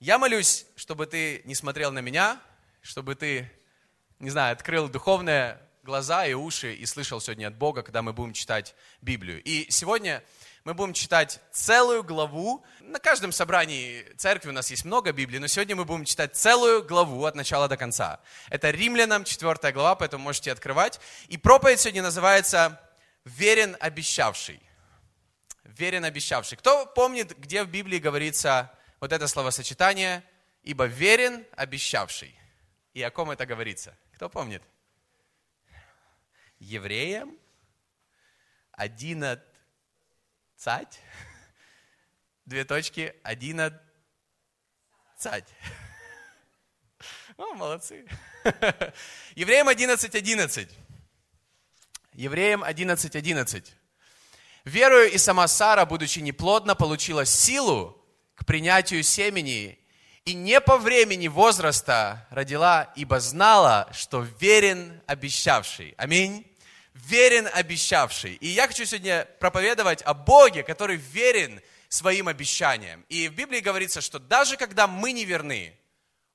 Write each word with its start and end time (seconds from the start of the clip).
Я 0.00 0.16
молюсь, 0.16 0.64
чтобы 0.76 1.06
ты 1.06 1.42
не 1.44 1.56
смотрел 1.56 1.90
на 1.90 1.98
меня, 1.98 2.40
чтобы 2.82 3.16
ты, 3.16 3.50
не 4.20 4.30
знаю, 4.30 4.52
открыл 4.52 4.88
духовные 4.88 5.58
глаза 5.82 6.24
и 6.24 6.34
уши 6.34 6.72
и 6.72 6.86
слышал 6.86 7.20
сегодня 7.20 7.48
от 7.48 7.56
Бога, 7.56 7.82
когда 7.82 8.00
мы 8.00 8.12
будем 8.12 8.32
читать 8.32 8.76
Библию. 9.02 9.42
И 9.42 9.68
сегодня 9.72 10.22
мы 10.62 10.74
будем 10.74 10.92
читать 10.92 11.40
целую 11.50 12.04
главу. 12.04 12.64
На 12.80 13.00
каждом 13.00 13.32
собрании 13.32 14.04
церкви 14.16 14.50
у 14.50 14.52
нас 14.52 14.70
есть 14.70 14.84
много 14.84 15.10
Библии, 15.10 15.38
но 15.38 15.48
сегодня 15.48 15.74
мы 15.74 15.84
будем 15.84 16.04
читать 16.04 16.36
целую 16.36 16.84
главу 16.84 17.24
от 17.24 17.34
начала 17.34 17.66
до 17.66 17.76
конца. 17.76 18.20
Это 18.50 18.70
Римлянам 18.70 19.24
4 19.24 19.72
глава, 19.72 19.96
поэтому 19.96 20.22
можете 20.22 20.52
открывать. 20.52 21.00
И 21.26 21.36
проповедь 21.36 21.80
сегодня 21.80 22.02
называется 22.02 22.80
«Верен 23.24 23.76
обещавший». 23.80 24.62
Верен 25.64 26.04
обещавший. 26.04 26.56
Кто 26.56 26.86
помнит, 26.86 27.36
где 27.36 27.64
в 27.64 27.68
Библии 27.68 27.98
говорится 27.98 28.72
вот 29.00 29.12
это 29.12 29.28
словосочетание, 29.28 30.24
ибо 30.62 30.86
верен 30.86 31.46
обещавший. 31.52 32.38
И 32.94 33.02
о 33.02 33.10
ком 33.10 33.30
это 33.30 33.46
говорится? 33.46 33.96
Кто 34.14 34.28
помнит? 34.28 34.62
Евреям 36.58 37.38
11, 38.72 39.40
две 42.44 42.64
точки, 42.64 43.14
11, 43.22 43.74
О, 47.36 47.54
молодцы. 47.54 48.04
Евреям 49.36 49.68
11, 49.68 50.14
11. 50.14 50.68
Евреям 52.12 52.64
11, 52.64 53.14
11. 53.16 53.74
Верую 54.64 55.10
и 55.10 55.18
сама 55.18 55.46
Сара, 55.46 55.86
будучи 55.86 56.18
неплодна, 56.18 56.74
получила 56.74 57.24
силу 57.24 57.97
к 58.38 58.46
принятию 58.46 59.02
семени, 59.02 59.78
и 60.24 60.34
не 60.34 60.60
по 60.60 60.76
времени 60.76 61.26
возраста 61.26 62.26
родила, 62.30 62.92
ибо 62.94 63.18
знала, 63.18 63.88
что 63.92 64.20
верен 64.40 65.00
обещавший. 65.06 65.94
Аминь. 65.96 66.46
Верен 66.92 67.48
обещавший. 67.52 68.34
И 68.34 68.48
я 68.48 68.66
хочу 68.66 68.84
сегодня 68.84 69.26
проповедовать 69.40 70.02
о 70.02 70.14
Боге, 70.14 70.62
который 70.62 70.96
верен 70.96 71.60
своим 71.88 72.28
обещаниям. 72.28 73.04
И 73.08 73.28
в 73.28 73.34
Библии 73.34 73.60
говорится, 73.60 74.00
что 74.00 74.18
даже 74.18 74.56
когда 74.56 74.86
мы 74.86 75.12
не 75.12 75.24
верны, 75.24 75.74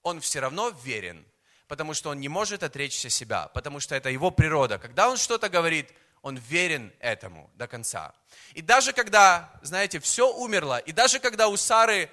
Он 0.01 0.19
все 0.19 0.39
равно 0.39 0.69
верен, 0.83 1.23
потому 1.67 1.93
что 1.93 2.09
Он 2.09 2.19
не 2.19 2.29
может 2.29 2.63
отречься 2.63 3.09
себя, 3.09 3.47
потому 3.53 3.79
что 3.79 3.95
это 3.95 4.09
Его 4.09 4.31
природа. 4.31 4.79
Когда 4.79 5.09
Он 5.09 5.17
что-то 5.17 5.49
говорит, 5.49 5.93
Он 6.23 6.37
верен 6.37 6.91
этому 6.99 7.51
до 7.53 7.67
конца. 7.67 8.13
И 8.53 8.61
даже 8.61 8.93
когда, 8.93 9.53
знаете, 9.61 9.99
все 9.99 10.33
умерло, 10.33 10.79
и 10.79 10.91
даже 10.91 11.19
когда 11.19 11.49
у 11.49 11.57
Сары, 11.57 12.09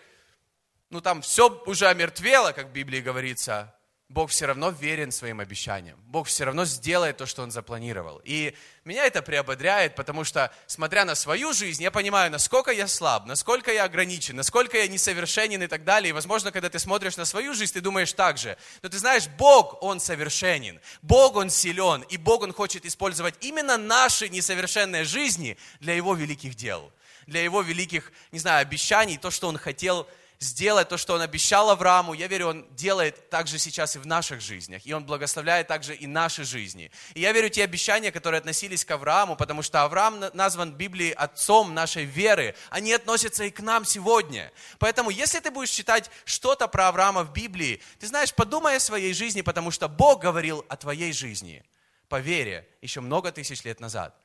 ну 0.91 1.01
там 1.01 1.23
все 1.23 1.49
уже 1.65 1.87
омертвело, 1.87 2.53
как 2.53 2.67
в 2.67 2.73
Библии 2.73 3.01
говорится, 3.01 3.75
Бог 4.11 4.31
все 4.31 4.47
равно 4.47 4.71
верен 4.71 5.13
своим 5.13 5.39
обещаниям. 5.39 5.97
Бог 6.09 6.27
все 6.27 6.43
равно 6.43 6.65
сделает 6.65 7.17
то, 7.17 7.27
что 7.27 7.45
Он 7.45 7.53
запланировал. 7.53 8.21
И 8.25 8.57
меня 8.85 9.07
это 9.07 9.23
приободряет, 9.23 9.95
потому 9.95 10.25
что, 10.25 10.53
смотря 10.67 11.05
на 11.05 11.15
свою 11.15 11.53
жизнь, 11.53 11.81
я 11.81 11.93
понимаю, 11.93 12.29
насколько 12.29 12.73
я 12.73 12.89
слаб, 12.89 13.27
насколько 13.27 13.73
я 13.73 13.85
ограничен, 13.85 14.35
насколько 14.35 14.77
я 14.79 14.89
несовершенен 14.89 15.63
и 15.63 15.69
так 15.69 15.85
далее. 15.85 16.11
И, 16.11 16.13
возможно, 16.13 16.51
когда 16.51 16.69
ты 16.69 16.81
смотришь 16.81 17.17
на 17.17 17.25
свою 17.25 17.55
жизнь, 17.55 17.73
ты 17.73 17.81
думаешь 17.81 18.13
так 18.13 18.37
же. 18.37 18.59
Но 18.83 18.89
ты 18.89 18.99
знаешь, 18.99 19.29
Бог, 19.39 19.81
Он 19.81 20.01
совершенен. 20.01 20.81
Бог, 21.03 21.37
Он 21.37 21.49
силен. 21.49 22.03
И 22.09 22.17
Бог, 22.17 22.43
Он 22.43 22.53
хочет 22.53 22.85
использовать 22.85 23.37
именно 23.43 23.77
наши 23.77 24.29
несовершенные 24.29 25.05
жизни 25.05 25.57
для 25.79 25.95
Его 25.95 26.15
великих 26.15 26.57
дел. 26.57 26.93
Для 27.29 27.45
Его 27.45 27.63
великих, 27.63 28.11
не 28.33 28.41
знаю, 28.41 28.63
обещаний, 28.63 29.19
то, 29.19 29.31
что 29.31 29.47
Он 29.47 29.57
хотел 29.57 30.09
сделать 30.41 30.89
то, 30.89 30.97
что 30.97 31.15
Он 31.15 31.21
обещал 31.21 31.69
Аврааму. 31.69 32.15
Я 32.15 32.27
верю, 32.27 32.49
Он 32.49 32.67
делает 32.75 33.29
также 33.29 33.59
сейчас 33.59 33.95
и 33.97 33.99
в 33.99 34.07
наших 34.07 34.41
жизнях. 34.41 34.87
И 34.87 34.93
Он 34.95 35.05
благословляет 35.05 35.69
также 35.69 35.95
и 35.95 36.07
наши 36.07 36.45
жизни. 36.45 36.91
И 37.13 37.21
я 37.21 37.33
верю, 37.33 37.51
те 37.51 37.63
обещания, 37.63 38.11
которые 38.11 38.39
относились 38.39 38.85
к 38.85 38.91
Аврааму, 38.91 39.37
потому 39.37 39.61
что 39.61 39.83
Авраам 39.83 40.25
назван 40.33 40.73
в 40.73 40.77
Библии 40.77 41.11
отцом 41.13 41.75
нашей 41.75 42.05
веры, 42.05 42.55
они 42.71 42.93
относятся 42.95 43.45
и 43.45 43.51
к 43.51 43.61
нам 43.61 43.85
сегодня. 43.85 44.51
Поэтому, 44.79 45.11
если 45.11 45.41
ты 45.41 45.51
будешь 45.51 45.71
читать 45.71 46.11
что-то 46.25 46.69
про 46.69 46.89
Авраама 46.89 47.23
в 47.23 47.33
Библии, 47.33 47.83
ты 47.99 48.07
знаешь, 48.07 48.33
подумай 48.33 48.77
о 48.77 48.81
своей 48.81 49.13
жизни, 49.13 49.43
потому 49.43 49.71
что 49.71 49.89
Бог 49.89 50.23
говорил 50.23 50.65
о 50.69 50.77
твоей 50.77 51.13
жизни 51.13 51.63
по 52.09 52.19
вере 52.19 52.67
еще 52.81 53.03
много 53.03 53.31
тысяч 53.31 53.63
лет 53.65 53.79
назад. 53.79 54.17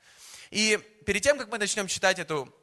И 0.49 0.79
перед 1.05 1.21
тем, 1.21 1.37
как 1.37 1.49
мы 1.49 1.57
начнем 1.57 1.87
читать 1.87 2.19
эту 2.19 2.53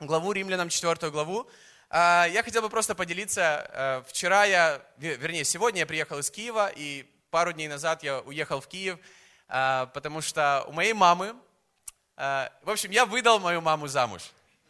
главу, 0.00 0.32
Римлянам 0.32 0.70
4 0.70 1.10
главу, 1.10 1.46
я 1.90 2.42
хотел 2.44 2.62
бы 2.62 2.68
просто 2.68 2.94
поделиться. 2.94 3.70
Э, 3.72 4.02
вчера 4.08 4.44
я, 4.44 4.80
вернее, 4.98 5.44
сегодня 5.44 5.80
я 5.80 5.86
приехал 5.86 6.18
из 6.18 6.30
Киева, 6.30 6.70
и 6.74 7.06
пару 7.30 7.52
дней 7.52 7.68
назад 7.68 8.02
я 8.02 8.20
уехал 8.20 8.60
в 8.60 8.66
Киев, 8.66 8.98
а, 9.48 9.86
потому 9.86 10.20
что 10.20 10.64
у 10.66 10.72
моей 10.72 10.92
мамы, 10.92 11.34
э, 12.16 12.48
в 12.62 12.70
общем, 12.70 12.90
я 12.90 13.06
выдал 13.06 13.38
мою 13.38 13.60
маму 13.60 13.86
замуж. 13.86 14.22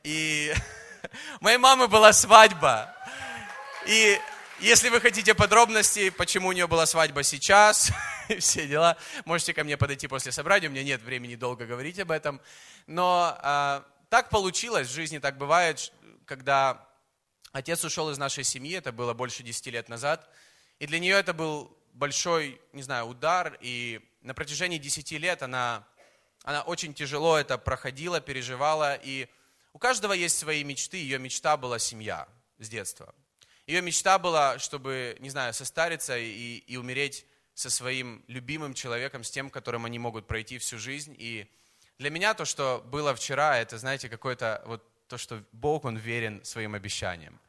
И 0.03 0.53
моей 1.41 1.59
мамы 1.59 1.89
была 1.89 2.13
свадьба. 2.13 2.95
И 3.87 4.21
если 4.61 4.89
вы 4.89 5.01
хотите 5.01 5.35
подробности, 5.35 6.11
почему 6.11 6.49
у 6.49 6.53
нее 6.53 6.67
была 6.67 6.87
свадьба 6.87 7.23
сейчас, 7.23 7.93
все 8.41 8.67
дела, 8.67 8.97
можете 9.25 9.55
ко 9.55 9.65
мне 9.65 9.77
подойти 9.77 10.07
после 10.07 10.33
собрания, 10.33 10.69
у 10.69 10.71
меня 10.71 10.83
нет 10.83 11.03
времени 11.03 11.35
долго 11.35 11.67
говорить 11.67 11.99
об 11.99 12.11
этом. 12.11 12.41
Но 12.87 13.39
а, 13.39 13.85
так 14.11 14.29
получилось, 14.29 14.89
в 14.89 14.95
жизни 14.95 15.19
так 15.19 15.39
бывает, 15.39 15.93
когда 16.27 16.86
Отец 17.57 17.83
ушел 17.85 18.11
из 18.11 18.19
нашей 18.19 18.45
семьи, 18.45 18.77
это 18.77 18.93
было 18.93 19.15
больше 19.15 19.43
10 19.43 19.69
лет 19.69 19.89
назад. 19.89 20.29
И 20.79 20.87
для 20.87 20.99
нее 20.99 21.15
это 21.15 21.33
был 21.33 21.75
большой, 21.95 22.61
не 22.75 22.83
знаю, 22.83 23.07
удар. 23.07 23.57
И 23.63 24.03
на 24.21 24.35
протяжении 24.35 24.77
10 24.77 25.13
лет 25.13 25.43
она, 25.43 25.89
она 26.43 26.61
очень 26.61 26.93
тяжело 26.93 27.39
это 27.39 27.57
проходила, 27.57 28.21
переживала. 28.21 28.97
И 28.97 29.27
у 29.73 29.79
каждого 29.79 30.13
есть 30.13 30.37
свои 30.37 30.65
мечты. 30.65 30.99
Ее 30.99 31.19
мечта 31.19 31.57
была 31.57 31.79
семья 31.79 32.29
с 32.59 32.69
детства. 32.69 33.15
Ее 33.67 33.81
мечта 33.81 34.19
была, 34.19 34.59
чтобы, 34.59 35.17
не 35.21 35.31
знаю, 35.31 35.55
состариться 35.55 36.19
и, 36.19 36.59
и 36.59 36.77
умереть 36.77 37.25
со 37.55 37.71
своим 37.71 38.23
любимым 38.27 38.75
человеком, 38.75 39.25
с 39.25 39.31
тем, 39.31 39.49
которым 39.49 39.87
они 39.87 39.99
могут 39.99 40.27
пройти 40.27 40.59
всю 40.59 40.79
жизнь. 40.79 41.17
И 41.19 41.51
для 41.97 42.11
меня 42.11 42.35
то, 42.35 42.45
что 42.45 42.85
было 42.85 43.15
вчера, 43.15 43.57
это, 43.57 43.79
знаете, 43.79 44.11
какое-то 44.11 44.63
вот 44.67 44.85
то, 45.09 45.17
что 45.17 45.43
Бог, 45.53 45.87
Он 45.87 45.97
верен 45.97 46.45
своим 46.45 46.75
обещаниям. 46.75 47.41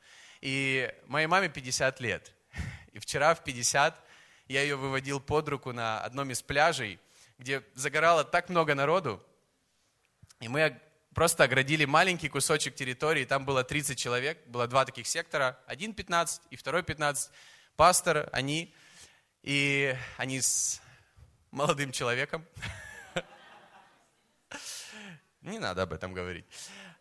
И 0.42 0.94
моей 1.08 1.28
маме 1.28 1.50
50 1.50 2.00
лет. 2.00 2.32
И 2.94 3.00
вчера 3.00 3.34
в 3.34 3.44
50 3.44 4.00
я 4.48 4.62
ее 4.62 4.76
выводил 4.76 5.20
под 5.20 5.50
руку 5.50 5.74
на 5.74 6.00
одном 6.02 6.32
из 6.32 6.42
пляжей, 6.42 7.00
где 7.38 7.64
загорало 7.74 8.24
так 8.24 8.50
много 8.50 8.76
народу. 8.76 9.24
И 10.40 10.48
мы 10.48 10.80
просто 11.14 11.44
оградили 11.44 11.86
маленький 11.86 12.30
кусочек 12.30 12.76
территории, 12.76 13.26
там 13.26 13.44
было 13.44 13.64
30 13.64 13.98
человек, 13.98 14.46
было 14.48 14.68
два 14.68 14.86
таких 14.86 15.08
сектора, 15.08 15.60
один 15.66 15.94
15 15.94 16.44
и 16.52 16.56
второй 16.56 16.84
15. 16.84 17.32
Пастор, 17.76 18.30
они, 18.32 18.74
и 19.44 19.96
они 20.18 20.42
с 20.42 20.82
молодым 21.52 21.92
человеком. 21.92 22.46
Не 25.42 25.60
надо 25.60 25.84
об 25.84 25.94
этом 25.94 26.14
говорить. 26.14 26.46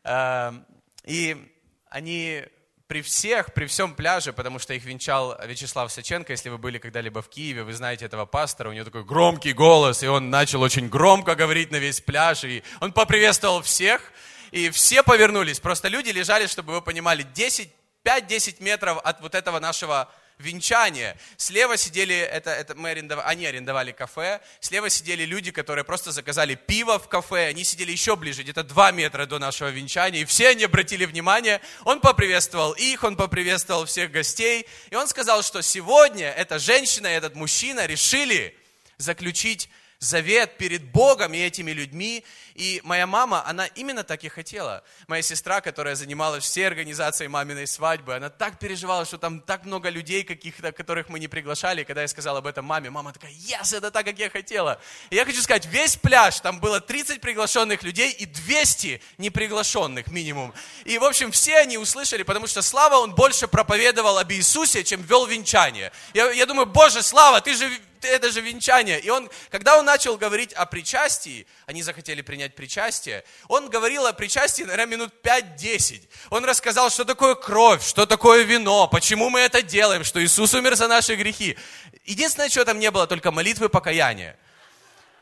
Эм, 0.05 0.67
и 1.05 1.51
они 1.89 2.45
при 2.87 3.03
всех, 3.03 3.53
при 3.53 3.67
всем 3.67 3.95
пляже, 3.95 4.33
потому 4.33 4.59
что 4.59 4.73
их 4.73 4.85
венчал 4.85 5.37
Вячеслав 5.45 5.91
Саченко, 5.91 6.33
если 6.33 6.49
вы 6.49 6.59
были 6.59 6.79
когда-либо 6.79 7.21
в 7.21 7.29
Киеве, 7.29 7.65
вы 7.65 7.73
знаете 7.73 8.05
этого 8.05 8.27
пастора, 8.27 8.69
у 8.69 8.73
него 8.73 8.85
такой 8.85 9.05
громкий 9.05 9.53
голос, 9.53 10.03
и 10.03 10.07
он 10.07 10.31
начал 10.31 10.63
очень 10.63 10.89
громко 10.89 11.35
говорить 11.35 11.73
на 11.73 11.77
весь 11.77 12.01
пляж, 12.01 12.45
и 12.45 12.63
он 12.81 12.93
поприветствовал 12.93 13.63
всех, 13.63 14.13
и 14.53 14.71
все 14.71 15.03
повернулись. 15.03 15.59
Просто 15.59 15.89
люди 15.89 16.11
лежали, 16.11 16.47
чтобы 16.47 16.75
вы 16.75 16.83
понимали, 16.83 17.27
10, 17.35 17.69
5-10 18.05 18.63
метров 18.63 18.99
от 19.03 19.21
вот 19.21 19.35
этого 19.35 19.59
нашего 19.59 20.09
венчание. 20.39 21.17
Слева 21.37 21.77
сидели, 21.77 22.15
это, 22.15 22.51
это 22.51 22.75
мы 22.75 22.91
арендовали, 22.91 23.27
они 23.27 23.47
арендовали 23.47 23.93
кафе, 23.93 24.41
слева 24.61 24.91
сидели 24.91 25.25
люди, 25.25 25.51
которые 25.51 25.85
просто 25.85 26.13
заказали 26.13 26.55
пиво 26.55 26.99
в 26.99 27.09
кафе, 27.09 27.49
они 27.49 27.65
сидели 27.65 27.93
еще 27.93 28.17
ближе, 28.17 28.43
где-то 28.43 28.63
2 28.63 28.93
метра 28.93 29.27
до 29.27 29.39
нашего 29.39 29.69
венчания, 29.69 30.23
и 30.23 30.25
все 30.25 30.51
они 30.51 30.65
обратили 30.65 31.05
внимание, 31.05 31.61
он 31.85 32.01
поприветствовал 32.01 32.73
их, 32.73 33.03
он 33.05 33.17
поприветствовал 33.17 33.87
всех 33.87 34.11
гостей, 34.11 34.67
и 34.91 34.95
он 34.95 35.09
сказал, 35.09 35.43
что 35.43 35.63
сегодня 35.63 36.31
эта 36.31 36.59
женщина 36.59 37.07
и 37.07 37.13
этот 37.13 37.35
мужчина 37.35 37.87
решили 37.87 38.57
заключить 38.99 39.71
завет 39.99 40.57
перед 40.59 40.85
Богом 40.85 41.35
и 41.35 41.39
этими 41.39 41.71
людьми. 41.71 42.25
И 42.55 42.81
моя 42.85 43.07
мама, 43.07 43.47
она 43.47 43.67
именно 43.67 44.05
так 44.05 44.25
и 44.25 44.29
хотела. 44.29 44.83
Моя 45.09 45.23
сестра, 45.23 45.61
которая 45.61 45.95
занималась 45.95 46.45
всей 46.45 46.67
организацией 46.67 47.29
маминой 47.29 47.67
свадьбы, 47.67 48.15
она 48.15 48.31
так 48.31 48.59
переживала, 48.59 49.05
что 49.05 49.19
там 49.19 49.41
так 49.41 49.65
много 49.65 49.89
людей 49.89 50.23
каких-то, 50.23 50.73
которых 50.73 51.09
мы 51.09 51.19
не 51.19 51.29
приглашали. 51.29 51.83
И 51.83 51.85
когда 51.85 52.03
я 52.03 52.09
сказал 52.09 52.37
об 52.37 52.47
этом 52.47 52.65
маме, 52.65 52.91
мама 52.91 53.13
такая, 53.13 53.33
yes, 53.33 53.77
это 53.77 53.91
так, 53.91 54.05
как 54.05 54.19
я 54.19 54.31
хотела. 54.31 54.81
И 55.11 55.17
я 55.17 55.25
хочу 55.25 55.41
сказать, 55.43 55.67
весь 55.67 55.97
пляж, 55.97 56.41
там 56.41 56.61
было 56.61 56.81
30 56.81 57.21
приглашенных 57.21 57.83
людей 57.83 58.11
и 58.13 58.27
200 58.27 59.01
неприглашенных 59.19 60.09
минимум. 60.09 60.55
И, 60.85 60.99
в 60.99 61.05
общем, 61.05 61.31
все 61.31 61.59
они 61.59 61.79
услышали, 61.79 62.23
потому 62.23 62.47
что 62.47 62.63
Слава, 62.63 62.97
он 62.97 63.15
больше 63.15 63.49
проповедовал 63.49 64.19
об 64.19 64.33
Иисусе, 64.33 64.85
чем 64.85 65.03
вел 65.03 65.27
венчание. 65.27 65.93
Я, 66.15 66.31
я 66.33 66.47
думаю, 66.47 66.67
Боже, 66.67 67.03
Слава, 67.03 67.41
ты 67.41 67.55
же 67.55 67.71
это 68.05 68.31
же 68.31 68.41
венчание. 68.41 69.01
И 69.01 69.11
он, 69.11 69.31
когда 69.51 69.79
он 69.79 69.85
начал 69.85 70.17
говорить 70.17 70.53
о 70.53 70.67
причастии, 70.67 71.47
они 71.67 71.83
захотели 71.83 72.23
принять 72.23 72.55
причастие, 72.55 73.25
он 73.49 73.71
говорил 73.71 74.07
о 74.07 74.13
причастии, 74.13 74.63
наверное, 74.63 74.97
минут 74.97 75.15
5-10. 75.23 76.09
Он 76.31 76.45
рассказал, 76.45 76.91
что 76.91 77.05
такое 77.05 77.35
кровь, 77.35 77.87
что 77.87 78.07
такое 78.07 78.43
вино, 78.43 78.89
почему 78.89 79.31
мы 79.31 79.41
это 79.41 79.63
делаем, 79.63 80.05
что 80.05 80.23
Иисус 80.25 80.55
умер 80.55 80.77
за 80.77 80.89
наши 80.89 81.15
грехи. 81.15 81.57
Единственное, 82.05 82.49
что 82.49 82.65
там 82.65 82.79
не 82.79 82.91
было, 82.91 83.07
только 83.07 83.31
молитвы 83.31 83.69
покаяния. 83.69 84.39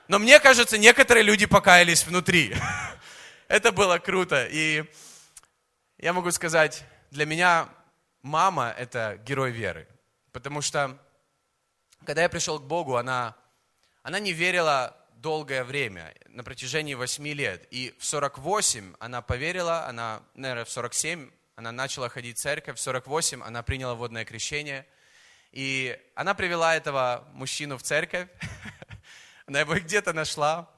Но 0.08 0.18
мне 0.18 0.38
кажется, 0.40 0.76
некоторые 0.76 1.22
люди 1.22 1.46
покаялись 1.46 2.04
внутри. 2.04 2.54
Это 3.48 3.72
было 3.72 3.98
круто. 3.98 4.46
И 4.50 4.84
я 5.98 6.12
могу 6.12 6.30
сказать, 6.30 6.84
для 7.10 7.24
меня 7.24 7.68
мама– 8.22 8.74
это 8.78 9.20
герой 9.24 9.52
веры. 9.52 9.86
Потому 10.32 10.60
что 10.60 10.98
когда 12.04 12.22
я 12.22 12.28
пришел 12.28 12.60
к 12.60 12.64
Богу, 12.64 12.96
она, 12.96 13.34
она 14.02 14.18
не 14.18 14.32
верила 14.32 14.96
долгое 15.16 15.64
время, 15.64 16.14
на 16.28 16.44
протяжении 16.44 16.94
восьми 16.94 17.32
лет. 17.32 17.66
И 17.70 17.94
в 17.98 18.04
48 18.04 18.94
она 18.98 19.22
поверила, 19.22 19.86
она, 19.86 20.22
наверное, 20.34 20.64
в 20.64 20.70
47 20.70 21.30
она 21.56 21.72
начала 21.72 22.08
ходить 22.08 22.36
в 22.36 22.40
церковь, 22.40 22.78
в 22.78 22.80
48 22.80 23.42
она 23.42 23.62
приняла 23.62 23.94
водное 23.94 24.24
крещение. 24.24 24.86
И 25.52 25.98
она 26.14 26.34
привела 26.34 26.76
этого 26.76 27.26
мужчину 27.32 27.78
в 27.78 27.82
церковь, 27.82 28.28
она 29.46 29.60
его 29.60 29.74
где-то 29.74 30.12
нашла. 30.12 30.68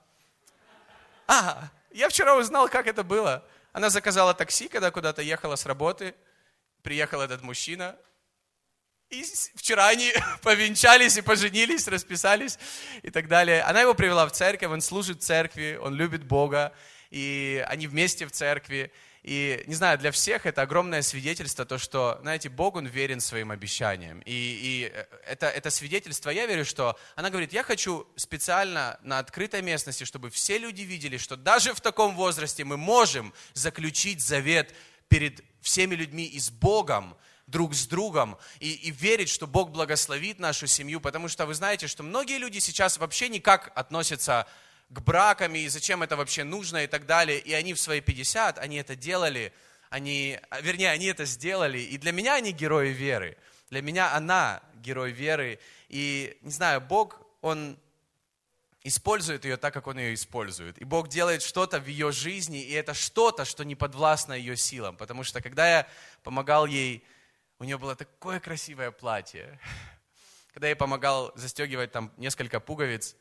А, 1.26 1.70
я 1.90 2.08
вчера 2.08 2.36
узнал, 2.36 2.68
как 2.68 2.86
это 2.86 3.02
было. 3.02 3.44
Она 3.72 3.90
заказала 3.90 4.32
такси, 4.34 4.68
когда 4.68 4.90
куда-то 4.90 5.22
ехала 5.22 5.56
с 5.56 5.66
работы. 5.66 6.14
Приехал 6.82 7.20
этот 7.20 7.42
мужчина, 7.42 7.96
и 9.10 9.24
вчера 9.54 9.88
они 9.88 10.12
повенчались 10.42 11.16
и 11.16 11.22
поженились, 11.22 11.86
расписались 11.86 12.58
и 13.02 13.10
так 13.10 13.28
далее. 13.28 13.62
Она 13.62 13.82
его 13.82 13.94
привела 13.94 14.26
в 14.26 14.32
церковь, 14.32 14.70
он 14.70 14.80
служит 14.80 15.18
в 15.18 15.24
церкви, 15.24 15.78
он 15.80 15.94
любит 15.94 16.24
Бога, 16.24 16.72
и 17.10 17.64
они 17.68 17.86
вместе 17.86 18.26
в 18.26 18.32
церкви. 18.32 18.90
И, 19.22 19.64
не 19.66 19.74
знаю, 19.74 19.98
для 19.98 20.12
всех 20.12 20.46
это 20.46 20.62
огромное 20.62 21.02
свидетельство, 21.02 21.64
то, 21.64 21.78
что, 21.78 22.18
знаете, 22.22 22.48
Бог, 22.48 22.76
Он 22.76 22.86
верен 22.86 23.20
своим 23.20 23.50
обещаниям. 23.50 24.20
И, 24.20 24.32
и 24.32 24.92
э, 24.92 25.04
это, 25.26 25.48
это 25.48 25.70
свидетельство, 25.70 26.30
я 26.30 26.46
верю, 26.46 26.64
что 26.64 26.96
она 27.16 27.30
говорит, 27.30 27.52
я 27.52 27.64
хочу 27.64 28.06
специально 28.14 29.00
на 29.02 29.18
открытой 29.18 29.62
местности, 29.62 30.04
чтобы 30.04 30.30
все 30.30 30.58
люди 30.58 30.82
видели, 30.82 31.16
что 31.16 31.36
даже 31.36 31.74
в 31.74 31.80
таком 31.80 32.14
возрасте 32.14 32.62
мы 32.62 32.76
можем 32.76 33.32
заключить 33.52 34.20
завет 34.20 34.72
перед 35.08 35.42
всеми 35.60 35.96
людьми 35.96 36.24
и 36.24 36.38
с 36.38 36.50
Богом, 36.50 37.16
друг 37.46 37.74
с 37.74 37.86
другом 37.86 38.36
и, 38.58 38.72
и 38.72 38.90
верить, 38.90 39.28
что 39.28 39.46
Бог 39.46 39.70
благословит 39.70 40.38
нашу 40.38 40.66
семью, 40.66 41.00
потому 41.00 41.28
что 41.28 41.46
вы 41.46 41.54
знаете, 41.54 41.86
что 41.86 42.02
многие 42.02 42.38
люди 42.38 42.58
сейчас 42.58 42.98
вообще 42.98 43.28
никак 43.28 43.72
относятся 43.74 44.46
к 44.88 45.00
бракам 45.00 45.54
и 45.54 45.68
зачем 45.68 46.02
это 46.02 46.16
вообще 46.16 46.44
нужно 46.44 46.84
и 46.84 46.86
так 46.86 47.06
далее. 47.06 47.38
И 47.38 47.52
они 47.52 47.74
в 47.74 47.80
свои 47.80 48.00
50, 48.00 48.58
они 48.58 48.76
это 48.76 48.96
делали, 48.96 49.52
они, 49.90 50.38
вернее, 50.60 50.90
они 50.90 51.06
это 51.06 51.24
сделали. 51.24 51.78
И 51.78 51.98
для 51.98 52.12
меня 52.12 52.34
они 52.34 52.52
герои 52.52 52.90
веры. 52.90 53.36
Для 53.70 53.82
меня 53.82 54.14
она 54.14 54.62
герой 54.74 55.12
веры. 55.12 55.58
И, 55.88 56.36
не 56.42 56.50
знаю, 56.50 56.80
Бог, 56.80 57.20
Он 57.42 57.78
использует 58.82 59.44
ее 59.44 59.56
так, 59.56 59.74
как 59.74 59.86
Он 59.88 59.98
ее 59.98 60.14
использует. 60.14 60.78
И 60.78 60.84
Бог 60.84 61.08
делает 61.08 61.42
что-то 61.42 61.80
в 61.80 61.86
ее 61.86 62.12
жизни, 62.12 62.62
и 62.62 62.72
это 62.72 62.94
что-то, 62.94 63.44
что 63.44 63.64
не 63.64 63.74
подвластно 63.74 64.32
ее 64.32 64.56
силам. 64.56 64.96
Потому 64.96 65.24
что 65.24 65.40
когда 65.40 65.68
я 65.68 65.86
помогал 66.22 66.66
ей 66.66 67.04
у 67.58 67.64
нее 67.64 67.78
было 67.78 67.96
такое 67.96 68.40
красивое 68.40 68.90
платье. 68.90 69.58
Когда 70.52 70.68
я 70.68 70.76
помогал 70.76 71.32
застегивать 71.36 71.92
там 71.92 72.12
несколько 72.16 72.60
пуговиц, 72.60 73.16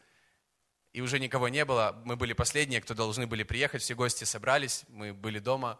и 0.93 1.01
уже 1.01 1.19
никого 1.19 1.49
не 1.49 1.65
было, 1.65 2.01
мы 2.05 2.15
были 2.15 2.33
последние, 2.33 2.81
кто 2.81 2.93
должны 2.93 3.27
были 3.27 3.43
приехать, 3.43 3.81
все 3.81 3.95
гости 3.95 4.23
собрались, 4.23 4.85
мы 4.87 5.13
были 5.13 5.39
дома. 5.39 5.79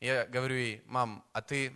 Я 0.00 0.26
говорю 0.26 0.56
ей, 0.56 0.82
мам, 0.86 1.24
а 1.32 1.42
ты, 1.42 1.74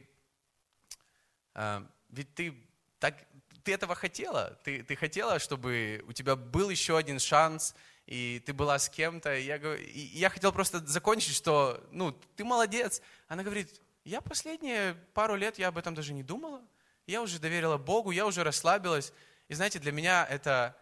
а, 1.54 1.86
ведь 2.08 2.34
ты 2.34 2.54
так, 2.98 3.26
ты 3.62 3.72
этого 3.74 3.94
хотела, 3.94 4.58
ты, 4.64 4.82
ты 4.82 4.96
хотела, 4.96 5.38
чтобы 5.38 6.02
у 6.06 6.12
тебя 6.12 6.36
был 6.36 6.70
еще 6.70 6.96
один 6.96 7.18
шанс, 7.18 7.74
и 8.06 8.42
ты 8.46 8.54
была 8.54 8.78
с 8.78 8.88
кем-то. 8.88 9.36
Я, 9.36 9.56
и 9.56 9.98
я 9.98 10.30
хотел 10.30 10.52
просто 10.52 10.84
закончить, 10.86 11.34
что, 11.34 11.86
ну, 11.90 12.12
ты 12.36 12.44
молодец. 12.44 13.02
Она 13.28 13.42
говорит, 13.42 13.82
я 14.04 14.20
последние 14.20 14.94
пару 15.14 15.36
лет, 15.36 15.58
я 15.58 15.68
об 15.68 15.78
этом 15.78 15.94
даже 15.94 16.12
не 16.12 16.22
думала. 16.22 16.62
Я 17.06 17.22
уже 17.22 17.38
доверила 17.38 17.78
Богу, 17.78 18.10
я 18.10 18.26
уже 18.26 18.44
расслабилась. 18.44 19.12
И 19.48 19.54
знаете, 19.54 19.78
для 19.78 19.92
меня 19.92 20.26
это, 20.28 20.76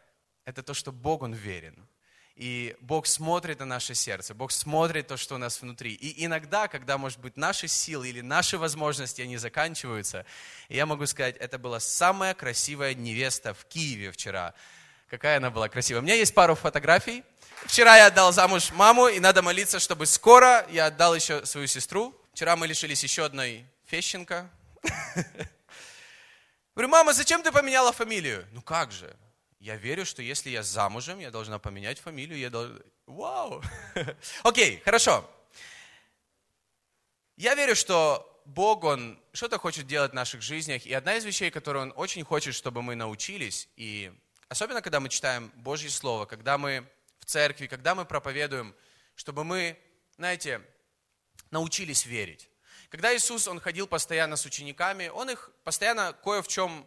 это 0.45 0.63
то, 0.63 0.75
что 0.75 0.93
Бог, 0.93 1.23
Он 1.23 1.33
верен. 1.33 1.87
И 2.37 2.77
Бог 2.81 3.07
смотрит 3.07 3.61
на 3.61 3.65
наше 3.65 3.95
сердце, 3.95 4.35
Бог 4.35 4.53
смотрит 4.53 5.07
то, 5.07 5.17
что 5.17 5.37
у 5.37 5.39
нас 5.39 5.63
внутри. 5.63 5.95
И 5.95 6.27
иногда, 6.27 6.69
когда, 6.69 6.99
может 6.99 7.19
быть, 7.19 7.39
наши 7.39 7.67
силы 7.67 8.11
или 8.11 8.21
наши 8.21 8.59
возможности, 8.59 9.23
они 9.23 9.39
заканчиваются, 9.39 10.27
я 10.69 10.85
могу 10.85 11.07
сказать, 11.07 11.37
это 11.39 11.59
была 11.59 11.81
самая 11.81 12.35
красивая 12.35 12.93
невеста 12.93 13.55
в 13.55 13.65
Киеве 13.65 14.13
вчера. 14.13 14.53
Какая 15.09 15.39
она 15.39 15.51
была 15.51 15.71
красивая. 15.71 16.03
У 16.03 16.05
меня 16.05 16.15
есть 16.15 16.35
пару 16.35 16.55
фотографий. 16.55 17.25
Вчера 17.65 17.97
я 17.97 18.07
отдал 18.07 18.33
замуж 18.33 18.71
маму, 18.73 19.09
и 19.09 19.19
надо 19.19 19.41
молиться, 19.41 19.79
чтобы 19.79 20.05
скоро 20.05 20.67
я 20.71 20.87
отдал 20.87 21.15
еще 21.15 21.47
свою 21.47 21.67
сестру. 21.67 22.15
Вчера 22.37 22.55
мы 22.55 22.67
лишились 22.67 23.03
еще 23.03 23.25
одной 23.25 23.65
Фещенко. 23.87 24.51
Говорю, 26.75 26.91
мама, 26.91 27.15
зачем 27.15 27.43
ты 27.43 27.51
поменяла 27.51 27.95
фамилию? 27.95 28.47
Ну 28.53 28.61
как 28.61 28.93
же? 28.93 29.17
Я 29.59 29.77
верю, 29.77 30.05
что 30.05 30.21
если 30.21 30.51
я 30.51 30.63
замужем, 30.63 31.19
я 31.19 31.31
должна 31.31 31.59
поменять 31.59 31.99
фамилию. 31.99 32.39
Я 32.39 32.51
должна... 32.51 32.79
Вау! 33.07 33.63
Окей, 34.43 34.83
хорошо. 34.85 35.27
Я 37.39 37.55
верю, 37.55 37.75
что 37.75 38.43
Бог, 38.45 38.85
Он 38.85 39.19
что-то 39.33 39.57
хочет 39.57 39.87
делать 39.87 40.11
в 40.13 40.15
наших 40.15 40.43
жизнях. 40.43 40.85
И 40.85 40.93
одна 40.93 41.15
из 41.15 41.25
вещей, 41.25 41.51
которую 41.51 41.85
Он 41.85 41.93
очень 41.97 42.23
хочет, 42.23 42.55
чтобы 42.55 42.83
мы 42.83 42.97
научились, 42.97 43.67
и 43.77 44.13
особенно, 44.51 44.83
когда 44.83 45.01
мы 45.01 45.09
читаем 45.09 45.51
Божье 45.55 45.89
Слово, 45.89 46.27
когда 46.27 46.59
мы 46.59 46.87
в 47.19 47.25
церкви, 47.25 47.67
когда 47.67 47.95
мы 47.95 48.05
проповедуем, 48.05 48.77
чтобы 49.15 49.43
мы, 49.43 49.79
знаете, 50.19 50.61
научились 51.51 52.07
верить. 52.07 52.51
Когда 52.89 53.15
Иисус, 53.15 53.49
Он 53.49 53.61
ходил 53.61 53.87
постоянно 53.87 54.37
с 54.37 54.47
учениками, 54.47 55.09
Он 55.09 55.31
их 55.31 55.51
постоянно 55.65 56.13
кое 56.13 56.43
в 56.43 56.49
чем 56.49 56.87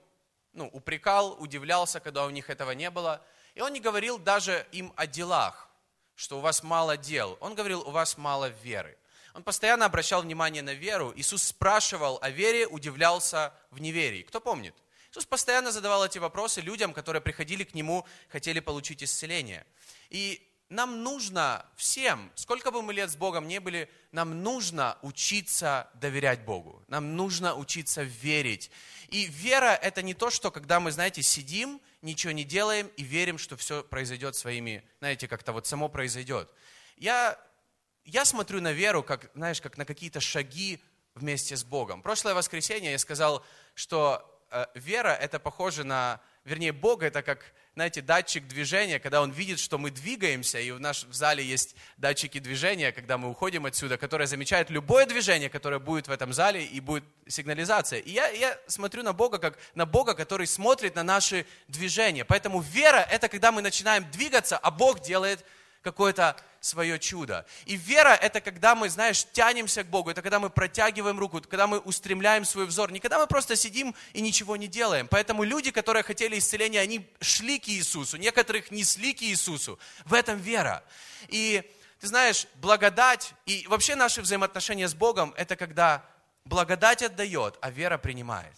ну, 0.53 0.67
упрекал, 0.67 1.35
удивлялся, 1.39 1.99
когда 1.99 2.25
у 2.25 2.29
них 2.29 2.49
этого 2.49 2.71
не 2.71 2.89
было. 2.89 3.23
И 3.55 3.61
Он 3.61 3.73
не 3.73 3.79
говорил 3.79 4.17
даже 4.17 4.65
им 4.71 4.93
о 4.95 5.07
делах, 5.07 5.69
что 6.15 6.37
у 6.37 6.41
вас 6.41 6.63
мало 6.63 6.97
дел. 6.97 7.37
Он 7.41 7.55
говорил, 7.55 7.81
у 7.81 7.91
вас 7.91 8.17
мало 8.17 8.49
веры. 8.49 8.97
Он 9.33 9.43
постоянно 9.43 9.85
обращал 9.85 10.21
внимание 10.21 10.61
на 10.61 10.73
веру. 10.73 11.13
Иисус 11.15 11.43
спрашивал 11.43 12.19
о 12.21 12.29
вере, 12.29 12.67
удивлялся 12.67 13.53
в 13.71 13.79
неверии. 13.79 14.23
Кто 14.23 14.41
помнит? 14.41 14.75
Иисус 15.11 15.25
постоянно 15.25 15.71
задавал 15.71 16.05
эти 16.05 16.17
вопросы 16.17 16.61
людям, 16.61 16.93
которые 16.93 17.21
приходили 17.21 17.63
к 17.63 17.73
Нему, 17.73 18.05
хотели 18.29 18.59
получить 18.59 19.03
исцеление. 19.03 19.65
И 20.09 20.48
нам 20.69 21.03
нужно 21.03 21.65
всем, 21.75 22.31
сколько 22.35 22.71
бы 22.71 22.81
мы 22.81 22.93
лет 22.93 23.09
с 23.09 23.15
Богом 23.15 23.47
не 23.47 23.59
были, 23.59 23.89
нам 24.11 24.43
нужно 24.43 24.97
учиться 25.01 25.89
доверять 25.95 26.45
Богу. 26.45 26.83
Нам 26.87 27.15
нужно 27.15 27.55
учиться 27.55 28.03
верить. 28.03 28.69
И 29.09 29.25
вера– 29.25 29.75
это 29.81 30.01
не 30.01 30.13
то, 30.13 30.29
что 30.29 30.51
когда 30.51 30.79
мы, 30.79 30.91
знаете, 30.91 31.23
сидим, 31.23 31.81
ничего 32.01 32.31
не 32.31 32.43
делаем 32.43 32.87
и 32.97 33.03
верим, 33.03 33.37
что 33.37 33.57
все 33.57 33.83
произойдет 33.83 34.35
своими, 34.35 34.83
знаете, 34.99 35.27
как-то 35.27 35.53
вот 35.53 35.65
само 35.65 35.89
произойдет. 35.89 36.49
Я, 36.97 37.39
я 38.05 38.23
смотрю 38.23 38.61
на 38.61 38.71
веру, 38.71 39.01
как, 39.01 39.31
знаешь, 39.33 39.61
как 39.61 39.77
на 39.77 39.85
какие-то 39.85 40.21
шаги 40.21 40.79
вместе 41.15 41.57
с 41.57 41.63
Богом. 41.63 42.03
Прошлое 42.03 42.35
воскресенье 42.35 42.91
я 42.91 42.99
сказал, 42.99 43.43
что 43.73 44.23
э, 44.51 44.65
вера– 44.75 45.09
это 45.21 45.39
похоже 45.39 45.83
на 45.83 46.21
вернее, 46.49 46.73
Бог 46.73 47.03
это 47.03 47.21
как, 47.21 47.53
знаете, 47.79 48.01
датчик 48.01 48.45
движения, 48.45 48.99
когда 48.99 49.21
Он 49.21 49.31
видит, 49.31 49.57
что 49.57 49.77
мы 49.77 49.89
двигаемся, 49.89 50.59
и 50.59 50.69
в 50.71 50.81
нашем 50.81 51.11
в 51.11 51.13
зале 51.13 51.45
есть 51.45 51.77
датчики 51.95 52.37
движения, 52.37 52.91
когда 52.91 53.17
мы 53.17 53.29
уходим 53.29 53.65
отсюда, 53.65 53.97
которые 53.97 54.27
замечают 54.27 54.69
любое 54.69 55.05
движение, 55.05 55.49
которое 55.49 55.79
будет 55.79 56.09
в 56.09 56.11
этом 56.11 56.33
зале, 56.33 56.65
и 56.65 56.81
будет 56.81 57.05
сигнализация. 57.25 58.01
И 58.01 58.11
я, 58.11 58.27
я 58.31 58.59
смотрю 58.67 59.01
на 59.03 59.13
Бога, 59.13 59.37
как 59.37 59.57
на 59.75 59.85
Бога, 59.85 60.13
который 60.13 60.45
смотрит 60.45 60.95
на 60.95 61.03
наши 61.03 61.45
движения. 61.69 62.25
Поэтому 62.25 62.59
вера– 62.59 62.97
это 63.09 63.29
когда 63.29 63.53
мы 63.53 63.61
начинаем 63.61 64.11
двигаться, 64.11 64.57
а 64.57 64.71
Бог 64.71 64.99
делает 64.99 65.45
какое-то 65.81 66.35
свое 66.59 66.99
чудо. 66.99 67.45
И 67.65 67.75
вера– 67.75 68.09
это 68.21 68.41
когда 68.41 68.75
мы, 68.75 68.89
знаешь, 68.89 69.25
тянемся 69.31 69.83
к 69.83 69.87
Богу, 69.87 70.09
это 70.09 70.21
когда 70.21 70.39
мы 70.39 70.49
протягиваем 70.49 71.17
руку, 71.17 71.41
когда 71.41 71.67
мы 71.67 71.79
устремляем 71.79 72.43
свой 72.43 72.65
взор, 72.65 72.91
не 72.91 72.99
когда 72.99 73.17
мы 73.17 73.27
просто 73.27 73.55
сидим 73.55 73.95
и 74.13 74.21
ничего 74.21 74.57
не 74.57 74.67
делаем. 74.67 75.07
Поэтому 75.07 75.43
люди, 75.43 75.71
которые 75.71 76.03
хотели 76.03 76.37
исцеления, 76.37 76.81
они 76.81 77.09
шли 77.21 77.59
к 77.59 77.69
Иисусу, 77.69 78.17
некоторых 78.17 78.71
несли 78.71 79.13
к 79.13 79.21
Иисусу. 79.21 79.79
В 80.05 80.13
этом 80.13 80.37
вера. 80.39 80.83
И 81.29 81.63
ты 81.99 82.07
знаешь, 82.07 82.47
благодать 82.55 83.33
и 83.45 83.65
вообще 83.67 83.95
наши 83.95 84.21
взаимоотношения 84.21 84.87
с 84.87 84.93
Богом– 84.93 85.33
это 85.37 85.55
когда 85.55 86.03
благодать 86.43 87.03
отдает, 87.03 87.57
а 87.61 87.69
вера 87.69 87.97
принимает. 87.97 88.55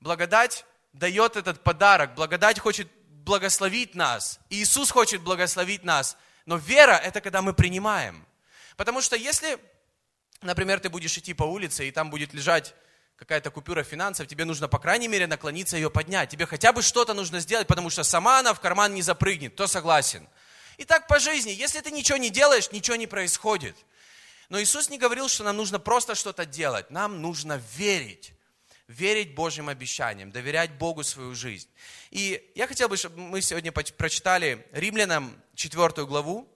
Благодать 0.00 0.66
дает 0.92 1.36
этот 1.36 1.62
подарок, 1.62 2.14
благодать 2.14 2.58
хочет 2.58 2.88
благословить 3.24 3.94
нас. 3.94 4.38
Иисус 4.50 4.90
хочет 4.90 5.22
благословить 5.22 5.82
нас– 5.82 6.18
но 6.46 6.56
вера– 6.56 6.92
это 7.04 7.20
когда 7.20 7.42
мы 7.42 7.52
принимаем. 7.54 8.26
Потому 8.76 9.00
что 9.00 9.16
если, 9.16 9.58
например, 10.40 10.80
ты 10.80 10.88
будешь 10.88 11.16
идти 11.16 11.34
по 11.34 11.44
улице, 11.44 11.86
и 11.86 11.90
там 11.90 12.10
будет 12.10 12.34
лежать 12.34 12.74
какая-то 13.16 13.50
купюра 13.50 13.84
финансов, 13.84 14.26
тебе 14.26 14.44
нужно, 14.44 14.68
по 14.68 14.78
крайней 14.78 15.08
мере, 15.08 15.26
наклониться 15.26 15.76
ее 15.76 15.90
поднять. 15.90 16.30
Тебе 16.30 16.46
хотя 16.46 16.72
бы 16.72 16.82
что-то 16.82 17.14
нужно 17.14 17.38
сделать, 17.40 17.68
потому 17.68 17.90
что 17.90 18.02
сама 18.02 18.40
она 18.40 18.52
в 18.52 18.60
карман 18.60 18.94
не 18.94 19.02
запрыгнет. 19.02 19.54
Кто 19.54 19.66
согласен? 19.66 20.28
И 20.78 20.84
так 20.84 21.06
по 21.06 21.20
жизни. 21.20 21.50
Если 21.50 21.80
ты 21.80 21.90
ничего 21.90 22.18
не 22.18 22.30
делаешь, 22.30 22.72
ничего 22.72 22.96
не 22.96 23.06
происходит. 23.06 23.76
Но 24.48 24.60
Иисус 24.60 24.90
не 24.90 24.98
говорил, 24.98 25.28
что 25.28 25.44
нам 25.44 25.56
нужно 25.56 25.78
просто 25.78 26.14
что-то 26.14 26.44
делать. 26.44 26.90
Нам 26.90 27.22
нужно 27.22 27.62
верить. 27.76 28.32
Верить 28.92 29.34
Божьим 29.34 29.70
обещаниям, 29.70 30.30
доверять 30.30 30.72
Богу 30.72 31.02
свою 31.02 31.34
жизнь. 31.34 31.68
И 32.10 32.52
я 32.54 32.66
хотел 32.66 32.90
бы, 32.90 32.98
чтобы 32.98 33.18
мы 33.18 33.40
сегодня 33.40 33.72
прочитали 33.72 34.66
Римлянам 34.72 35.34
4 35.54 36.04
главу. 36.04 36.46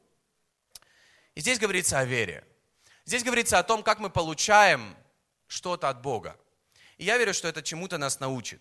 И 1.35 1.41
здесь 1.41 1.59
говорится 1.59 1.99
о 1.99 2.05
вере. 2.05 2.45
Здесь 3.07 3.25
говорится 3.25 3.59
о 3.59 3.63
том, 3.63 3.83
как 3.83 4.01
мы 4.01 4.11
получаем 4.11 4.95
что-то 5.47 5.89
от 5.89 6.03
Бога. 6.03 6.39
И 6.99 7.05
я 7.05 7.17
верю, 7.17 7.33
что 7.33 7.49
это 7.49 7.63
чему-то 7.63 7.97
нас 7.97 8.21
научит. 8.21 8.61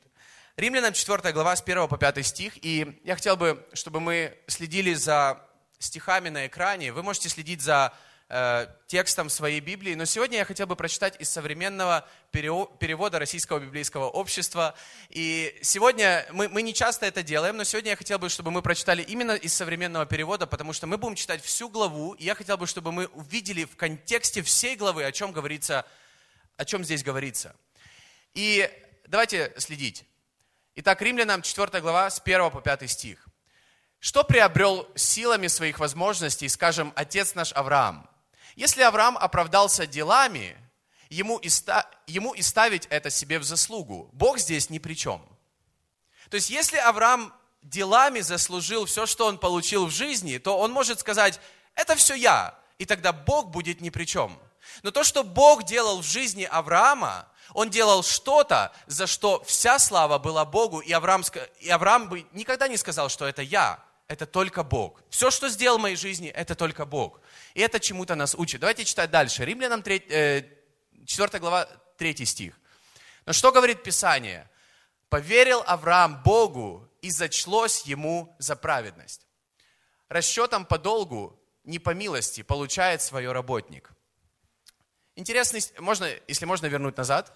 Римлянам 0.56 0.94
4 0.94 1.34
глава 1.34 1.54
с 1.54 1.62
1 1.62 1.90
по 1.90 1.98
5 1.98 2.26
стих. 2.26 2.54
И 2.64 3.02
я 3.04 3.16
хотел 3.16 3.36
бы, 3.36 3.68
чтобы 3.74 4.00
мы 4.00 4.38
следили 4.48 4.94
за 4.94 5.46
стихами 5.80 6.30
на 6.30 6.48
экране. 6.48 6.94
Вы 6.94 7.04
можете 7.04 7.28
следить 7.28 7.62
за 7.62 7.94
Э, 8.28 8.66
текстом 8.88 9.30
своей 9.30 9.60
Библии, 9.60 9.94
но 9.94 10.06
сегодня 10.06 10.40
я 10.40 10.46
хотел 10.46 10.66
бы 10.66 10.76
прочитать 10.76 11.16
из 11.22 11.30
современного 11.30 12.08
перевода 12.32 13.20
Российского 13.20 13.60
библейского 13.60 14.06
общества. 14.06 14.74
И 15.10 15.56
сегодня 15.62 16.26
мы, 16.32 16.50
мы 16.50 16.64
не 16.64 16.74
часто 16.74 17.06
это 17.06 17.22
делаем, 17.22 17.56
но 17.56 17.64
сегодня 17.64 17.92
я 17.92 17.96
хотел 17.96 18.18
бы, 18.18 18.30
чтобы 18.30 18.50
мы 18.50 18.64
прочитали 18.64 19.04
именно 19.04 19.34
из 19.34 19.54
современного 19.54 20.08
перевода, 20.08 20.48
потому 20.48 20.74
что 20.74 20.88
мы 20.88 20.98
будем 20.98 21.14
читать 21.14 21.44
всю 21.44 21.70
главу, 21.70 22.14
и 22.14 22.24
я 22.24 22.34
хотел 22.34 22.58
бы, 22.58 22.66
чтобы 22.66 22.92
мы 22.92 23.06
увидели 23.08 23.64
в 23.64 23.76
контексте 23.76 24.42
всей 24.42 24.76
главы, 24.76 25.04
о 25.04 25.12
чем 25.12 25.32
говорится, 25.32 25.86
о 26.58 26.66
чем 26.66 26.84
здесь 26.84 27.04
говорится. 27.04 27.56
И 28.34 28.68
давайте 29.06 29.54
следить. 29.58 30.04
Итак, 30.74 31.00
Римлянам 31.04 31.44
4 31.44 31.80
глава 31.80 32.10
с 32.10 32.20
1 32.26 32.50
по 32.50 32.60
5 32.60 32.90
стих. 32.90 33.28
Что 34.00 34.24
приобрел 34.24 34.90
силами 34.96 35.46
своих 35.46 35.78
возможностей, 35.78 36.50
скажем, 36.50 36.92
отец 36.96 37.36
наш 37.36 37.54
Авраам? 37.54 38.10
Если 38.56 38.82
Авраам 38.82 39.18
оправдался 39.18 39.86
делами, 39.86 40.58
ему 41.10 41.38
и, 41.38 41.50
ста, 41.50 41.90
ему 42.08 42.34
и 42.34 42.42
ставить 42.42 42.86
это 42.88 43.10
себе 43.10 43.40
в 43.40 43.44
заслугу. 43.44 44.10
Бог 44.14 44.40
здесь 44.40 44.70
ни 44.70 44.80
при 44.80 44.94
чем. 44.94 45.22
То 46.30 46.36
есть, 46.36 46.50
если 46.50 46.78
Авраам 46.78 47.34
делами 47.62 48.22
заслужил 48.22 48.86
все, 48.86 49.06
что 49.06 49.26
он 49.28 49.38
получил 49.38 49.86
в 49.86 49.92
жизни, 49.92 50.38
то 50.38 50.58
он 50.58 50.72
может 50.72 51.00
сказать, 51.00 51.40
это 51.76 51.96
все 51.96 52.16
я, 52.16 52.58
и 52.80 52.86
тогда 52.86 53.12
Бог 53.12 53.50
будет 53.50 53.82
ни 53.82 53.90
при 53.90 54.06
чем. 54.06 54.40
Но 54.84 54.92
то, 54.92 55.04
что 55.04 55.24
Бог 55.24 55.64
делал 55.64 56.02
в 56.02 56.06
жизни 56.06 56.44
Авраама, 56.44 57.28
он 57.54 57.70
делал 57.70 58.04
что-то, 58.04 58.74
за 58.88 59.08
что 59.08 59.44
вся 59.46 59.80
слава 59.80 60.18
была 60.18 60.46
Богу, 60.46 60.80
и 60.80 60.92
Авраам, 60.92 61.24
и 61.60 61.70
Авраам 61.70 62.10
бы 62.10 62.26
никогда 62.32 62.68
не 62.68 62.78
сказал, 62.78 63.10
что 63.10 63.28
это 63.28 63.42
я, 63.42 63.80
это 64.08 64.26
только 64.26 64.64
Бог. 64.64 65.02
Все, 65.10 65.32
что 65.32 65.50
сделал 65.50 65.78
в 65.78 65.82
моей 65.82 65.96
жизни, 65.96 66.30
это 66.30 66.56
только 66.56 66.86
Бог. 66.86 67.20
И 67.56 67.62
это 67.62 67.80
чему-то 67.80 68.16
нас 68.16 68.36
учит. 68.36 68.60
Давайте 68.60 68.84
читать 68.84 69.10
дальше. 69.10 69.46
Римлянам 69.46 69.82
3, 69.82 70.00
4 71.06 71.30
э, 71.32 71.40
глава 71.40 71.66
3 71.98 72.26
стих. 72.26 72.54
Но 73.26 73.32
что 73.32 73.52
говорит 73.54 73.82
Писание? 73.82 74.50
Поверил 75.08 75.64
Авраам 75.66 76.22
Богу 76.22 76.88
и 77.02 77.10
зачлось 77.10 77.84
ему 77.84 78.36
за 78.40 78.58
праведность. 78.58 79.26
Расчетом 80.10 80.66
по 80.66 80.78
долгу, 80.78 81.40
не 81.64 81.80
по 81.80 81.92
милости, 81.92 82.44
получает 82.44 83.02
свое 83.02 83.32
работник. 83.32 83.90
Интересно, 85.16 85.60
можно, 85.80 86.10
если 86.28 86.46
можно 86.46 86.66
вернуть 86.66 86.98
назад. 86.98 87.32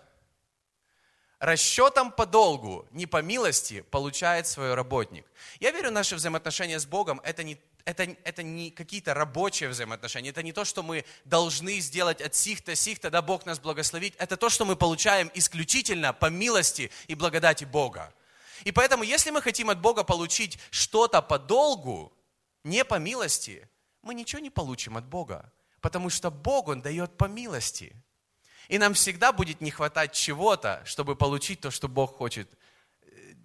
Расчетом 1.39 2.11
по 2.11 2.25
долгу, 2.25 2.85
не 2.91 3.05
по 3.05 3.21
милости, 3.21 3.79
получает 3.89 4.47
свой 4.47 4.73
работник. 4.73 5.25
Я 5.61 5.71
верю, 5.71 5.91
наши 5.91 6.17
взаимоотношения 6.17 6.77
с 6.77 6.85
Богом 6.85 7.21
это 7.23 7.43
не 7.43 7.57
это, 7.89 8.15
это 8.23 8.43
не 8.43 8.69
какие-то 8.69 9.15
рабочие 9.15 9.67
взаимоотношения, 9.69 10.29
это 10.29 10.43
не 10.43 10.53
то, 10.53 10.63
что 10.63 10.83
мы 10.83 11.05
должны 11.25 11.79
сделать 11.79 12.21
от 12.21 12.35
сих-то, 12.35 12.75
сих-то, 12.75 13.09
да 13.09 13.23
Бог 13.23 13.47
нас 13.47 13.59
благословит, 13.59 14.13
это 14.19 14.37
то, 14.37 14.49
что 14.49 14.63
мы 14.63 14.75
получаем 14.75 15.31
исключительно 15.33 16.13
по 16.13 16.27
милости 16.27 16.91
и 17.07 17.15
благодати 17.15 17.63
Бога. 17.63 18.13
И 18.63 18.71
поэтому, 18.71 19.03
если 19.03 19.31
мы 19.31 19.41
хотим 19.41 19.71
от 19.71 19.81
Бога 19.81 20.03
получить 20.03 20.59
что-то 20.69 21.21
по 21.23 21.39
долгу, 21.39 22.13
не 22.63 22.85
по 22.85 22.99
милости, 22.99 23.67
мы 24.03 24.13
ничего 24.13 24.39
не 24.39 24.51
получим 24.51 24.95
от 24.95 25.05
Бога, 25.05 25.51
потому 25.81 26.11
что 26.11 26.29
Бог, 26.29 26.67
Он 26.67 26.81
дает 26.81 27.17
по 27.17 27.25
милости. 27.25 27.95
И 28.67 28.77
нам 28.77 28.93
всегда 28.93 29.31
будет 29.31 29.61
не 29.61 29.71
хватать 29.71 30.13
чего-то, 30.13 30.83
чтобы 30.85 31.15
получить 31.15 31.61
то, 31.61 31.71
что 31.71 31.87
Бог 31.87 32.17
хочет, 32.17 32.47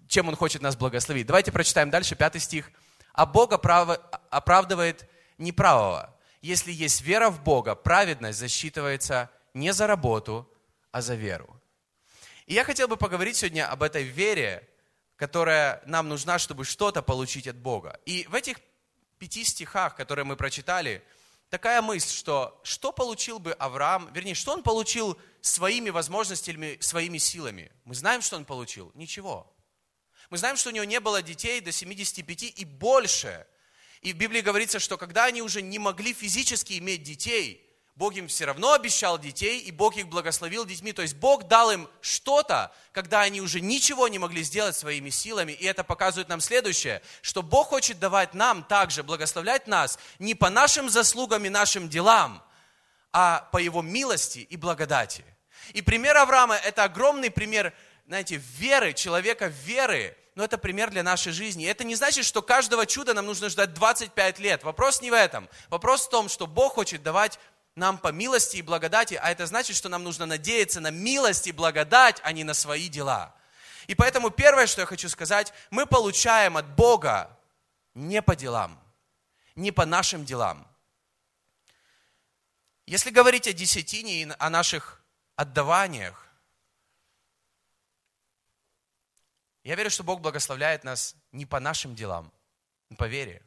чем 0.07 0.27
Он 0.27 0.35
хочет 0.35 0.61
нас 0.61 0.75
благословить. 0.75 1.25
Давайте 1.25 1.51
прочитаем 1.51 1.89
дальше, 1.89 2.15
пятый 2.15 2.41
стих– 2.41 2.71
а 3.15 3.25
Бог 3.25 3.53
оправдывает 3.53 5.09
неправого. 5.37 6.13
Если 6.41 6.71
есть 6.71 7.01
вера 7.01 7.29
в 7.29 7.41
Бога, 7.43 7.75
праведность 7.75 8.39
засчитывается 8.39 9.29
не 9.53 9.71
за 9.73 9.87
работу, 9.87 10.51
а 10.91 11.01
за 11.01 11.15
веру. 11.15 11.59
И 12.45 12.53
я 12.53 12.63
хотел 12.63 12.87
бы 12.87 12.97
поговорить 12.97 13.37
сегодня 13.37 13.67
об 13.71 13.81
этой 13.83 14.03
вере, 14.03 14.67
которая 15.15 15.81
нам 15.85 16.09
нужна, 16.09 16.37
чтобы 16.37 16.65
что-то 16.65 17.01
получить 17.01 17.47
от 17.47 17.55
Бога. 17.55 17.99
И 18.05 18.27
в 18.29 18.35
этих 18.35 18.57
пяти 19.17 19.45
стихах, 19.45 19.95
которые 19.95 20.25
мы 20.25 20.35
прочитали, 20.35 21.01
такая 21.49 21.81
мысль, 21.81 22.13
что 22.13 22.59
что 22.63 22.91
получил 22.91 23.39
бы 23.39 23.53
Авраам, 23.53 24.11
вернее, 24.13 24.35
что 24.35 24.51
он 24.51 24.61
получил 24.61 25.17
своими 25.39 25.89
возможностями, 25.89 26.77
своими 26.81 27.17
силами. 27.17 27.71
Мы 27.85 27.95
знаем, 27.95 28.21
что 28.21 28.35
он 28.35 28.43
получил? 28.43 28.91
Ничего. 28.93 29.54
Мы 30.29 30.37
знаем, 30.37 30.57
что 30.57 30.69
у 30.69 30.71
него 30.71 30.85
не 30.85 30.99
было 30.99 31.21
детей 31.21 31.61
до 31.61 31.71
75 31.71 32.43
и 32.55 32.65
больше. 32.65 33.45
И 34.01 34.13
в 34.13 34.17
Библии 34.17 34.41
говорится, 34.41 34.79
что 34.79 34.97
когда 34.97 35.25
они 35.25 35.41
уже 35.41 35.61
не 35.61 35.79
могли 35.79 36.13
физически 36.13 36.77
иметь 36.77 37.03
детей, 37.03 37.61
Бог 37.95 38.13
им 38.15 38.27
все 38.27 38.43
равно 38.43 38.73
обещал 38.73 39.17
детей, 39.17 39.61
и 39.61 39.71
Бог 39.71 39.95
их 39.95 40.09
благословил 40.09 40.65
детьми. 40.65 40.91
То 40.91 41.01
есть 41.01 41.15
Бог 41.15 41.47
дал 41.47 41.71
им 41.71 41.87
что-то, 42.01 42.73
когда 42.91 43.21
они 43.21 43.39
уже 43.39 43.61
ничего 43.61 44.09
не 44.09 44.19
могли 44.19 44.43
сделать 44.43 44.75
своими 44.75 45.09
силами. 45.09 45.53
И 45.53 45.65
это 45.65 45.85
показывает 45.85 46.27
нам 46.27 46.41
следующее, 46.41 47.01
что 47.21 47.41
Бог 47.41 47.69
хочет 47.69 47.97
давать 47.97 48.33
нам 48.33 48.63
также, 48.63 49.01
благословлять 49.01 49.67
нас 49.67 49.97
не 50.19 50.35
по 50.35 50.49
нашим 50.49 50.89
заслугам 50.89 51.45
и 51.45 51.49
нашим 51.49 51.87
делам, 51.87 52.43
а 53.13 53.47
по 53.53 53.59
Его 53.59 53.81
милости 53.81 54.39
и 54.39 54.57
благодати. 54.57 55.23
И 55.73 55.81
пример 55.81 56.17
Авраама– 56.17 56.55
это 56.65 56.83
огромный 56.83 57.31
пример 57.31 57.73
знаете, 58.05 58.35
веры, 58.35 58.93
человека 58.93 59.47
веры, 59.47 60.15
но 60.35 60.43
это 60.43 60.57
пример 60.57 60.91
для 60.91 61.01
нашей 61.01 61.31
жизни. 61.31 61.65
Это 61.65 61.83
не 61.83 61.95
значит, 61.95 62.25
что 62.25 62.41
каждого 62.41 62.85
чуда 62.85 63.13
нам 63.13 63.25
нужно 63.25 63.49
ждать 63.49 63.73
25 63.73 64.39
лет. 64.39 64.63
Вопрос 64.63 65.01
не 65.01 65.09
в 65.09 65.13
этом. 65.13 65.49
Вопрос 65.69 66.05
в 66.05 66.09
том, 66.09 66.29
что 66.29 66.45
Бог 66.45 66.73
хочет 66.73 67.01
давать 67.03 67.39
нам 67.75 67.97
по 67.97 68.09
милости 68.09 68.57
и 68.57 68.61
благодати, 68.61 69.19
а 69.21 69.31
это 69.31 69.45
значит, 69.47 69.75
что 69.75 69.89
нам 69.89 70.03
нужно 70.03 70.25
надеяться 70.25 70.79
на 70.79 70.91
милость 70.91 71.47
и 71.47 71.51
благодать, 71.51 72.21
а 72.23 72.31
не 72.31 72.43
на 72.43 72.53
свои 72.53 72.89
дела. 72.89 73.33
И 73.87 73.95
поэтому 73.95 74.29
первое, 74.29 74.67
что 74.67 74.81
я 74.81 74.87
хочу 74.87 75.09
сказать, 75.09 75.53
мы 75.71 75.85
получаем 75.85 76.57
от 76.57 76.67
Бога 76.75 77.37
не 77.93 78.21
по 78.21 78.35
делам, 78.35 78.79
не 79.55 79.71
по 79.71 79.85
нашим 79.85 80.25
делам. 80.25 80.67
Если 82.85 83.09
говорить 83.09 83.47
о 83.47 83.53
десятине 83.53 84.21
и 84.21 84.27
о 84.37 84.49
наших 84.49 85.01
отдаваниях, 85.35 86.24
Я 89.65 89.73
верю, 89.73 89.89
что 89.89 90.03
Бог 90.03 90.21
благословляет 90.21 90.83
нас 90.83 91.15
не 91.31 91.47
по 91.47 91.59
нашим 91.59 91.95
делам, 91.95 92.31
по 92.99 93.05
вере. 93.05 93.41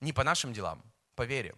Не 0.00 0.14
по 0.14 0.24
нашим 0.24 0.54
делам, 0.54 0.82
по 1.14 1.22
вере. 1.26 1.54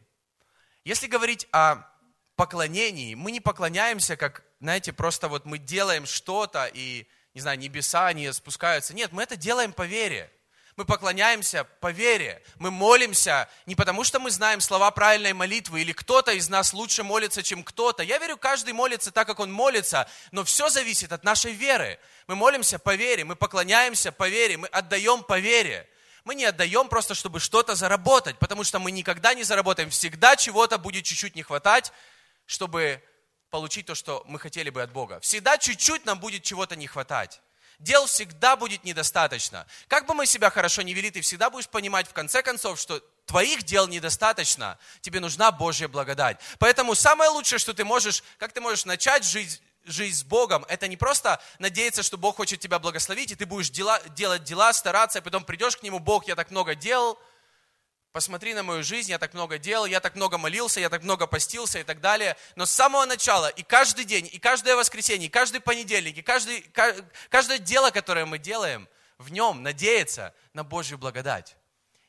Если 0.85 1.07
говорить 1.07 1.47
о 1.53 1.89
поклонении, 2.35 3.15
мы 3.15 3.31
не 3.31 3.41
поклоняемся, 3.41 4.17
как, 4.17 4.43
знаете, 4.61 4.93
просто 4.93 5.29
вот 5.29 5.45
мы 5.45 5.59
делаем 5.59 6.05
что-то, 6.05 6.67
и, 6.67 7.07
не 7.33 7.41
знаю, 7.41 7.61
небеса 7.61 8.13
не 8.13 8.33
спускаются. 8.33 8.93
Нет, 8.93 9.13
мы 9.13 9.23
это 9.23 9.37
делаем 9.37 9.73
по 9.73 9.87
вере. 9.87 10.29
Мы 10.77 10.85
поклоняемся 10.85 11.65
по 11.65 11.91
вере. 11.91 12.43
Мы 12.59 12.71
молимся 12.71 13.49
не 13.65 13.75
потому, 13.75 14.03
что 14.05 14.19
мы 14.19 14.31
знаем 14.31 14.61
слова 14.61 14.91
правильной 14.91 15.33
молитвы, 15.33 15.81
или 15.81 15.93
кто-то 15.93 16.33
из 16.33 16.49
нас 16.49 16.75
лучше 16.75 17.03
молится, 17.03 17.43
чем 17.43 17.63
кто-то. 17.63 18.03
Я 18.03 18.19
верю, 18.19 18.37
каждый 18.37 18.75
молится 18.75 19.13
так, 19.13 19.27
как 19.27 19.39
он 19.41 19.51
молится, 19.51 20.09
но 20.33 20.45
все 20.45 20.69
зависит 20.69 21.13
от 21.13 21.25
нашей 21.25 21.53
веры. 21.53 21.99
Мы 22.27 22.35
молимся 22.35 22.79
по 22.79 22.95
вере, 22.95 23.25
мы 23.25 23.37
поклоняемся 23.37 24.11
по 24.11 24.29
вере, 24.29 24.57
мы 24.57 24.69
отдаем 24.69 25.23
по 25.23 25.39
вере. 25.39 25.89
Мы 26.25 26.35
не 26.35 26.45
отдаем 26.45 26.89
просто, 26.89 27.15
чтобы 27.15 27.39
что-то 27.39 27.77
заработать, 27.77 28.39
потому 28.39 28.65
что 28.65 28.81
мы 28.81 28.91
никогда 28.91 29.33
не 29.33 29.45
заработаем. 29.45 29.91
Всегда 29.91 30.35
чего-то 30.35 30.77
будет 30.77 31.05
чуть-чуть 31.05 31.37
не 31.37 31.43
хватать, 31.43 31.93
чтобы 32.47 33.01
получить 33.51 33.87
то, 33.87 33.95
что 33.95 34.25
мы 34.27 34.41
хотели 34.41 34.71
бы 34.71 34.83
от 34.83 34.91
Бога. 34.91 35.21
Всегда 35.21 35.57
чуть-чуть 35.57 36.05
нам 36.05 36.19
будет 36.19 36.43
чего-то 36.43 36.75
не 36.75 36.89
хватать. 36.89 37.41
Дел 37.79 38.07
всегда 38.07 38.57
будет 38.57 38.83
недостаточно. 38.83 39.67
Как 39.87 40.07
бы 40.07 40.15
мы 40.15 40.27
себя 40.27 40.51
хорошо 40.51 40.83
не 40.83 40.95
вели, 40.95 41.11
ты 41.11 41.21
всегда 41.21 41.49
будешь 41.49 41.69
понимать 41.69 42.09
в 42.09 42.13
конце 42.13 42.43
концов, 42.43 42.81
что 42.81 43.01
твоих 43.27 43.63
дел 43.63 43.87
недостаточно, 43.87 44.79
тебе 45.03 45.21
нужна 45.21 45.53
Божья 45.53 45.87
благодать. 45.87 46.41
Поэтому 46.59 46.97
самое 46.97 47.31
лучшее, 47.31 47.59
что 47.59 47.73
ты 47.73 47.85
можешь, 47.85 48.25
как 48.39 48.53
ты 48.53 48.61
можешь 48.61 48.85
начать 48.85 49.25
жизнь, 49.25 49.61
жизнь 49.87 50.19
с 50.19 50.25
Богом, 50.25 50.65
это 50.69 50.89
не 50.89 50.97
просто 50.97 51.41
надеяться, 51.59 52.03
что 52.03 52.19
Бог 52.19 52.37
хочет 52.37 52.61
тебя 52.61 52.79
благословить, 52.79 53.33
и 53.33 53.35
ты 53.35 53.47
будешь 53.47 53.71
дела, 53.71 54.01
делать 54.17 54.45
дела, 54.45 54.73
стараться, 54.73 55.21
и 55.21 55.23
потом 55.23 55.45
придешь 55.45 55.77
к 55.77 55.83
Нему, 55.83 55.99
Бог, 55.99 56.27
я 56.27 56.35
так 56.35 56.51
много 56.51 56.75
делал, 56.75 57.19
посмотри 58.17 58.55
на 58.55 58.63
мою 58.63 58.83
жизнь, 58.83 59.11
я 59.11 59.19
так 59.19 59.35
много 59.35 59.59
делал, 59.59 59.85
я 59.85 60.01
так 60.01 60.17
много 60.17 60.39
молился, 60.39 60.81
я 60.81 60.89
так 60.89 61.03
много 61.03 61.27
постился 61.27 61.81
и 61.81 61.83
так 61.83 62.01
далее. 62.01 62.35
Но 62.55 62.65
с 62.65 62.71
самого 62.71 63.05
начала, 63.05 63.49
и 63.49 63.63
каждый 63.63 64.07
день, 64.07 64.27
и 64.33 64.39
каждое 64.39 64.75
воскресенье, 64.75 65.27
и 65.27 65.31
каждый 65.31 65.61
понедельник, 65.61 66.17
и 66.17 66.23
каждый, 66.23 66.65
каждое 67.29 67.59
дело, 67.59 67.91
которое 67.91 68.25
мы 68.25 68.39
делаем, 68.39 68.89
в 69.19 69.31
нем 69.31 69.63
надеяться 69.63 70.35
на 70.55 70.65
Божью 70.65 70.97
благодать. 70.97 71.57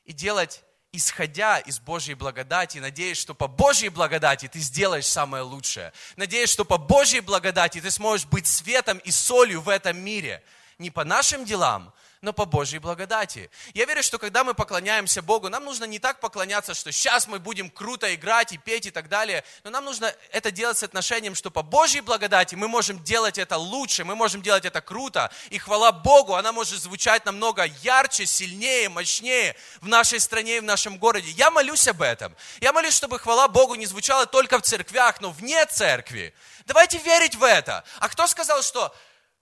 И 0.06 0.14
делать, 0.14 0.64
исходя 0.98 1.60
из 1.60 1.80
Божьей 1.80 2.16
благодати, 2.16 2.80
надеясь, 2.80 3.18
что 3.18 3.36
по 3.36 3.48
Божьей 3.48 3.90
благодати 3.90 4.48
ты 4.48 4.60
сделаешь 4.60 5.06
самое 5.06 5.44
лучшее. 5.44 5.94
Надеясь, 6.16 6.50
что 6.50 6.66
по 6.66 6.78
Божьей 6.78 7.22
благодати 7.22 7.80
ты 7.80 7.92
сможешь 7.92 8.26
быть 8.26 8.48
светом 8.48 8.98
и 8.98 9.12
солью 9.12 9.62
в 9.62 9.70
этом 9.70 9.98
мире. 9.98 10.44
Не 10.80 10.90
по 10.90 11.04
нашим 11.04 11.46
делам, 11.46 11.94
но 12.28 12.34
по 12.34 12.44
Божьей 12.44 12.80
благодати. 12.80 13.50
Я 13.74 13.86
верю, 13.86 14.04
что 14.04 14.20
когда 14.20 14.44
мы 14.44 14.54
поклоняемся 14.54 15.22
Богу, 15.22 15.48
нам 15.48 15.64
нужно 15.64 15.86
не 15.86 15.98
так 15.98 16.20
поклоняться, 16.20 16.74
что 16.74 16.92
сейчас 16.92 17.26
мы 17.26 17.40
будем 17.40 17.70
круто 17.70 18.14
играть 18.14 18.52
и 18.52 18.58
петь 18.58 18.86
и 18.86 18.92
так 18.92 19.08
далее, 19.08 19.46
но 19.64 19.70
нам 19.70 19.86
нужно 19.86 20.14
это 20.34 20.52
делать 20.52 20.78
с 20.78 20.84
отношением, 20.84 21.36
что 21.36 21.52
по 21.52 21.64
Божьей 21.64 22.02
благодати 22.02 22.54
мы 22.56 22.68
можем 22.68 23.02
делать 23.02 23.38
это 23.38 23.56
лучше, 23.56 24.04
мы 24.04 24.18
можем 24.18 24.42
делать 24.42 24.66
это 24.66 24.82
круто, 24.82 25.32
и 25.52 25.58
хвала 25.58 25.94
Богу, 25.94 26.36
она 26.36 26.52
может 26.52 26.82
звучать 26.82 27.26
намного 27.26 27.64
ярче, 27.64 28.26
сильнее, 28.26 28.90
мощнее 28.90 29.56
в 29.80 29.88
нашей 29.88 30.20
стране 30.20 30.58
и 30.58 30.60
в 30.60 30.66
нашем 30.66 30.98
городе. 30.98 31.30
Я 31.30 31.50
молюсь 31.50 31.88
об 31.88 32.02
этом. 32.02 32.36
Я 32.60 32.74
молюсь, 32.74 32.94
чтобы 32.94 33.20
хвала 33.20 33.48
Богу 33.48 33.76
не 33.76 33.86
звучала 33.86 34.26
только 34.26 34.60
в 34.60 34.64
церквях, 34.64 35.22
но 35.22 35.32
вне 35.32 35.66
церкви. 35.68 36.34
Давайте 36.66 36.98
верить 36.98 37.36
в 37.36 37.44
это. 37.46 37.86
А 38.00 38.10
кто 38.10 38.28
сказал, 38.28 38.62
что 38.64 38.94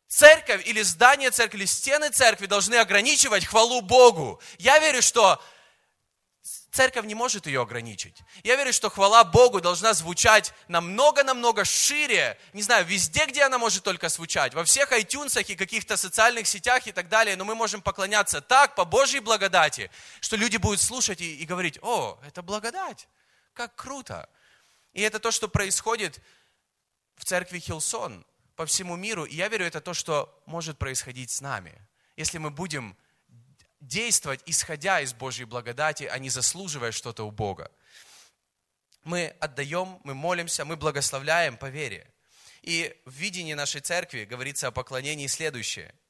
церковь 0.07 0.65
или 0.65 0.81
здание 0.81 1.31
церкви, 1.31 1.57
или 1.57 1.65
стены 1.65 2.09
церкви 2.09 2.45
должны 2.45 2.75
ограничивать 2.75 3.45
хвалу 3.45 3.81
Богу. 3.81 4.41
Я 4.57 4.79
верю, 4.79 5.01
что 5.01 5.41
церковь 6.75 7.05
не 7.05 7.15
может 7.15 7.47
ее 7.47 7.62
ограничить. 7.62 8.17
Я 8.43 8.55
верю, 8.55 8.74
что 8.74 8.89
хвала 8.89 9.24
Богу 9.24 9.62
должна 9.62 9.93
звучать 9.93 10.53
намного-намного 10.67 11.65
шире, 11.65 12.38
не 12.53 12.62
знаю, 12.62 12.85
везде, 12.85 13.25
где 13.25 13.43
она 13.43 13.57
может 13.57 13.83
только 13.83 14.09
звучать, 14.09 14.53
во 14.53 14.63
всех 14.63 14.91
iTunes 14.91 15.41
и 15.41 15.55
каких-то 15.55 15.97
социальных 15.97 16.47
сетях 16.47 16.85
и 16.88 16.91
так 16.91 17.07
далее, 17.07 17.35
но 17.35 17.45
мы 17.45 17.55
можем 17.55 17.81
поклоняться 17.81 18.41
так, 18.41 18.75
по 18.75 18.85
Божьей 18.85 19.21
благодати, 19.21 19.89
что 20.19 20.35
люди 20.35 20.57
будут 20.57 20.81
слушать 20.81 21.21
и, 21.21 21.38
и 21.38 21.45
говорить, 21.45 21.79
о, 21.81 22.19
это 22.27 22.41
благодать, 22.41 23.07
как 23.53 23.75
круто. 23.75 24.29
И 24.93 25.01
это 25.01 25.19
то, 25.19 25.31
что 25.31 25.47
происходит 25.47 26.19
в 27.15 27.25
церкви 27.25 27.59
Хилсон 27.59 28.25
по 28.55 28.65
всему 28.65 28.95
миру. 28.95 29.25
И 29.25 29.35
я 29.35 29.47
верю, 29.47 29.65
это 29.65 29.81
то, 29.81 29.93
что 29.93 30.41
может 30.45 30.77
происходить 30.77 31.31
с 31.31 31.41
нами. 31.41 31.74
Если 32.15 32.38
мы 32.38 32.50
будем 32.50 32.97
действовать, 33.79 34.41
исходя 34.45 35.01
из 35.01 35.13
Божьей 35.13 35.45
благодати, 35.45 36.03
а 36.03 36.17
не 36.17 36.29
заслуживая 36.29 36.91
что-то 36.91 37.24
у 37.24 37.31
Бога. 37.31 37.71
Мы 39.03 39.35
отдаем, 39.39 40.00
мы 40.03 40.13
молимся, 40.13 40.65
мы 40.65 40.75
благословляем 40.75 41.57
по 41.57 41.69
вере. 41.69 42.12
И 42.62 43.00
в 43.05 43.12
видении 43.12 43.53
нашей 43.53 43.81
церкви 43.81 44.25
говорится 44.25 44.67
о 44.67 44.71
поклонении 44.71 45.27
следующее– 45.27 45.93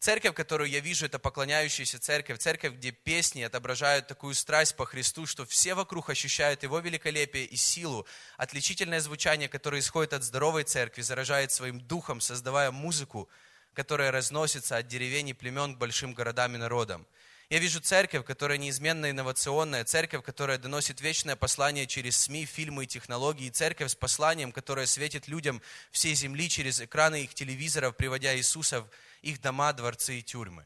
Церковь, 0.00 0.34
которую 0.34 0.70
я 0.70 0.78
вижу, 0.78 1.06
это 1.06 1.18
поклоняющаяся 1.18 1.98
церковь, 1.98 2.38
церковь, 2.38 2.74
где 2.74 2.92
песни 2.92 3.42
отображают 3.42 4.06
такую 4.06 4.34
страсть 4.34 4.76
по 4.76 4.86
Христу, 4.86 5.26
что 5.26 5.44
все 5.44 5.74
вокруг 5.74 6.08
ощущают 6.08 6.62
Его 6.62 6.78
великолепие 6.78 7.44
и 7.44 7.56
силу. 7.56 8.06
Отличительное 8.36 9.00
звучание, 9.00 9.48
которое 9.48 9.80
исходит 9.80 10.12
от 10.12 10.22
здоровой 10.22 10.62
церкви, 10.62 11.02
заражает 11.02 11.50
своим 11.50 11.80
духом, 11.80 12.20
создавая 12.20 12.70
музыку, 12.70 13.28
которая 13.74 14.12
разносится 14.12 14.76
от 14.76 14.86
деревень 14.86 15.30
и 15.30 15.34
племен 15.34 15.74
к 15.74 15.78
большим 15.78 16.14
городам 16.14 16.54
и 16.54 16.58
народам. 16.58 17.04
Я 17.50 17.58
вижу 17.58 17.80
церковь, 17.80 18.24
которая 18.24 18.58
неизменно 18.58 19.10
инновационная, 19.10 19.82
церковь, 19.84 20.22
которая 20.22 20.58
доносит 20.58 21.00
вечное 21.00 21.34
послание 21.34 21.88
через 21.88 22.18
СМИ, 22.18 22.44
фильмы 22.44 22.84
и 22.84 22.86
технологии, 22.86 23.50
церковь 23.50 23.90
с 23.90 23.94
посланием, 23.96 24.52
которая 24.52 24.86
светит 24.86 25.26
людям 25.26 25.60
всей 25.90 26.14
земли 26.14 26.48
через 26.48 26.80
экраны 26.80 27.24
их 27.24 27.34
телевизоров, 27.34 27.96
приводя 27.96 28.36
Иисуса 28.36 28.82
в 28.82 28.88
их 29.22 29.40
дома, 29.40 29.72
дворцы 29.72 30.18
и 30.18 30.22
тюрьмы. 30.22 30.64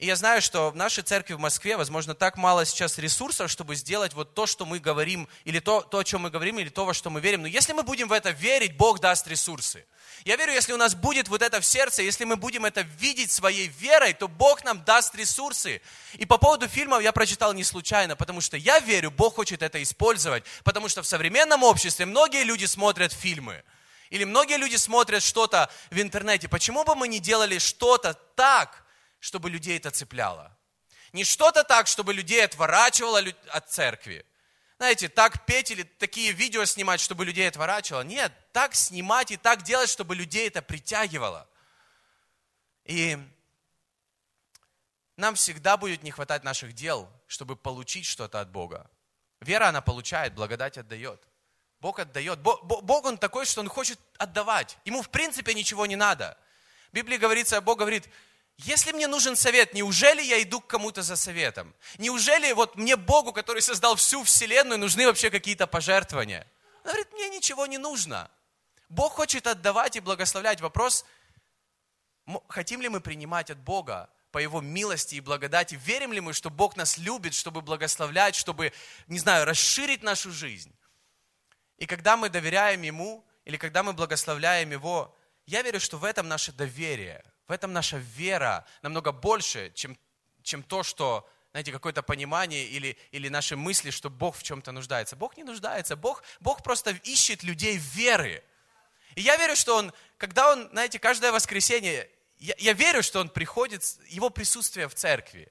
И 0.00 0.06
я 0.06 0.16
знаю, 0.16 0.40
что 0.40 0.70
в 0.70 0.76
нашей 0.76 1.04
церкви 1.04 1.34
в 1.34 1.38
Москве, 1.38 1.76
возможно, 1.76 2.14
так 2.14 2.38
мало 2.38 2.64
сейчас 2.64 2.96
ресурсов, 2.96 3.50
чтобы 3.50 3.76
сделать 3.76 4.14
вот 4.14 4.34
то, 4.34 4.46
что 4.46 4.64
мы 4.64 4.78
говорим, 4.78 5.28
или 5.44 5.58
то, 5.58 5.82
то, 5.82 5.98
о 5.98 6.04
чем 6.04 6.22
мы 6.22 6.30
говорим, 6.30 6.58
или 6.58 6.70
то, 6.70 6.86
во 6.86 6.94
что 6.94 7.10
мы 7.10 7.20
верим. 7.20 7.42
Но 7.42 7.48
если 7.48 7.74
мы 7.74 7.82
будем 7.82 8.08
в 8.08 8.12
это 8.12 8.30
верить, 8.30 8.78
Бог 8.78 9.00
даст 9.00 9.28
ресурсы. 9.28 9.84
Я 10.24 10.36
верю, 10.36 10.54
если 10.54 10.72
у 10.72 10.78
нас 10.78 10.94
будет 10.94 11.28
вот 11.28 11.42
это 11.42 11.60
в 11.60 11.66
сердце, 11.66 12.00
если 12.00 12.24
мы 12.24 12.36
будем 12.36 12.64
это 12.64 12.80
видеть 12.80 13.30
своей 13.30 13.68
верой, 13.68 14.14
то 14.14 14.26
Бог 14.26 14.64
нам 14.64 14.82
даст 14.84 15.14
ресурсы. 15.16 15.82
И 16.14 16.24
по 16.24 16.38
поводу 16.38 16.66
фильмов 16.66 17.02
я 17.02 17.12
прочитал 17.12 17.52
не 17.52 17.62
случайно, 17.62 18.16
потому 18.16 18.40
что 18.40 18.56
я 18.56 18.78
верю, 18.78 19.10
Бог 19.10 19.34
хочет 19.34 19.62
это 19.62 19.82
использовать, 19.82 20.44
потому 20.64 20.88
что 20.88 21.02
в 21.02 21.06
современном 21.06 21.62
обществе 21.62 22.06
многие 22.06 22.44
люди 22.44 22.64
смотрят 22.64 23.12
фильмы. 23.12 23.62
Или 24.10 24.24
многие 24.24 24.56
люди 24.56 24.76
смотрят 24.76 25.22
что-то 25.22 25.70
в 25.90 26.00
интернете. 26.00 26.48
Почему 26.48 26.84
бы 26.84 26.96
мы 26.96 27.06
не 27.06 27.20
делали 27.20 27.58
что-то 27.58 28.14
так, 28.34 28.84
чтобы 29.20 29.48
людей 29.48 29.78
это 29.78 29.92
цепляло? 29.92 30.56
Не 31.12 31.24
что-то 31.24 31.62
так, 31.62 31.86
чтобы 31.86 32.12
людей 32.12 32.44
отворачивало 32.44 33.22
от 33.48 33.70
церкви. 33.70 34.26
Знаете, 34.78 35.08
так 35.08 35.46
петь 35.46 35.70
или 35.70 35.84
такие 35.84 36.32
видео 36.32 36.64
снимать, 36.64 37.00
чтобы 37.00 37.24
людей 37.24 37.48
отворачивало. 37.48 38.02
Нет, 38.02 38.32
так 38.52 38.74
снимать 38.74 39.30
и 39.30 39.36
так 39.36 39.62
делать, 39.62 39.90
чтобы 39.90 40.16
людей 40.16 40.48
это 40.48 40.60
притягивало. 40.60 41.48
И 42.84 43.16
нам 45.16 45.34
всегда 45.36 45.76
будет 45.76 46.02
не 46.02 46.10
хватать 46.10 46.42
наших 46.42 46.72
дел, 46.72 47.08
чтобы 47.28 47.54
получить 47.54 48.06
что-то 48.06 48.40
от 48.40 48.50
Бога. 48.50 48.90
Вера 49.40 49.68
она 49.68 49.82
получает, 49.82 50.34
благодать 50.34 50.78
отдает. 50.78 51.22
Бог 51.80 51.98
отдает. 51.98 52.40
Бог, 52.40 53.04
Он 53.04 53.16
такой, 53.16 53.46
что 53.46 53.60
Он 53.60 53.68
хочет 53.68 53.98
отдавать. 54.18 54.76
Ему 54.84 55.02
в 55.02 55.08
принципе 55.08 55.54
ничего 55.54 55.86
не 55.86 55.96
надо. 55.96 56.36
В 56.90 56.94
Библии 56.94 57.16
говорится, 57.16 57.60
Бог 57.60 57.78
говорит, 57.78 58.08
если 58.58 58.92
мне 58.92 59.06
нужен 59.06 59.36
совет, 59.36 59.72
неужели 59.72 60.22
я 60.22 60.42
иду 60.42 60.60
к 60.60 60.66
кому-то 60.66 61.02
за 61.02 61.16
советом? 61.16 61.74
Неужели 61.96 62.52
вот 62.52 62.76
мне 62.76 62.96
Богу, 62.96 63.32
который 63.32 63.62
создал 63.62 63.96
всю 63.96 64.22
вселенную, 64.22 64.78
нужны 64.78 65.06
вообще 65.06 65.30
какие-то 65.30 65.66
пожертвования? 65.66 66.46
Он 66.84 66.90
говорит, 66.90 67.12
мне 67.12 67.30
ничего 67.30 67.66
не 67.66 67.78
нужно. 67.78 68.30
Бог 68.90 69.12
хочет 69.12 69.46
отдавать 69.46 69.96
и 69.96 70.00
благословлять. 70.00 70.60
Вопрос, 70.60 71.06
хотим 72.48 72.82
ли 72.82 72.90
мы 72.90 73.00
принимать 73.00 73.50
от 73.50 73.58
Бога 73.58 74.10
по 74.30 74.38
Его 74.38 74.60
милости 74.60 75.14
и 75.14 75.20
благодати? 75.20 75.80
Верим 75.82 76.12
ли 76.12 76.20
мы, 76.20 76.34
что 76.34 76.50
Бог 76.50 76.76
нас 76.76 76.98
любит, 76.98 77.32
чтобы 77.32 77.62
благословлять, 77.62 78.34
чтобы, 78.34 78.74
не 79.06 79.18
знаю, 79.18 79.46
расширить 79.46 80.02
нашу 80.02 80.30
жизнь? 80.30 80.74
И 81.80 81.86
когда 81.86 82.16
мы 82.16 82.28
доверяем 82.28 82.82
Ему, 82.82 83.24
или 83.44 83.56
когда 83.56 83.82
мы 83.82 83.94
благословляем 83.94 84.70
Его, 84.70 85.16
я 85.46 85.62
верю, 85.62 85.80
что 85.80 85.96
в 85.96 86.04
этом 86.04 86.28
наше 86.28 86.52
доверие, 86.52 87.24
в 87.48 87.52
этом 87.52 87.72
наша 87.72 87.96
вера 87.96 88.66
намного 88.82 89.10
больше, 89.10 89.72
чем, 89.74 89.98
чем 90.42 90.62
то, 90.62 90.82
что, 90.82 91.28
знаете, 91.50 91.72
какое-то 91.72 92.02
понимание 92.02 92.66
или, 92.66 92.96
или 93.10 93.28
наши 93.28 93.56
мысли, 93.56 93.90
что 93.90 94.10
Бог 94.10 94.36
в 94.36 94.42
чем-то 94.42 94.72
нуждается. 94.72 95.16
Бог 95.16 95.36
не 95.38 95.42
нуждается, 95.42 95.96
Бог, 95.96 96.22
Бог 96.38 96.62
просто 96.62 96.90
ищет 97.02 97.42
людей 97.42 97.78
веры. 97.78 98.44
И 99.14 99.22
я 99.22 99.36
верю, 99.38 99.56
что 99.56 99.76
Он, 99.76 99.92
когда 100.18 100.52
Он, 100.52 100.68
знаете, 100.70 100.98
каждое 100.98 101.32
воскресенье, 101.32 102.08
я, 102.36 102.54
я 102.58 102.74
верю, 102.74 103.02
что 103.02 103.20
Он 103.20 103.30
приходит, 103.30 103.82
Его 104.06 104.28
присутствие 104.28 104.86
в 104.86 104.94
церкви. 104.94 105.50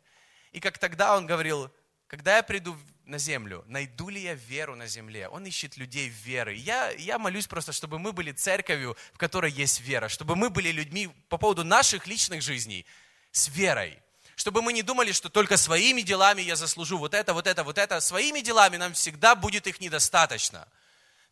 И 0.51 0.59
как 0.59 0.77
тогда 0.77 1.17
Он 1.17 1.25
говорил, 1.25 1.71
когда 2.07 2.37
я 2.37 2.43
приду 2.43 2.77
на 3.09 3.17
землю, 3.17 3.63
найду 3.67 4.09
ли 4.09 4.21
я 4.21 4.35
веру 4.35 4.75
на 4.75 4.87
земле? 4.87 5.27
Он 5.27 5.45
ищет 5.45 5.77
людей 5.77 6.07
веры. 6.07 6.55
Я, 6.55 6.91
я 6.91 7.19
молюсь 7.19 7.47
просто, 7.47 7.73
чтобы 7.73 7.99
мы 7.99 8.13
были 8.13 8.31
церковью, 8.31 8.95
в 9.13 9.17
которой 9.17 9.51
есть 9.51 9.81
вера, 9.81 10.07
чтобы 10.07 10.35
мы 10.35 10.49
были 10.49 10.71
людьми 10.71 11.09
по 11.27 11.37
поводу 11.37 11.63
наших 11.63 12.07
личных 12.07 12.41
жизней 12.41 12.85
с 13.31 13.49
верой. 13.49 13.99
Чтобы 14.35 14.61
мы 14.61 14.71
не 14.71 14.83
думали, 14.83 15.11
что 15.11 15.29
только 15.29 15.57
своими 15.57 16.01
делами 16.01 16.41
я 16.41 16.55
заслужу 16.55 16.97
вот 16.97 17.13
это, 17.13 17.33
вот 17.33 17.47
это, 17.47 17.63
вот 17.63 17.77
это. 17.77 17.99
Своими 17.99 18.39
делами 18.39 18.77
нам 18.77 18.93
всегда 18.93 19.35
будет 19.35 19.67
их 19.67 19.81
недостаточно. 19.81 20.67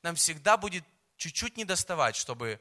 Нам 0.01 0.15
всегда 0.15 0.57
будет 0.57 0.83
чуть-чуть 1.15 1.55
недоставать, 1.55 2.15
чтобы, 2.15 2.59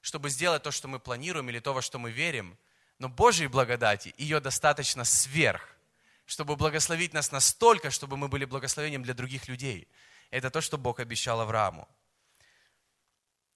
чтобы 0.00 0.30
сделать 0.30 0.62
то, 0.62 0.72
что 0.72 0.88
мы 0.88 0.98
планируем, 0.98 1.48
или 1.48 1.60
то, 1.60 1.72
во 1.72 1.82
что 1.82 1.98
мы 1.98 2.10
верим. 2.10 2.58
Но 2.98 3.08
Божьей 3.08 3.46
благодати 3.46 4.14
ее 4.18 4.40
достаточно 4.40 5.04
сверх 5.04 5.73
чтобы 6.26 6.56
благословить 6.56 7.12
нас 7.12 7.32
настолько, 7.32 7.90
чтобы 7.90 8.16
мы 8.16 8.28
были 8.28 8.44
благословением 8.44 9.02
для 9.02 9.14
других 9.14 9.48
людей. 9.48 9.88
Это 10.30 10.50
то, 10.50 10.60
что 10.60 10.78
Бог 10.78 11.00
обещал 11.00 11.40
Аврааму. 11.40 11.88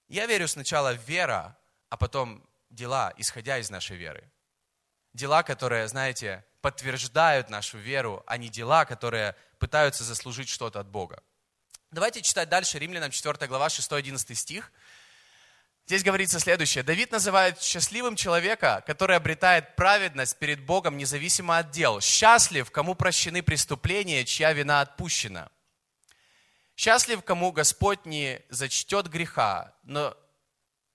Я 0.07 0.25
верю 0.25 0.47
сначала 0.47 0.93
в 0.93 1.07
вера, 1.07 1.57
а 1.89 1.97
потом 1.97 2.47
дела, 2.69 3.13
исходя 3.17 3.57
из 3.57 3.69
нашей 3.69 3.97
веры. 3.97 4.31
Дела, 5.13 5.43
которые, 5.43 5.87
знаете, 5.87 6.45
подтверждают 6.61 7.49
нашу 7.49 7.77
веру, 7.77 8.23
а 8.27 8.37
не 8.37 8.49
дела, 8.49 8.85
которые 8.85 9.35
пытаются 9.57 10.03
заслужить 10.03 10.49
что-то 10.49 10.79
от 10.79 10.87
Бога. 10.87 11.23
Давайте 11.91 12.21
читать 12.21 12.49
дальше 12.49 12.77
Римлянам 12.77 13.09
4 13.09 13.47
глава 13.47 13.67
6-11 13.67 14.35
стих. 14.35 14.71
Здесь 15.89 16.03
говорится 16.03 16.39
следующее. 16.39 16.83
Давид 16.83 17.11
называет 17.11 17.59
счастливым 17.59 18.15
человека, 18.15 18.83
который 18.85 19.15
обретает 19.17 19.75
праведность 19.75 20.37
перед 20.37 20.63
Богом 20.63 20.97
независимо 20.97 21.57
от 21.57 21.71
дел. 21.71 21.99
Счастлив, 21.99 22.69
кому 22.69 22.93
прощены 22.93 23.41
преступления, 23.41 24.23
чья 24.23 24.53
вина 24.53 24.81
отпущена. 24.81 25.49
Счастлив, 26.75 27.23
кому 27.23 27.51
Господь 27.51 28.05
не 28.05 28.39
зачтет 28.49 29.07
греха, 29.07 29.73
но 29.81 30.15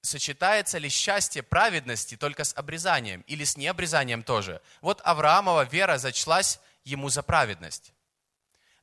сочетается 0.01 0.79
ли 0.79 0.89
счастье 0.89 1.43
праведности 1.43 2.17
только 2.17 2.45
с 2.45 2.55
обрезанием 2.55 3.23
или 3.23 3.43
с 3.43 3.57
необрезанием 3.57 4.23
тоже? 4.23 4.63
Вот 4.81 5.01
Авраамова 5.03 5.65
вера 5.65 5.99
зачлась 5.99 6.61
ему 6.85 7.09
за 7.09 7.25
праведность. 7.25 7.93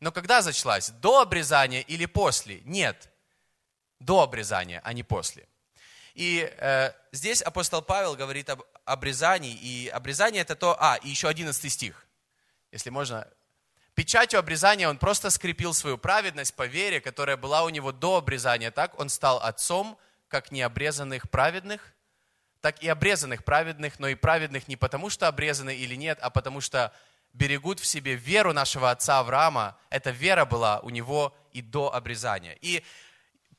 Но 0.01 0.11
когда 0.11 0.41
зачлась? 0.41 0.89
До 0.89 1.21
обрезания 1.21 1.79
или 1.79 2.05
после? 2.05 2.59
Нет. 2.65 3.09
До 3.99 4.23
обрезания, 4.23 4.81
а 4.83 4.91
не 4.91 5.03
после. 5.03 5.47
И 6.13 6.53
э, 6.57 6.91
здесь 7.11 7.41
апостол 7.41 7.81
Павел 7.81 8.15
говорит 8.15 8.49
об 8.49 8.63
обрезании, 8.85 9.53
и 9.53 9.87
обрезание 9.87 10.41
это 10.41 10.55
то... 10.55 10.75
А, 10.79 10.97
и 10.97 11.09
еще 11.09 11.27
11 11.27 11.71
стих, 11.71 12.05
если 12.71 12.89
можно. 12.89 13.27
Печатью 13.93 14.39
обрезания 14.39 14.89
он 14.89 14.97
просто 14.97 15.29
скрепил 15.29 15.73
свою 15.73 15.97
праведность 15.97 16.55
по 16.55 16.65
вере, 16.65 17.01
которая 17.01 17.37
была 17.37 17.63
у 17.63 17.69
него 17.69 17.91
до 17.91 18.17
обрезания. 18.17 18.71
Так 18.71 18.99
он 18.99 19.09
стал 19.09 19.37
отцом 19.37 19.97
как 20.27 20.51
необрезанных 20.51 21.29
праведных, 21.29 21.93
так 22.61 22.81
и 22.81 22.87
обрезанных 22.87 23.43
праведных, 23.43 23.99
но 23.99 24.07
и 24.07 24.15
праведных 24.15 24.67
не 24.67 24.77
потому, 24.77 25.09
что 25.09 25.27
обрезаны 25.27 25.75
или 25.75 25.95
нет, 25.95 26.19
а 26.21 26.29
потому 26.29 26.61
что 26.61 26.93
берегут 27.33 27.79
в 27.79 27.85
себе 27.85 28.15
веру 28.15 28.53
нашего 28.53 28.91
отца 28.91 29.19
Авраама. 29.19 29.77
Эта 29.89 30.11
вера 30.11 30.45
была 30.45 30.79
у 30.79 30.89
него 30.89 31.35
и 31.51 31.61
до 31.61 31.93
обрезания. 31.93 32.57
И 32.61 32.83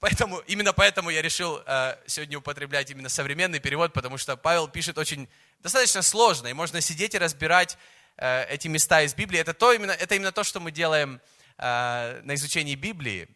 Поэтому, 0.03 0.39
именно 0.49 0.73
поэтому 0.73 1.11
я 1.11 1.23
решил 1.23 1.63
э, 1.65 1.97
сегодня 2.09 2.37
употреблять 2.37 2.91
именно 2.91 3.09
современный 3.09 3.61
перевод, 3.61 3.93
потому 3.93 4.19
что 4.19 4.37
Павел 4.37 4.67
пишет 4.67 4.99
очень 4.99 5.29
достаточно 5.61 6.03
сложно, 6.03 6.49
и 6.49 6.53
можно 6.53 6.81
сидеть 6.81 7.15
и 7.15 7.19
разбирать 7.19 7.79
э, 8.17 8.45
эти 8.47 8.67
места 8.67 9.03
из 9.03 9.15
Библии. 9.15 9.39
Это, 9.39 9.55
то, 9.55 9.73
именно, 9.73 9.93
это 9.93 10.17
именно 10.17 10.33
то, 10.33 10.43
что 10.43 10.59
мы 10.59 10.73
делаем 10.73 11.21
э, 11.57 12.21
на 12.25 12.35
изучении 12.35 12.75
Библии. 12.75 13.29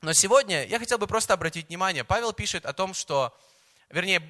Но 0.00 0.12
сегодня 0.14 0.64
я 0.64 0.80
хотел 0.80 0.98
бы 0.98 1.06
просто 1.06 1.32
обратить 1.32 1.68
внимание. 1.68 2.02
Павел 2.02 2.32
пишет 2.32 2.66
о 2.66 2.72
том, 2.72 2.92
что, 2.92 3.32
вернее, 3.88 4.20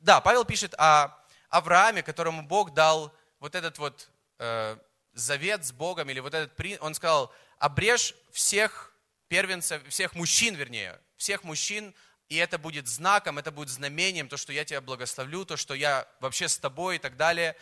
да, 0.00 0.20
Павел 0.20 0.44
пишет 0.44 0.74
о 0.76 1.16
Аврааме, 1.50 2.02
которому 2.02 2.42
Бог 2.42 2.74
дал 2.74 3.14
вот 3.38 3.54
этот 3.54 3.78
вот 3.78 4.10
э, 4.40 4.76
завет 5.12 5.64
с 5.64 5.70
Богом, 5.70 6.10
или 6.10 6.18
вот 6.18 6.34
этот, 6.34 6.60
он 6.80 6.94
сказал, 6.94 7.32
обрежь 7.60 8.12
всех 8.32 8.90
первенцев, 9.30 9.80
всех 9.88 10.14
мужчин, 10.16 10.56
вернее, 10.56 11.00
всех 11.16 11.44
мужчин, 11.44 11.94
и 12.28 12.36
это 12.36 12.58
будет 12.58 12.88
знаком, 12.88 13.38
это 13.38 13.52
будет 13.52 13.68
знамением, 13.68 14.28
то, 14.28 14.36
что 14.36 14.52
я 14.52 14.64
тебя 14.64 14.80
благословлю, 14.80 15.44
то, 15.44 15.56
что 15.56 15.74
я 15.74 16.06
вообще 16.18 16.48
с 16.48 16.58
тобой 16.58 16.96
и 16.96 16.98
так 16.98 17.16
далее. 17.16 17.56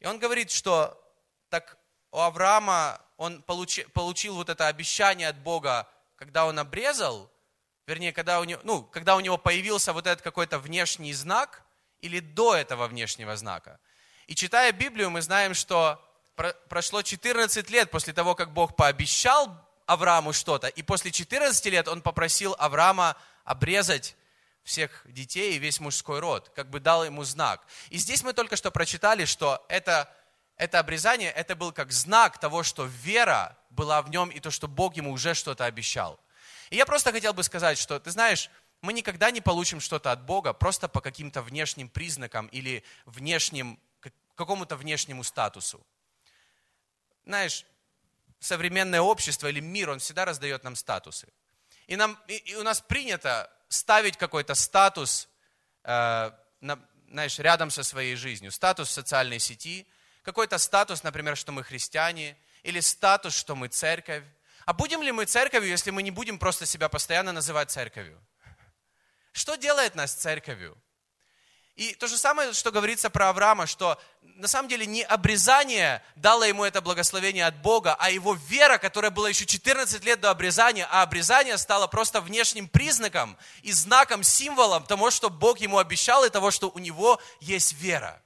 И 0.00 0.06
он 0.06 0.18
говорит, 0.18 0.50
что 0.50 1.00
так 1.48 1.78
у 2.12 2.18
Авраама 2.18 3.00
он 3.16 3.42
получил, 3.42 3.88
получил 3.94 4.34
вот 4.34 4.50
это 4.50 4.68
обещание 4.68 5.28
от 5.28 5.38
Бога, 5.38 5.88
когда 6.16 6.44
он 6.44 6.58
обрезал, 6.58 7.30
вернее, 7.86 8.12
когда 8.12 8.40
у 8.40 8.44
него, 8.44 8.60
ну, 8.62 8.82
когда 8.82 9.16
у 9.16 9.20
него 9.20 9.38
появился 9.38 9.94
вот 9.94 10.06
этот 10.06 10.22
какой-то 10.22 10.58
внешний 10.58 11.14
знак, 11.14 11.64
или 12.02 12.20
до 12.20 12.54
этого 12.54 12.86
внешнего 12.86 13.34
знака. 13.34 13.80
И 14.26 14.34
читая 14.34 14.72
Библию, 14.72 15.08
мы 15.08 15.22
знаем, 15.22 15.54
что 15.54 15.98
прошло 16.68 17.00
14 17.00 17.70
лет 17.70 17.90
после 17.90 18.12
того, 18.12 18.34
как 18.34 18.52
Бог 18.52 18.76
пообещал 18.76 19.48
Аврааму 19.86 20.32
что-то. 20.32 20.68
И 20.68 20.82
после 20.82 21.10
14 21.10 21.64
лет 21.66 21.88
он 21.88 22.02
попросил 22.02 22.54
Авраама 22.58 23.16
обрезать 23.44 24.16
всех 24.62 25.02
детей 25.04 25.54
и 25.54 25.58
весь 25.58 25.78
мужской 25.78 26.20
род, 26.20 26.50
как 26.54 26.70
бы 26.70 26.80
дал 26.80 27.04
ему 27.04 27.22
знак. 27.24 27.66
И 27.90 27.98
здесь 27.98 28.22
мы 28.22 28.32
только 28.32 28.56
что 28.56 28.70
прочитали, 28.70 29.26
что 29.26 29.64
это, 29.68 30.10
это 30.56 30.78
обрезание, 30.78 31.30
это 31.30 31.54
был 31.54 31.70
как 31.70 31.92
знак 31.92 32.38
того, 32.38 32.62
что 32.62 32.86
вера 32.86 33.58
была 33.70 34.00
в 34.00 34.08
нем 34.08 34.30
и 34.30 34.40
то, 34.40 34.50
что 34.50 34.66
Бог 34.66 34.96
ему 34.96 35.12
уже 35.12 35.34
что-то 35.34 35.66
обещал. 35.66 36.18
И 36.70 36.76
я 36.76 36.86
просто 36.86 37.12
хотел 37.12 37.34
бы 37.34 37.42
сказать, 37.42 37.76
что, 37.76 38.00
ты 38.00 38.10
знаешь, 38.10 38.50
мы 38.80 38.92
никогда 38.92 39.30
не 39.30 39.40
получим 39.40 39.80
что-то 39.80 40.12
от 40.12 40.22
Бога 40.24 40.52
просто 40.52 40.88
по 40.88 41.00
каким-то 41.00 41.42
внешним 41.42 41.88
признакам 41.88 42.46
или 42.48 42.84
внешним, 43.04 43.78
какому-то 44.34 44.76
внешнему 44.76 45.24
статусу. 45.24 45.84
Знаешь, 47.24 47.64
современное 48.44 49.00
общество 49.00 49.48
или 49.48 49.60
мир, 49.60 49.90
он 49.90 49.98
всегда 49.98 50.24
раздает 50.24 50.64
нам 50.64 50.76
статусы. 50.76 51.28
И, 51.86 51.96
нам, 51.96 52.18
и, 52.28 52.36
и 52.36 52.54
у 52.56 52.62
нас 52.62 52.80
принято 52.80 53.50
ставить 53.68 54.16
какой-то 54.16 54.54
статус, 54.54 55.28
э, 55.82 56.30
на, 56.60 56.78
знаешь, 57.08 57.38
рядом 57.38 57.70
со 57.70 57.82
своей 57.82 58.16
жизнью. 58.16 58.52
Статус 58.52 58.88
в 58.88 58.92
социальной 58.92 59.38
сети, 59.38 59.86
какой-то 60.22 60.58
статус, 60.58 61.02
например, 61.02 61.36
что 61.36 61.52
мы 61.52 61.64
христиане, 61.64 62.36
или 62.62 62.80
статус, 62.80 63.34
что 63.34 63.56
мы 63.56 63.68
церковь. 63.68 64.24
А 64.66 64.72
будем 64.72 65.02
ли 65.02 65.12
мы 65.12 65.24
церковью, 65.24 65.70
если 65.70 65.90
мы 65.90 66.02
не 66.02 66.10
будем 66.10 66.38
просто 66.38 66.66
себя 66.66 66.88
постоянно 66.88 67.32
называть 67.32 67.70
церковью? 67.70 68.22
Что 69.32 69.56
делает 69.56 69.94
нас 69.94 70.14
церковью? 70.14 70.76
И 71.76 71.94
то 71.94 72.06
же 72.06 72.16
самое, 72.16 72.52
что 72.52 72.70
говорится 72.70 73.10
про 73.10 73.30
Авраама, 73.30 73.66
что 73.66 74.00
на 74.22 74.46
самом 74.46 74.68
деле 74.68 74.86
не 74.86 75.02
обрезание 75.02 76.02
дало 76.14 76.44
ему 76.44 76.64
это 76.64 76.80
благословение 76.80 77.46
от 77.46 77.56
Бога, 77.62 77.96
а 77.98 78.10
его 78.10 78.34
вера, 78.48 78.78
которая 78.78 79.10
была 79.10 79.28
еще 79.28 79.44
14 79.44 80.04
лет 80.04 80.20
до 80.20 80.30
обрезания, 80.30 80.86
а 80.90 81.02
обрезание 81.02 81.58
стало 81.58 81.88
просто 81.88 82.20
внешним 82.20 82.68
признаком 82.68 83.36
и 83.62 83.72
знаком, 83.72 84.22
символом 84.22 84.84
того, 84.84 85.10
что 85.10 85.30
Бог 85.30 85.58
ему 85.58 85.78
обещал 85.78 86.24
и 86.24 86.30
того, 86.30 86.52
что 86.52 86.70
у 86.72 86.78
него 86.78 87.20
есть 87.40 87.72
вера. 87.74 88.22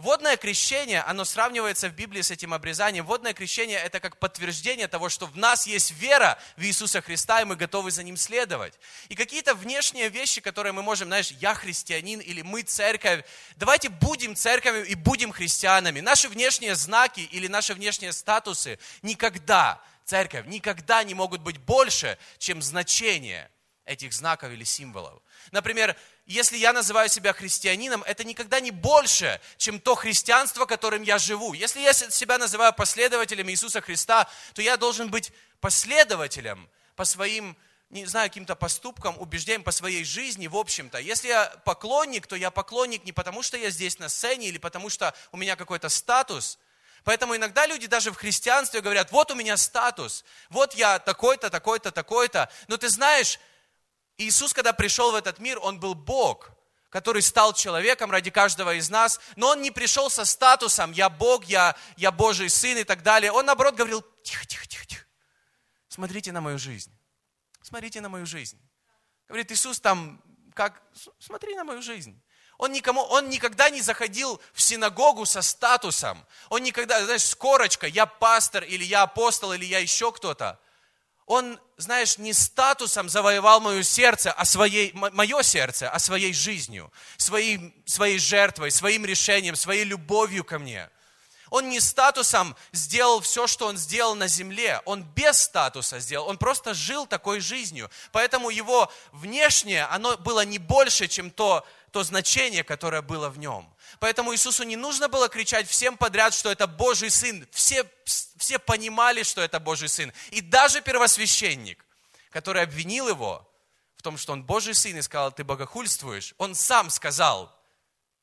Водное 0.00 0.38
крещение, 0.38 1.02
оно 1.02 1.26
сравнивается 1.26 1.90
в 1.90 1.92
Библии 1.92 2.22
с 2.22 2.30
этим 2.30 2.54
обрезанием. 2.54 3.04
Водное 3.04 3.34
крещение– 3.34 3.78
это 3.84 4.00
как 4.00 4.16
подтверждение 4.16 4.88
того, 4.88 5.10
что 5.10 5.26
в 5.26 5.36
нас 5.36 5.66
есть 5.66 5.90
вера 5.90 6.38
в 6.56 6.62
Иисуса 6.62 7.02
Христа, 7.02 7.42
и 7.42 7.44
мы 7.44 7.54
готовы 7.54 7.90
за 7.90 8.02
Ним 8.02 8.16
следовать. 8.16 8.78
И 9.10 9.14
какие-то 9.14 9.54
внешние 9.54 10.08
вещи, 10.08 10.40
которые 10.40 10.72
мы 10.72 10.82
можем, 10.82 11.08
знаешь, 11.08 11.32
я 11.32 11.52
христианин 11.52 12.18
или 12.18 12.40
мы 12.40 12.62
церковь, 12.62 13.26
давайте 13.56 13.90
будем 13.90 14.34
церковью 14.34 14.86
и 14.86 14.94
будем 14.94 15.32
христианами. 15.32 16.00
Наши 16.00 16.30
внешние 16.30 16.76
знаки 16.76 17.20
или 17.20 17.46
наши 17.46 17.74
внешние 17.74 18.14
статусы 18.14 18.78
никогда, 19.02 19.82
церковь, 20.06 20.46
никогда 20.46 21.04
не 21.04 21.12
могут 21.12 21.42
быть 21.42 21.58
больше, 21.58 22.16
чем 22.38 22.62
значение 22.62 23.50
этих 23.84 24.12
знаков 24.12 24.50
или 24.50 24.64
символов. 24.64 25.20
Например, 25.50 25.96
если 26.30 26.56
я 26.58 26.72
называю 26.72 27.08
себя 27.08 27.32
христианином, 27.32 28.04
это 28.04 28.22
никогда 28.22 28.60
не 28.60 28.70
больше, 28.70 29.40
чем 29.56 29.80
то 29.80 29.96
христианство, 29.96 30.64
которым 30.64 31.02
я 31.02 31.18
живу. 31.18 31.54
Если 31.54 31.80
я 31.80 31.92
себя 31.92 32.38
называю 32.38 32.72
последователем 32.72 33.50
Иисуса 33.50 33.80
Христа, 33.80 34.28
то 34.54 34.62
я 34.62 34.76
должен 34.76 35.10
быть 35.10 35.32
последователем 35.60 36.68
по 36.94 37.04
своим, 37.04 37.56
не 37.90 38.06
знаю, 38.06 38.28
каким-то 38.28 38.54
поступкам, 38.54 39.18
убеждениям, 39.18 39.64
по 39.64 39.72
своей 39.72 40.04
жизни, 40.04 40.46
в 40.46 40.56
общем-то. 40.56 40.98
Если 40.98 41.26
я 41.26 41.46
поклонник, 41.64 42.28
то 42.28 42.36
я 42.36 42.52
поклонник 42.52 43.04
не 43.04 43.12
потому, 43.12 43.42
что 43.42 43.56
я 43.56 43.70
здесь 43.70 43.98
на 43.98 44.08
сцене 44.08 44.46
или 44.46 44.58
потому, 44.58 44.88
что 44.88 45.12
у 45.32 45.36
меня 45.36 45.56
какой-то 45.56 45.88
статус, 45.88 46.58
Поэтому 47.02 47.34
иногда 47.34 47.66
люди 47.66 47.86
даже 47.86 48.12
в 48.12 48.16
христианстве 48.16 48.82
говорят, 48.82 49.10
вот 49.10 49.30
у 49.30 49.34
меня 49.34 49.56
статус, 49.56 50.22
вот 50.50 50.74
я 50.74 50.98
такой-то, 50.98 51.48
такой-то, 51.48 51.90
такой-то. 51.90 52.50
Но 52.68 52.76
ты 52.76 52.90
знаешь, 52.90 53.38
Иисус, 54.24 54.52
когда 54.52 54.72
пришел 54.72 55.12
в 55.12 55.14
этот 55.14 55.38
мир, 55.38 55.58
Он 55.60 55.80
был 55.80 55.94
Бог, 55.94 56.50
который 56.90 57.22
стал 57.22 57.54
человеком 57.54 58.10
ради 58.10 58.30
каждого 58.30 58.74
из 58.74 58.90
нас, 58.90 59.20
но 59.36 59.48
он 59.48 59.62
не 59.62 59.70
пришел 59.70 60.10
со 60.10 60.24
статусом 60.24 60.92
«я 60.92 61.08
Бог», 61.08 61.44
«я, 61.44 61.76
я 61.96 62.10
Божий 62.10 62.50
Сын» 62.50 62.76
и 62.78 62.84
так 62.84 63.02
далее. 63.02 63.32
Он, 63.32 63.46
наоборот, 63.46 63.76
говорил 63.76 64.04
«тихо, 64.22 64.44
тихо, 64.44 64.66
тихо, 64.66 64.86
тихо, 64.86 65.04
смотрите 65.88 66.32
на 66.32 66.40
мою 66.40 66.58
жизнь, 66.58 66.92
смотрите 67.62 68.00
на 68.00 68.08
мою 68.08 68.26
жизнь». 68.26 68.60
Говорит, 69.28 69.52
Иисус 69.52 69.78
там, 69.78 70.20
как, 70.54 70.82
смотри 71.20 71.54
на 71.54 71.62
мою 71.62 71.80
жизнь. 71.80 72.20
Он, 72.58 72.72
никому, 72.72 73.00
он 73.02 73.30
никогда 73.30 73.70
не 73.70 73.80
заходил 73.80 74.42
в 74.52 74.60
синагогу 74.60 75.24
со 75.24 75.40
статусом. 75.40 76.26
Он 76.50 76.62
никогда, 76.62 77.02
знаешь, 77.04 77.22
с 77.22 77.34
корочкой, 77.34 77.92
я 77.92 78.04
пастор, 78.04 78.64
или 78.64 78.84
я 78.84 79.02
апостол, 79.02 79.52
или 79.52 79.64
я 79.64 79.78
еще 79.78 80.12
кто-то. 80.12 80.60
Он, 81.30 81.60
знаешь, 81.76 82.18
не 82.18 82.32
статусом 82.32 83.08
завоевал 83.08 83.60
мое 83.60 83.84
сердце, 83.84 84.32
а 84.32 84.44
своей, 84.44 84.92
мое 84.92 85.42
сердце, 85.42 85.88
а 85.88 86.00
своей 86.00 86.32
жизнью, 86.32 86.90
своей, 87.18 87.72
своей 87.86 88.18
жертвой, 88.18 88.72
своим 88.72 89.04
решением, 89.04 89.54
своей 89.54 89.84
любовью 89.84 90.42
ко 90.42 90.58
мне. 90.58 90.90
Он 91.48 91.68
не 91.68 91.78
статусом 91.78 92.56
сделал 92.72 93.20
все, 93.20 93.46
что 93.46 93.68
он 93.68 93.76
сделал 93.76 94.16
на 94.16 94.26
земле. 94.26 94.80
Он 94.86 95.04
без 95.04 95.38
статуса 95.38 96.00
сделал. 96.00 96.26
Он 96.26 96.36
просто 96.36 96.74
жил 96.74 97.06
такой 97.06 97.38
жизнью. 97.38 97.92
Поэтому 98.10 98.50
его 98.50 98.90
внешнее, 99.12 99.84
оно 99.84 100.16
было 100.16 100.44
не 100.44 100.58
больше, 100.58 101.06
чем 101.06 101.30
то, 101.30 101.64
то 101.92 102.02
значение, 102.02 102.64
которое 102.64 103.02
было 103.02 103.28
в 103.28 103.38
нем. 103.38 103.72
Поэтому 103.98 104.32
Иисусу 104.32 104.62
не 104.64 104.76
нужно 104.76 105.08
было 105.08 105.28
кричать 105.28 105.68
всем 105.68 105.96
подряд, 105.96 106.34
что 106.34 106.50
это 106.50 106.66
Божий 106.66 107.10
Сын. 107.10 107.46
Все, 107.50 107.84
все 108.04 108.58
понимали, 108.58 109.22
что 109.22 109.40
это 109.40 109.60
Божий 109.60 109.88
Сын. 109.88 110.12
И 110.30 110.40
даже 110.40 110.80
первосвященник, 110.80 111.84
который 112.30 112.62
обвинил 112.62 113.08
его 113.08 113.46
в 113.96 114.02
том, 114.02 114.16
что 114.16 114.32
он 114.32 114.44
Божий 114.44 114.74
Сын 114.74 114.96
и 114.96 115.02
сказал, 115.02 115.32
ты 115.32 115.44
богохульствуешь, 115.44 116.34
он 116.38 116.54
сам 116.54 116.90
сказал, 116.90 117.54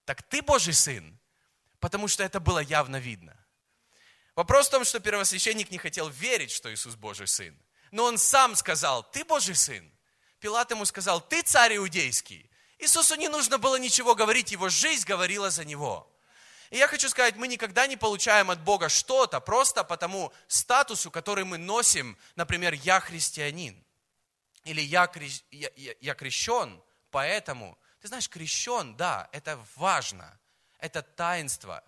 так 0.06 0.24
ты 0.24 0.42
Божий 0.42 0.74
Сын, 0.74 1.18
потому 1.80 2.08
что 2.08 2.24
это 2.24 2.40
было 2.40 2.60
явно 2.60 2.98
видно. 2.98 3.38
Вопрос 4.36 4.68
в 4.68 4.72
том, 4.72 4.86
что 4.86 5.00
первосвященник 5.00 5.72
не 5.72 5.78
хотел 5.78 6.10
верить, 6.10 6.52
что 6.52 6.74
Иисус 6.74 6.96
Божий 6.96 7.28
Сын. 7.28 7.58
Но 7.92 8.04
он 8.04 8.18
сам 8.18 8.56
сказал, 8.56 9.04
ты 9.04 9.26
Божий 9.26 9.56
Сын. 9.56 9.92
Пилат 10.40 10.70
ему 10.72 10.86
сказал, 10.86 11.22
ты 11.22 11.42
царь 11.42 11.78
иудейский. 11.78 12.50
Иисусу 12.80 13.16
не 13.16 13.28
нужно 13.28 13.58
было 13.58 13.78
ничего 13.78 14.16
говорить, 14.16 14.52
его 14.52 14.70
жизнь 14.70 15.06
говорила 15.06 15.50
за 15.50 15.66
него. 15.66 16.12
И 16.70 16.78
я 16.78 16.88
хочу 16.88 17.10
сказать, 17.10 17.36
мы 17.36 17.48
никогда 17.48 17.88
не 17.88 17.96
получаем 17.96 18.52
от 18.52 18.62
Бога 18.62 18.90
что-то 18.90 19.40
просто 19.40 19.84
по 19.84 19.98
тому 19.98 20.34
статусу, 20.48 21.10
который 21.10 21.46
мы 21.46 21.58
носим, 21.58 22.18
например, 22.36 22.74
я 22.74 23.00
христианин. 23.00 23.84
Или 24.64 24.82
я, 24.82 25.10
я, 25.52 25.70
я, 25.76 25.94
я 26.02 26.14
крещен, 26.14 26.82
поэтому. 27.10 27.78
Ты 28.02 28.10
знаешь, 28.10 28.30
крещен, 28.30 28.96
да, 28.96 29.30
это 29.32 29.60
важно, 29.76 30.40
это 30.78 31.02
таинство, 31.02 31.84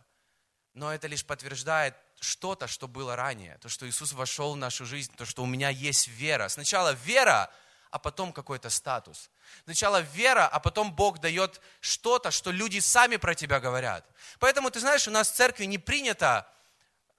но 0.73 0.93
это 0.93 1.08
лишь 1.08 1.25
подтверждает 1.25 1.95
что-то, 2.19 2.67
что 2.67 2.88
было 2.88 3.15
ранее, 3.15 3.58
то, 3.60 3.69
что 3.69 3.88
Иисус 3.88 4.13
вошел 4.13 4.54
в 4.54 4.58
нашу 4.58 4.86
жизнь, 4.86 5.13
то, 5.15 5.25
что 5.25 5.43
у 5.43 5.45
меня 5.45 5.69
есть 5.69 6.08
вера. 6.08 6.47
Сначала 6.47 6.93
вера, 6.93 7.52
а 7.91 7.99
потом 7.99 8.32
какой-то 8.34 8.69
статус. 8.69 9.30
Сначала 9.63 10.02
вера, 10.02 10.47
а 10.47 10.60
потом 10.60 10.93
Бог 10.93 11.19
дает 11.19 11.60
что-то, 11.80 12.32
что 12.32 12.52
люди 12.52 12.80
сами 12.80 13.17
про 13.17 13.36
тебя 13.36 13.60
говорят. 13.60 14.06
Поэтому, 14.39 14.69
ты 14.69 14.80
знаешь, 14.80 15.08
у 15.08 15.12
нас 15.12 15.32
в 15.32 15.36
церкви 15.36 15.65
не 15.65 15.78
принято, 15.78 16.47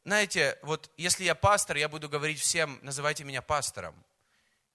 знаете, 0.05 0.59
вот 0.63 0.91
если 0.97 1.25
я 1.25 1.35
пастор, 1.35 1.77
я 1.77 1.89
буду 1.89 2.09
говорить 2.09 2.41
всем, 2.41 2.79
называйте 2.83 3.25
меня 3.25 3.43
пастором. 3.43 3.95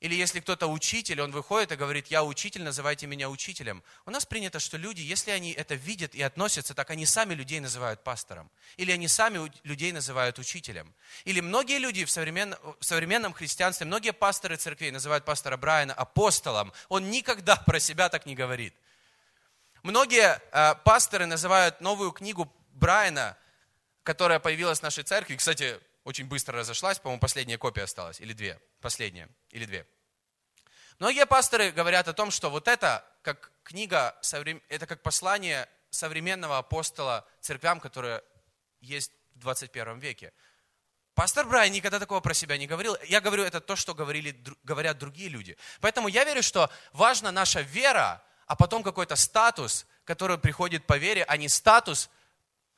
Или 0.05 0.13
если 0.13 0.39
кто-то 0.39 0.67
учитель, 0.67 1.19
он 1.19 1.31
выходит 1.31 1.71
и 1.71 1.75
говорит, 1.75 2.09
я 2.09 2.23
учитель, 2.23 2.61
называйте 2.61 3.07
меня 3.07 3.27
учителем. 3.27 3.81
У 4.05 4.11
нас 4.11 4.23
принято, 4.23 4.59
что 4.59 4.77
люди, 4.77 5.01
если 5.01 5.31
они 5.31 5.51
это 5.51 5.73
видят 5.73 6.13
и 6.13 6.21
относятся, 6.21 6.75
так 6.75 6.91
они 6.91 7.07
сами 7.07 7.33
людей 7.33 7.59
называют 7.59 8.03
пастором. 8.03 8.51
Или 8.77 8.91
они 8.91 9.07
сами 9.07 9.51
людей 9.63 9.91
называют 9.91 10.37
учителем. 10.37 10.93
Или 11.23 11.39
многие 11.39 11.79
люди 11.79 12.05
в 12.05 12.11
современном, 12.11 12.59
в 12.79 12.85
современном 12.85 13.33
христианстве, 13.33 13.87
многие 13.87 14.13
пасторы 14.13 14.57
церквей 14.57 14.91
называют 14.91 15.25
пастора 15.25 15.57
Брайана 15.57 15.95
апостолом. 15.95 16.71
Он 16.87 17.09
никогда 17.09 17.55
про 17.65 17.79
себя 17.79 18.07
так 18.09 18.27
не 18.27 18.35
говорит. 18.35 18.75
Многие 19.81 20.39
э, 20.51 20.75
пасторы 20.83 21.25
называют 21.25 21.81
новую 21.81 22.11
книгу 22.11 22.53
Брайана, 22.73 23.39
которая 24.03 24.37
появилась 24.37 24.81
в 24.81 24.83
нашей 24.83 25.03
церкви, 25.03 25.35
кстати, 25.35 25.79
очень 26.03 26.27
быстро 26.27 26.59
разошлась, 26.59 26.99
по-моему, 26.99 27.19
последняя 27.19 27.57
копия 27.57 27.81
осталась, 27.81 28.21
или 28.21 28.33
две, 28.33 28.59
последняя, 28.81 29.27
или 29.49 29.65
две. 29.65 29.87
Многие 30.97 31.25
пасторы 31.25 31.71
говорят 31.71 32.07
о 32.07 32.13
том, 32.13 32.31
что 32.31 32.49
вот 32.49 32.69
это 32.69 33.03
как 33.21 33.51
книга, 33.63 34.15
это 34.69 34.87
как 34.87 35.01
послание 35.01 35.67
современного 35.89 36.57
апостола 36.57 37.27
церквям, 37.41 37.81
которые 37.81 38.23
есть 38.79 39.11
в 39.33 39.39
21 39.39 39.99
веке. 39.99 40.31
Пастор 41.13 41.45
Брайан 41.47 41.73
никогда 41.73 41.99
такого 41.99 42.21
про 42.21 42.33
себя 42.33 42.57
не 42.57 42.67
говорил. 42.67 42.95
Я 43.07 43.19
говорю, 43.19 43.43
это 43.43 43.59
то, 43.59 43.75
что 43.75 43.93
говорили, 43.93 44.41
говорят 44.63 44.97
другие 44.97 45.27
люди. 45.27 45.57
Поэтому 45.81 46.07
я 46.07 46.23
верю, 46.23 46.41
что 46.41 46.69
важна 46.93 47.31
наша 47.31 47.61
вера, 47.61 48.23
а 48.47 48.55
потом 48.55 48.81
какой-то 48.81 49.17
статус, 49.17 49.85
который 50.05 50.37
приходит 50.37 50.85
по 50.85 50.97
вере, 50.97 51.25
а 51.25 51.35
не 51.35 51.49
статус, 51.49 52.09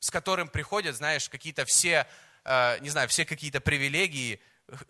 с 0.00 0.10
которым 0.10 0.48
приходят, 0.48 0.96
знаешь, 0.96 1.28
какие-то 1.28 1.64
все, 1.66 2.06
э, 2.44 2.78
не 2.80 2.90
знаю, 2.90 3.08
все 3.08 3.24
какие-то 3.24 3.60
привилегии 3.60 4.40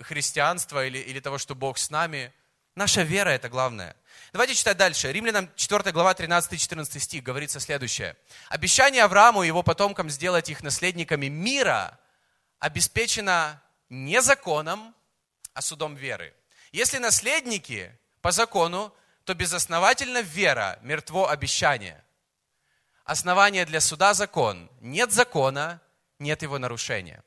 христианства 0.01 0.87
или, 0.87 0.99
или 0.99 1.21
того, 1.21 1.37
что 1.37 1.55
Бог 1.55 1.77
с 1.77 1.91
нами– 1.91 2.33
Наша 2.79 3.03
вера– 3.03 3.31
это 3.31 3.49
главное. 3.49 3.97
Давайте 4.33 4.55
читать 4.55 4.77
дальше. 4.77 5.11
Римлянам 5.11 5.51
4 5.57 5.91
глава 5.91 6.12
13-14 6.12 7.01
стих 7.01 7.25
говорится 7.25 7.59
следующее. 7.59 8.17
Обещание 8.51 9.03
Аврааму 9.03 9.43
и 9.43 9.49
его 9.49 9.64
потомкам 9.64 10.09
сделать 10.09 10.49
их 10.49 10.62
наследниками 10.62 11.27
мира 11.27 11.99
обеспечено 12.61 13.61
не 13.88 14.23
законом, 14.23 14.95
а 15.55 15.61
судом 15.61 15.97
веры. 15.97 16.33
Если 16.71 16.99
наследники 16.99 17.91
по 18.21 18.31
закону, 18.31 18.95
то 19.25 19.35
безосновательно 19.35 20.21
вера, 20.21 20.79
мертво 20.83 21.29
обещание. 21.29 22.05
Основание 23.03 23.64
для 23.64 23.81
суда– 23.81 24.14
закон. 24.14 24.71
Нет 24.81 25.11
закона, 25.11 25.81
нет 26.21 26.43
его 26.43 26.61
нарушения. 26.61 27.25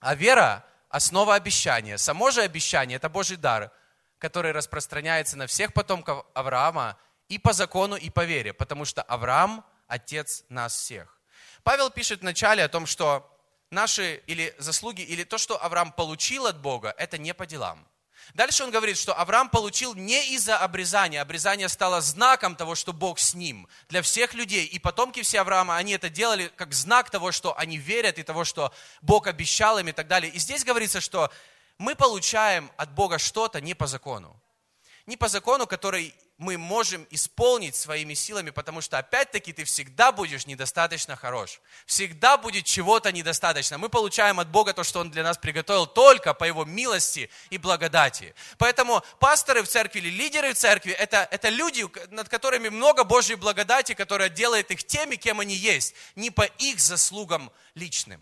А 0.00 0.14
вера– 0.14 0.64
основа 0.88 1.34
обещания. 1.34 1.98
Само 1.98 2.30
же 2.30 2.40
обещание– 2.40 2.96
это 2.98 3.10
Божий 3.10 3.36
дар– 3.36 3.70
который 4.18 4.52
распространяется 4.52 5.36
на 5.36 5.46
всех 5.46 5.72
потомков 5.72 6.24
Авраама 6.34 6.98
и 7.28 7.38
по 7.38 7.52
закону, 7.52 7.96
и 7.96 8.10
по 8.10 8.24
вере, 8.24 8.52
потому 8.52 8.84
что 8.84 9.02
Авраам– 9.02 9.64
отец 9.86 10.44
нас 10.48 10.76
всех. 10.76 11.20
Павел 11.62 11.90
пишет 11.90 12.20
в 12.20 12.24
начале 12.24 12.64
о 12.64 12.68
том, 12.68 12.86
что 12.86 13.28
наши 13.70 14.22
или 14.26 14.54
заслуги, 14.58 15.02
или 15.02 15.24
то, 15.24 15.38
что 15.38 15.62
Авраам 15.62 15.92
получил 15.92 16.46
от 16.46 16.58
Бога, 16.60 16.94
это 16.96 17.18
не 17.18 17.34
по 17.34 17.46
делам. 17.46 17.86
Дальше 18.34 18.64
он 18.64 18.70
говорит, 18.70 18.98
что 18.98 19.14
Авраам 19.14 19.48
получил 19.48 19.94
не 19.94 20.34
из-за 20.34 20.58
обрезания. 20.58 21.22
Обрезание 21.22 21.68
стало 21.68 22.00
знаком 22.00 22.56
того, 22.56 22.74
что 22.74 22.92
Бог 22.92 23.20
с 23.20 23.34
ним. 23.34 23.68
Для 23.88 24.02
всех 24.02 24.34
людей. 24.34 24.64
И 24.64 24.78
потомки 24.78 25.22
все 25.22 25.40
Авраама, 25.40 25.76
они 25.76 25.92
это 25.92 26.08
делали 26.08 26.50
как 26.56 26.74
знак 26.74 27.10
того, 27.10 27.30
что 27.30 27.56
они 27.56 27.76
верят, 27.76 28.18
и 28.18 28.24
того, 28.24 28.44
что 28.44 28.72
Бог 29.00 29.28
обещал 29.28 29.78
им 29.78 29.88
и 29.88 29.92
так 29.92 30.08
далее. 30.08 30.32
И 30.32 30.38
здесь 30.38 30.64
говорится, 30.64 31.00
что 31.00 31.30
мы 31.78 31.94
получаем 31.94 32.70
от 32.76 32.92
Бога 32.92 33.18
что-то 33.18 33.60
не 33.60 33.74
по 33.74 33.86
закону. 33.86 34.40
Не 35.06 35.16
по 35.16 35.28
закону, 35.28 35.66
который 35.66 36.14
мы 36.38 36.58
можем 36.58 37.06
исполнить 37.10 37.76
своими 37.76 38.12
силами, 38.12 38.50
потому 38.50 38.82
что 38.82 38.98
опять-таки 38.98 39.52
ты 39.52 39.64
всегда 39.64 40.12
будешь 40.12 40.46
недостаточно 40.46 41.16
хорош. 41.16 41.60
Всегда 41.86 42.36
будет 42.36 42.64
чего-то 42.64 43.10
недостаточно. 43.10 43.78
Мы 43.78 43.88
получаем 43.88 44.38
от 44.38 44.48
Бога 44.48 44.74
то, 44.74 44.84
что 44.84 45.00
Он 45.00 45.10
для 45.10 45.22
нас 45.22 45.38
приготовил 45.38 45.86
только 45.86 46.34
по 46.34 46.44
Его 46.44 46.64
милости 46.64 47.30
и 47.48 47.56
благодати. 47.56 48.34
Поэтому 48.58 49.02
пасторы 49.18 49.62
в 49.62 49.68
церкви 49.68 50.00
или 50.00 50.10
лидеры 50.10 50.52
в 50.52 50.58
церкви 50.58 50.92
это, 50.92 51.26
это 51.30 51.48
люди, 51.48 51.86
над 52.10 52.28
которыми 52.28 52.68
много 52.68 53.04
Божьей 53.04 53.36
благодати, 53.36 53.94
которая 53.94 54.28
делает 54.28 54.70
их 54.70 54.84
теми, 54.84 55.16
кем 55.16 55.40
они 55.40 55.54
есть, 55.54 55.94
не 56.16 56.30
по 56.30 56.42
их 56.42 56.80
заслугам 56.80 57.50
личным. 57.74 58.20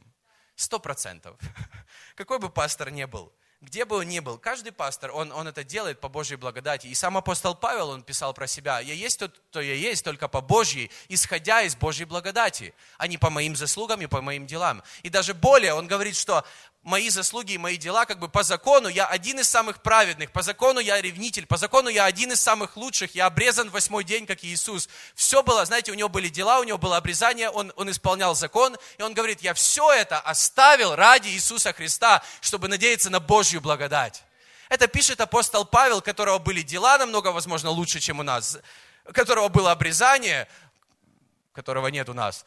Сто 0.54 0.78
процентов. 0.78 1.36
Какой 2.14 2.38
бы 2.38 2.48
пастор 2.48 2.90
ни 2.90 3.04
был, 3.04 3.32
где 3.64 3.84
бы 3.84 3.96
он 3.96 4.08
ни 4.08 4.20
был, 4.20 4.38
каждый 4.38 4.72
пастор, 4.72 5.10
он, 5.12 5.32
он 5.32 5.48
это 5.48 5.64
делает 5.64 6.00
по 6.00 6.08
Божьей 6.08 6.36
благодати. 6.36 6.86
И 6.86 6.94
сам 6.94 7.16
апостол 7.16 7.54
Павел, 7.54 7.90
он 7.90 8.02
писал 8.02 8.34
про 8.34 8.46
себя, 8.46 8.80
«Я 8.80 8.94
есть 8.94 9.18
тот, 9.18 9.38
кто 9.50 9.60
я 9.60 9.74
есть, 9.74 10.04
только 10.04 10.28
по 10.28 10.40
Божьей, 10.40 10.90
исходя 11.08 11.62
из 11.62 11.74
Божьей 11.74 12.04
благодати, 12.04 12.74
а 12.98 13.06
не 13.06 13.18
по 13.18 13.30
моим 13.30 13.56
заслугам 13.56 14.00
и 14.02 14.06
по 14.06 14.20
моим 14.20 14.46
делам». 14.46 14.82
И 15.02 15.08
даже 15.08 15.34
более, 15.34 15.74
он 15.74 15.86
говорит, 15.86 16.16
что 16.16 16.44
мои 16.84 17.08
заслуги 17.08 17.52
и 17.52 17.58
мои 17.58 17.76
дела, 17.78 18.04
как 18.04 18.18
бы 18.18 18.28
по 18.28 18.42
закону 18.42 18.88
я 18.88 19.06
один 19.06 19.40
из 19.40 19.48
самых 19.48 19.82
праведных, 19.82 20.30
по 20.30 20.42
закону 20.42 20.80
я 20.80 21.00
ревнитель, 21.00 21.46
по 21.46 21.56
закону 21.56 21.88
я 21.88 22.04
один 22.04 22.32
из 22.32 22.40
самых 22.40 22.76
лучших, 22.76 23.14
я 23.14 23.26
обрезан 23.26 23.70
восьмой 23.70 24.04
день, 24.04 24.26
как 24.26 24.44
Иисус. 24.44 24.88
Все 25.14 25.42
было, 25.42 25.64
знаете, 25.64 25.92
у 25.92 25.94
него 25.94 26.10
были 26.10 26.28
дела, 26.28 26.60
у 26.60 26.64
него 26.64 26.76
было 26.78 26.98
обрезание, 26.98 27.48
он, 27.48 27.72
он 27.76 27.90
исполнял 27.90 28.34
закон, 28.34 28.76
и 28.98 29.02
он 29.02 29.14
говорит, 29.14 29.40
я 29.40 29.54
все 29.54 29.90
это 29.92 30.20
оставил 30.20 30.94
ради 30.94 31.28
Иисуса 31.28 31.72
Христа, 31.72 32.22
чтобы 32.40 32.68
надеяться 32.68 33.08
на 33.08 33.18
Божью 33.18 33.62
благодать. 33.62 34.22
Это 34.68 34.86
пишет 34.86 35.20
апостол 35.20 35.64
Павел, 35.64 35.98
у 35.98 36.02
которого 36.02 36.38
были 36.38 36.60
дела 36.60 36.98
намного, 36.98 37.28
возможно, 37.28 37.70
лучше, 37.70 37.98
чем 37.98 38.20
у 38.20 38.22
нас, 38.22 38.58
у 39.06 39.12
которого 39.12 39.48
было 39.48 39.72
обрезание, 39.72 40.48
которого 41.54 41.88
нет 41.88 42.10
у 42.10 42.14
нас, 42.14 42.44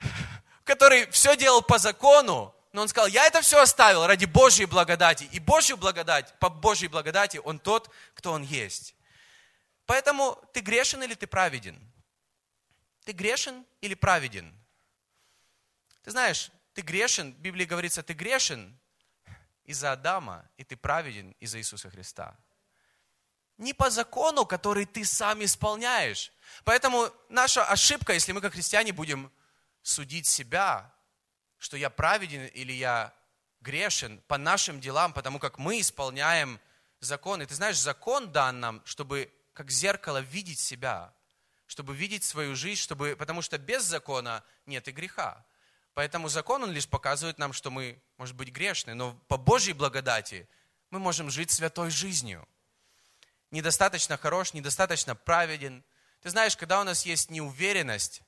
который 0.64 1.08
все 1.12 1.36
делал 1.36 1.62
по 1.62 1.78
закону, 1.78 2.52
но 2.72 2.82
он 2.82 2.88
сказал, 2.88 3.08
я 3.08 3.26
это 3.26 3.42
все 3.42 3.60
оставил 3.60 4.06
ради 4.06 4.24
Божьей 4.24 4.64
благодати. 4.64 5.28
И 5.32 5.38
Божью 5.38 5.76
благодать, 5.76 6.34
по 6.38 6.48
Божьей 6.48 6.88
благодати 6.88 7.38
он 7.44 7.58
тот, 7.58 7.90
кто 8.14 8.32
он 8.32 8.42
есть. 8.42 8.94
Поэтому 9.84 10.42
ты 10.54 10.60
грешен 10.60 11.02
или 11.02 11.14
ты 11.14 11.26
праведен? 11.26 11.78
Ты 13.04 13.12
грешен 13.12 13.66
или 13.82 13.94
праведен? 13.94 14.54
Ты 16.02 16.12
знаешь, 16.12 16.50
ты 16.72 16.80
грешен, 16.80 17.34
в 17.34 17.38
Библии 17.38 17.66
говорится, 17.66 18.02
ты 18.02 18.14
грешен 18.14 18.78
из-за 19.64 19.92
Адама, 19.92 20.48
и 20.56 20.64
ты 20.64 20.76
праведен 20.76 21.32
из-за 21.40 21.58
Иисуса 21.58 21.90
Христа. 21.90 22.34
Не 23.58 23.74
по 23.74 23.90
закону, 23.90 24.46
который 24.46 24.86
ты 24.86 25.04
сам 25.04 25.44
исполняешь. 25.44 26.32
Поэтому 26.64 27.10
наша 27.28 27.64
ошибка, 27.64 28.14
если 28.14 28.32
мы 28.32 28.40
как 28.40 28.54
христиане 28.54 28.92
будем 28.92 29.30
судить 29.82 30.26
себя, 30.26 30.90
что 31.62 31.76
я 31.76 31.90
праведен 31.90 32.46
или 32.46 32.72
я 32.72 33.14
грешен 33.60 34.20
по 34.26 34.36
нашим 34.36 34.80
делам, 34.80 35.12
потому 35.12 35.38
как 35.38 35.58
мы 35.58 35.80
исполняем 35.80 36.58
закон. 36.98 37.40
И 37.40 37.46
ты 37.46 37.54
знаешь, 37.54 37.78
закон 37.78 38.32
дан 38.32 38.58
нам, 38.58 38.82
чтобы 38.84 39.32
как 39.52 39.70
зеркало 39.70 40.18
видеть 40.18 40.58
себя, 40.58 41.14
чтобы 41.68 41.94
видеть 41.94 42.24
свою 42.24 42.56
жизнь, 42.56 42.80
чтобы, 42.80 43.14
потому 43.14 43.42
что 43.42 43.58
без 43.58 43.84
закона 43.84 44.42
нет 44.66 44.88
и 44.88 44.90
греха. 44.90 45.46
Поэтому 45.94 46.28
закон, 46.28 46.64
он 46.64 46.72
лишь 46.72 46.88
показывает 46.88 47.38
нам, 47.38 47.52
что 47.52 47.70
мы, 47.70 48.02
может 48.16 48.34
быть, 48.34 48.48
грешны, 48.48 48.94
но 48.94 49.14
по 49.28 49.36
Божьей 49.36 49.72
благодати 49.72 50.48
мы 50.90 50.98
можем 50.98 51.30
жить 51.30 51.52
святой 51.52 51.92
жизнью. 51.92 52.44
Недостаточно 53.52 54.16
хорош, 54.16 54.52
недостаточно 54.52 55.14
праведен. 55.14 55.84
Ты 56.22 56.30
знаешь, 56.30 56.56
когда 56.56 56.80
у 56.80 56.84
нас 56.84 57.06
есть 57.06 57.30
неуверенность, 57.30 58.22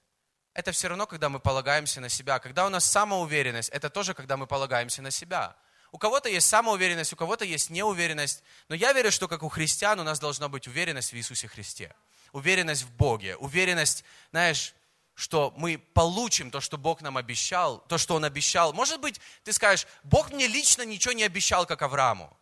это 0.55 0.71
все 0.71 0.89
равно, 0.89 1.07
когда 1.07 1.29
мы 1.29 1.41
полагаемся 1.41 2.01
на 2.01 2.09
себя. 2.09 2.39
Когда 2.39 2.65
у 2.65 2.69
нас 2.69 2.85
самоуверенность, 2.85 3.69
это 3.71 3.91
тоже, 3.91 4.15
когда 4.15 4.37
мы 4.37 4.47
полагаемся 4.47 5.03
на 5.03 5.11
себя. 5.11 5.57
У 5.91 5.99
кого-то 5.99 6.29
есть 6.29 6.49
самоуверенность, 6.49 7.13
у 7.13 7.17
кого-то 7.17 7.45
есть 7.45 7.71
неуверенность. 7.71 8.43
Но 8.69 8.77
я 8.77 8.93
верю, 8.93 9.11
что 9.11 9.29
как 9.29 9.43
у 9.43 9.49
христиан 9.49 9.99
у 9.99 10.05
нас 10.05 10.21
должна 10.21 10.49
быть 10.49 10.69
уверенность 10.69 11.13
в 11.13 11.17
Иисусе 11.17 11.49
Христе. 11.49 11.95
Уверенность 12.33 12.83
в 12.83 12.91
Боге. 12.93 13.37
Уверенность, 13.37 14.05
знаешь, 14.31 14.75
что 15.15 15.53
мы 15.57 15.79
получим 15.79 16.51
то, 16.51 16.61
что 16.61 16.79
Бог 16.79 17.03
нам 17.03 17.17
обещал, 17.17 17.81
то, 17.89 17.99
что 17.99 18.15
Он 18.15 18.25
обещал. 18.25 18.73
Может 18.73 19.01
быть, 19.01 19.21
ты 19.43 19.53
скажешь, 19.53 19.87
Бог 20.05 20.33
мне 20.33 20.47
лично 20.47 20.83
ничего 20.83 21.13
не 21.13 21.25
обещал, 21.25 21.67
как 21.67 21.83
Аврааму. 21.83 22.37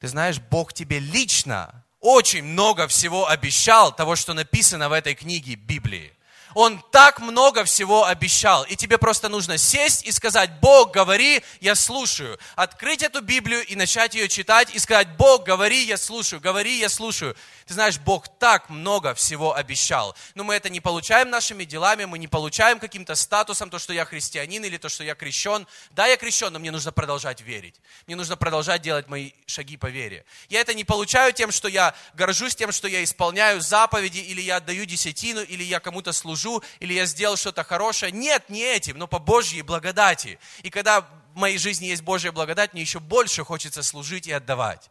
Ты 0.00 0.08
знаешь, 0.08 0.40
Бог 0.40 0.72
тебе 0.72 0.98
лично 0.98 1.84
очень 2.00 2.42
много 2.42 2.88
всего 2.88 3.28
обещал, 3.28 3.94
того, 3.94 4.16
что 4.16 4.34
написано 4.34 4.88
в 4.88 4.92
этой 4.92 5.14
книге 5.14 5.54
Библии. 5.54 6.16
Он 6.54 6.82
так 6.90 7.20
много 7.20 7.64
всего 7.64 8.04
обещал. 8.04 8.64
И 8.64 8.76
тебе 8.76 8.98
просто 8.98 9.28
нужно 9.28 9.58
сесть 9.58 10.04
и 10.04 10.12
сказать, 10.12 10.60
Бог, 10.60 10.92
говори, 10.92 11.42
я 11.60 11.74
слушаю. 11.74 12.38
Открыть 12.56 13.02
эту 13.02 13.20
Библию 13.22 13.64
и 13.66 13.76
начать 13.76 14.14
ее 14.14 14.28
читать 14.28 14.74
и 14.74 14.78
сказать, 14.78 15.16
Бог, 15.16 15.44
говори, 15.44 15.84
я 15.84 15.96
слушаю, 15.96 16.40
говори, 16.40 16.78
я 16.78 16.88
слушаю. 16.88 17.36
Ты 17.66 17.74
знаешь, 17.74 17.98
Бог 17.98 18.26
так 18.38 18.68
много 18.68 19.14
всего 19.14 19.54
обещал. 19.54 20.16
Но 20.34 20.44
мы 20.44 20.54
это 20.54 20.68
не 20.68 20.80
получаем 20.80 21.30
нашими 21.30 21.64
делами, 21.64 22.04
мы 22.04 22.18
не 22.18 22.28
получаем 22.28 22.78
каким-то 22.78 23.14
статусом, 23.14 23.70
то, 23.70 23.78
что 23.78 23.92
я 23.92 24.04
христианин 24.04 24.64
или 24.64 24.76
то, 24.76 24.88
что 24.88 25.04
я 25.04 25.14
крещен. 25.14 25.66
Да, 25.90 26.06
я 26.06 26.16
крещен, 26.16 26.52
но 26.52 26.58
мне 26.58 26.70
нужно 26.70 26.92
продолжать 26.92 27.40
верить. 27.40 27.76
Мне 28.06 28.16
нужно 28.16 28.36
продолжать 28.36 28.82
делать 28.82 29.08
мои 29.08 29.32
шаги 29.46 29.76
по 29.76 29.86
вере. 29.86 30.24
Я 30.48 30.60
это 30.60 30.74
не 30.74 30.84
получаю 30.84 31.32
тем, 31.32 31.50
что 31.52 31.68
я 31.68 31.94
горжусь 32.14 32.54
тем, 32.54 32.72
что 32.72 32.88
я 32.88 33.02
исполняю 33.02 33.60
заповеди, 33.60 34.18
или 34.18 34.40
я 34.40 34.56
отдаю 34.56 34.84
десятину, 34.84 35.42
или 35.42 35.62
я 35.62 35.80
кому-то 35.80 36.12
служу, 36.12 36.41
или 36.80 36.94
я 36.94 37.06
сделал 37.06 37.36
что-то 37.36 37.64
хорошее. 37.64 38.12
Нет, 38.12 38.48
не 38.48 38.62
этим, 38.62 38.98
но 38.98 39.06
по 39.06 39.18
Божьей 39.18 39.62
благодати. 39.62 40.38
И 40.62 40.70
когда 40.70 41.00
в 41.00 41.36
моей 41.36 41.58
жизни 41.58 41.86
есть 41.86 42.02
Божья 42.02 42.32
благодать, 42.32 42.72
мне 42.72 42.82
еще 42.82 43.00
больше 43.00 43.44
хочется 43.44 43.82
служить 43.82 44.26
и 44.26 44.32
отдавать. 44.32 44.90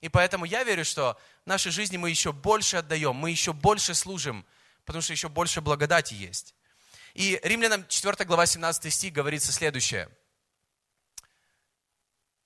И 0.00 0.08
поэтому 0.08 0.44
я 0.44 0.64
верю, 0.64 0.84
что 0.84 1.18
в 1.44 1.46
нашей 1.46 1.72
жизни 1.72 1.96
мы 1.96 2.10
еще 2.10 2.32
больше 2.32 2.78
отдаем, 2.78 3.16
мы 3.16 3.30
еще 3.30 3.52
больше 3.52 3.94
служим, 3.94 4.44
потому 4.84 5.02
что 5.02 5.12
еще 5.12 5.28
больше 5.28 5.60
благодати 5.60 6.14
есть. 6.14 6.54
И 7.14 7.40
Римлянам 7.42 7.86
4 7.86 8.24
глава 8.24 8.46
17 8.46 8.92
стих 8.92 9.12
говорится 9.12 9.52
следующее. 9.52 10.08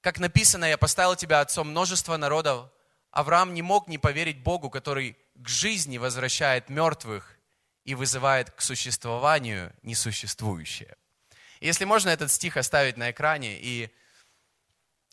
Как 0.01 0.19
написано, 0.19 0.65
я 0.67 0.79
поставил 0.79 1.17
тебя 1.17 1.41
отцом 1.41 1.71
множества 1.71 2.17
народов. 2.17 2.71
Авраам 3.11 3.55
не 3.55 3.63
мог 3.63 3.89
не 3.89 3.99
поверить 3.99 4.43
Богу, 4.43 4.71
который 4.71 5.17
к 5.35 5.49
жизни 5.49 5.99
возвращает 5.99 6.69
мертвых 6.69 7.38
и 7.89 7.95
вызывает 7.95 8.51
к 8.51 8.61
существованию 8.61 9.73
несуществующее. 9.81 10.95
Если 11.59 11.87
можно 11.87 12.11
этот 12.11 12.31
стих 12.31 12.59
оставить 12.59 12.99
на 12.99 13.11
экране, 13.11 13.59
и 13.59 13.89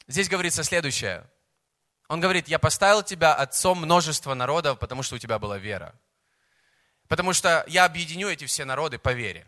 здесь 0.07 0.27
говорится 0.27 0.61
следующее. 0.61 1.25
Он 2.09 2.19
говорит, 2.19 2.49
я 2.49 2.59
поставил 2.59 3.01
тебя 3.01 3.33
отцом 3.33 3.77
множества 3.77 4.33
народов, 4.33 4.77
потому 4.77 5.03
что 5.03 5.15
у 5.15 5.19
тебя 5.19 5.39
была 5.39 5.57
вера. 5.57 5.97
Потому 7.07 7.31
что 7.31 7.63
я 7.69 7.85
объединю 7.85 8.27
эти 8.27 8.45
все 8.45 8.65
народы 8.65 8.99
по 8.99 9.13
вере. 9.13 9.47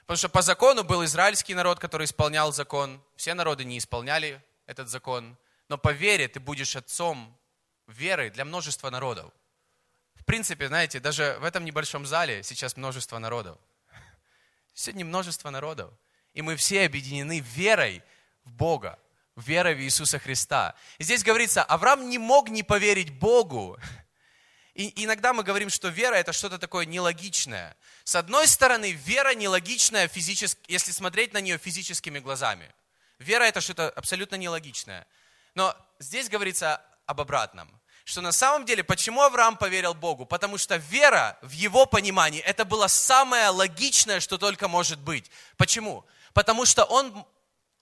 Потому 0.00 0.16
что 0.16 0.28
по 0.28 0.42
закону 0.42 0.82
был 0.82 1.04
израильский 1.04 1.54
народ, 1.54 1.78
который 1.78 2.06
исполнял 2.06 2.52
закон. 2.52 3.00
Все 3.14 3.34
народы 3.34 3.64
не 3.64 3.78
исполняли 3.78 4.42
этот 4.66 4.88
закон. 4.88 5.38
Но 5.68 5.78
по 5.78 5.92
вере 5.92 6.26
ты 6.26 6.40
будешь 6.40 6.74
отцом 6.74 7.38
веры 7.86 8.28
для 8.28 8.44
множества 8.44 8.90
народов. 8.90 9.32
В 10.20 10.24
принципе, 10.24 10.68
знаете, 10.68 11.00
даже 11.00 11.36
в 11.40 11.44
этом 11.44 11.64
небольшом 11.64 12.06
зале 12.06 12.42
сейчас 12.42 12.76
множество 12.76 13.18
народов. 13.18 13.58
Сегодня 14.74 15.04
множество 15.04 15.50
народов. 15.50 15.92
И 16.32 16.42
мы 16.42 16.56
все 16.56 16.84
объединены 16.86 17.40
верой 17.40 18.02
в 18.44 18.52
Бога 18.52 18.98
верой 19.40 19.74
в 19.74 19.80
Иисуса 19.80 20.18
Христа. 20.18 20.74
И 20.98 21.04
здесь 21.04 21.24
говорится, 21.24 21.62
Авраам 21.64 22.08
не 22.08 22.18
мог 22.18 22.48
не 22.48 22.62
поверить 22.62 23.10
Богу. 23.10 23.78
И 24.74 25.04
иногда 25.04 25.32
мы 25.32 25.42
говорим, 25.42 25.68
что 25.68 25.88
вера 25.88 26.14
это 26.14 26.32
что-то 26.32 26.58
такое 26.58 26.86
нелогичное. 26.86 27.76
С 28.04 28.14
одной 28.14 28.46
стороны, 28.46 28.92
вера 28.92 29.34
нелогичная, 29.34 30.08
физически, 30.08 30.60
если 30.68 30.92
смотреть 30.92 31.32
на 31.32 31.40
нее 31.40 31.58
физическими 31.58 32.18
глазами. 32.18 32.72
Вера 33.18 33.44
это 33.44 33.60
что-то 33.60 33.90
абсолютно 33.90 34.36
нелогичное. 34.36 35.06
Но 35.54 35.76
здесь 35.98 36.28
говорится 36.28 36.82
об 37.06 37.20
обратном. 37.20 37.79
Что 38.10 38.22
на 38.22 38.32
самом 38.32 38.64
деле, 38.64 38.82
почему 38.82 39.22
Авраам 39.22 39.56
поверил 39.56 39.94
Богу? 39.94 40.26
Потому 40.26 40.58
что 40.58 40.74
вера 40.78 41.38
в 41.42 41.52
его 41.52 41.86
понимании, 41.86 42.40
это 42.40 42.64
было 42.64 42.88
самое 42.88 43.50
логичное, 43.50 44.18
что 44.18 44.36
только 44.36 44.66
может 44.66 44.98
быть. 44.98 45.30
Почему? 45.56 46.04
Потому 46.32 46.66
что 46.66 46.82
он 46.82 47.24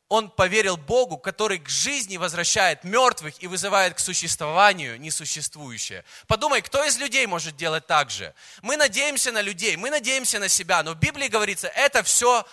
он 0.09 0.31
поверил 0.31 0.77
Богу, 0.77 1.17
который 1.17 1.59
к 1.59 1.71
жизни 1.71 2.19
возвращает 2.19 2.85
мертвых 2.85 3.43
и 3.43 3.47
вызывает 3.47 3.95
к 3.95 4.01
существованию 4.01 5.01
несуществующее. 5.01 6.05
Подумай, 6.27 6.61
кто 6.61 6.85
из 6.85 6.99
людей 6.99 7.27
может 7.27 7.57
делать 7.57 7.87
так 7.87 8.11
же? 8.11 8.35
Мы 8.61 8.77
надеемся 8.77 9.33
на 9.33 9.41
людей, 9.41 9.77
мы 9.77 9.88
надеемся 9.88 10.38
на 10.38 10.51
себя, 10.51 10.83
но 10.83 10.93
в 10.93 10.99
Библии 10.99 11.29
говорится, 11.29 11.69
это 11.69 12.03
все 12.03 12.47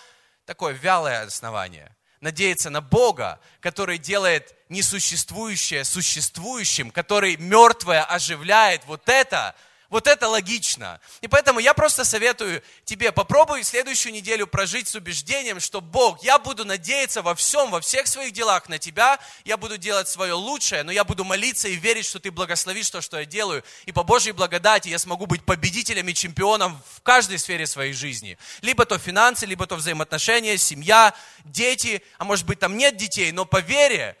такое 0.46 0.72
вялое 0.72 1.26
основание. 1.26 1.94
Надеяться 2.20 2.70
на 2.70 2.80
Бога, 2.80 3.40
который 3.60 3.98
делает 3.98 4.54
несуществующее 4.68 5.84
существующим, 5.84 6.90
который 6.90 7.36
мертвое 7.36 8.04
оживляет, 8.04 8.84
вот 8.86 9.08
это 9.08 9.54
вот 9.88 10.06
это 10.06 10.28
логично. 10.28 11.00
И 11.20 11.28
поэтому 11.28 11.60
я 11.60 11.74
просто 11.74 12.04
советую 12.04 12.62
тебе, 12.84 13.12
попробуй 13.12 13.62
следующую 13.62 14.12
неделю 14.12 14.46
прожить 14.46 14.88
с 14.88 14.94
убеждением, 14.94 15.60
что 15.60 15.80
Бог, 15.80 16.22
я 16.24 16.38
буду 16.38 16.64
надеяться 16.64 17.22
во 17.22 17.34
всем, 17.34 17.70
во 17.70 17.80
всех 17.80 18.06
своих 18.06 18.32
делах 18.32 18.68
на 18.68 18.78
Тебя, 18.78 19.18
я 19.44 19.56
буду 19.56 19.78
делать 19.78 20.08
свое 20.08 20.32
лучшее, 20.32 20.82
но 20.82 20.92
я 20.92 21.04
буду 21.04 21.24
молиться 21.24 21.68
и 21.68 21.76
верить, 21.76 22.06
что 22.06 22.18
Ты 22.18 22.30
благословишь 22.30 22.90
то, 22.90 23.00
что 23.00 23.18
я 23.18 23.24
делаю. 23.24 23.62
И 23.84 23.92
по 23.92 24.02
Божьей 24.02 24.32
благодати 24.32 24.88
я 24.88 24.98
смогу 24.98 25.26
быть 25.26 25.44
победителем 25.44 26.08
и 26.08 26.14
чемпионом 26.14 26.80
в 26.94 27.02
каждой 27.02 27.38
сфере 27.38 27.66
своей 27.66 27.92
жизни. 27.92 28.38
Либо 28.62 28.84
то 28.84 28.98
финансы, 28.98 29.46
либо 29.46 29.66
то 29.66 29.76
взаимоотношения, 29.76 30.56
семья, 30.58 31.14
дети, 31.44 32.02
а 32.18 32.24
может 32.24 32.46
быть 32.46 32.58
там 32.58 32.76
нет 32.76 32.96
детей, 32.96 33.32
но 33.32 33.44
по 33.44 33.60
вере 33.60 34.16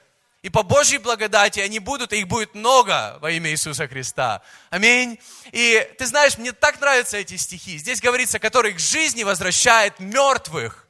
и 0.46 0.48
по 0.48 0.62
Божьей 0.62 0.98
благодати 0.98 1.58
они 1.58 1.80
будут, 1.80 2.12
и 2.12 2.20
их 2.20 2.28
будет 2.28 2.54
много 2.54 3.18
во 3.20 3.32
имя 3.32 3.50
Иисуса 3.50 3.88
Христа. 3.88 4.42
Аминь. 4.70 5.18
И 5.50 5.92
ты 5.98 6.06
знаешь, 6.06 6.38
мне 6.38 6.52
так 6.52 6.80
нравятся 6.80 7.16
эти 7.16 7.36
стихи. 7.36 7.78
Здесь 7.78 8.00
говорится, 8.00 8.38
который 8.38 8.72
к 8.72 8.78
жизни 8.78 9.24
возвращает 9.24 9.98
мертвых 9.98 10.86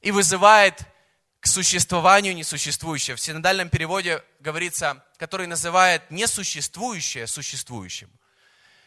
и 0.00 0.10
вызывает 0.10 0.82
к 1.38 1.46
существованию 1.46 2.34
несуществующее. 2.34 3.14
В 3.14 3.20
синодальном 3.20 3.68
переводе 3.68 4.24
говорится, 4.40 5.04
который 5.18 5.46
называет 5.46 6.10
несуществующее 6.10 7.28
существующим. 7.28 8.10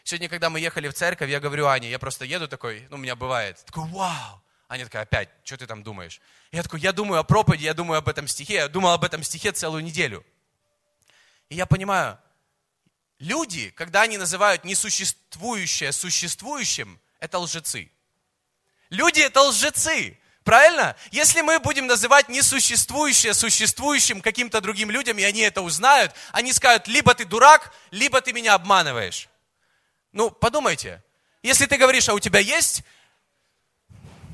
Сегодня, 0.04 0.28
когда 0.28 0.50
мы 0.50 0.60
ехали 0.60 0.88
в 0.88 0.92
церковь, 0.92 1.30
я 1.30 1.40
говорю 1.40 1.66
Ане, 1.66 1.88
я 1.88 1.98
просто 1.98 2.26
еду 2.26 2.46
такой, 2.46 2.86
ну, 2.90 2.96
у 2.96 2.98
меня 2.98 3.16
бывает, 3.16 3.64
такой, 3.64 3.88
вау, 3.88 4.41
Аня 4.72 4.86
такая, 4.86 5.02
опять, 5.02 5.28
что 5.44 5.58
ты 5.58 5.66
там 5.66 5.82
думаешь? 5.82 6.18
Я 6.50 6.62
такой, 6.62 6.80
я 6.80 6.92
думаю 6.92 7.20
о 7.20 7.24
проповеди, 7.24 7.64
я 7.64 7.74
думаю 7.74 7.98
об 7.98 8.08
этом 8.08 8.26
стихе, 8.26 8.54
я 8.54 8.68
думал 8.68 8.92
об 8.92 9.04
этом 9.04 9.22
стихе 9.22 9.52
целую 9.52 9.84
неделю. 9.84 10.24
И 11.50 11.56
я 11.56 11.66
понимаю, 11.66 12.18
люди, 13.18 13.68
когда 13.72 14.00
они 14.00 14.16
называют 14.16 14.64
несуществующее 14.64 15.92
существующим, 15.92 16.98
это 17.20 17.38
лжецы. 17.38 17.92
Люди– 18.88 19.20
это 19.20 19.42
лжецы. 19.42 20.18
Правильно? 20.42 20.96
Если 21.10 21.42
мы 21.42 21.58
будем 21.58 21.86
называть 21.86 22.30
несуществующее 22.30 23.34
существующим 23.34 24.22
каким-то 24.22 24.62
другим 24.62 24.90
людям, 24.90 25.18
и 25.18 25.22
они 25.22 25.40
это 25.40 25.60
узнают, 25.60 26.14
они 26.30 26.50
скажут, 26.50 26.88
либо 26.88 27.14
ты 27.14 27.26
дурак, 27.26 27.74
либо 27.90 28.22
ты 28.22 28.32
меня 28.32 28.54
обманываешь. 28.54 29.28
Ну, 30.12 30.30
подумайте. 30.30 31.02
Если 31.42 31.66
ты 31.66 31.76
говоришь, 31.76 32.08
а 32.08 32.14
у 32.14 32.20
тебя 32.20 32.40
есть, 32.40 32.84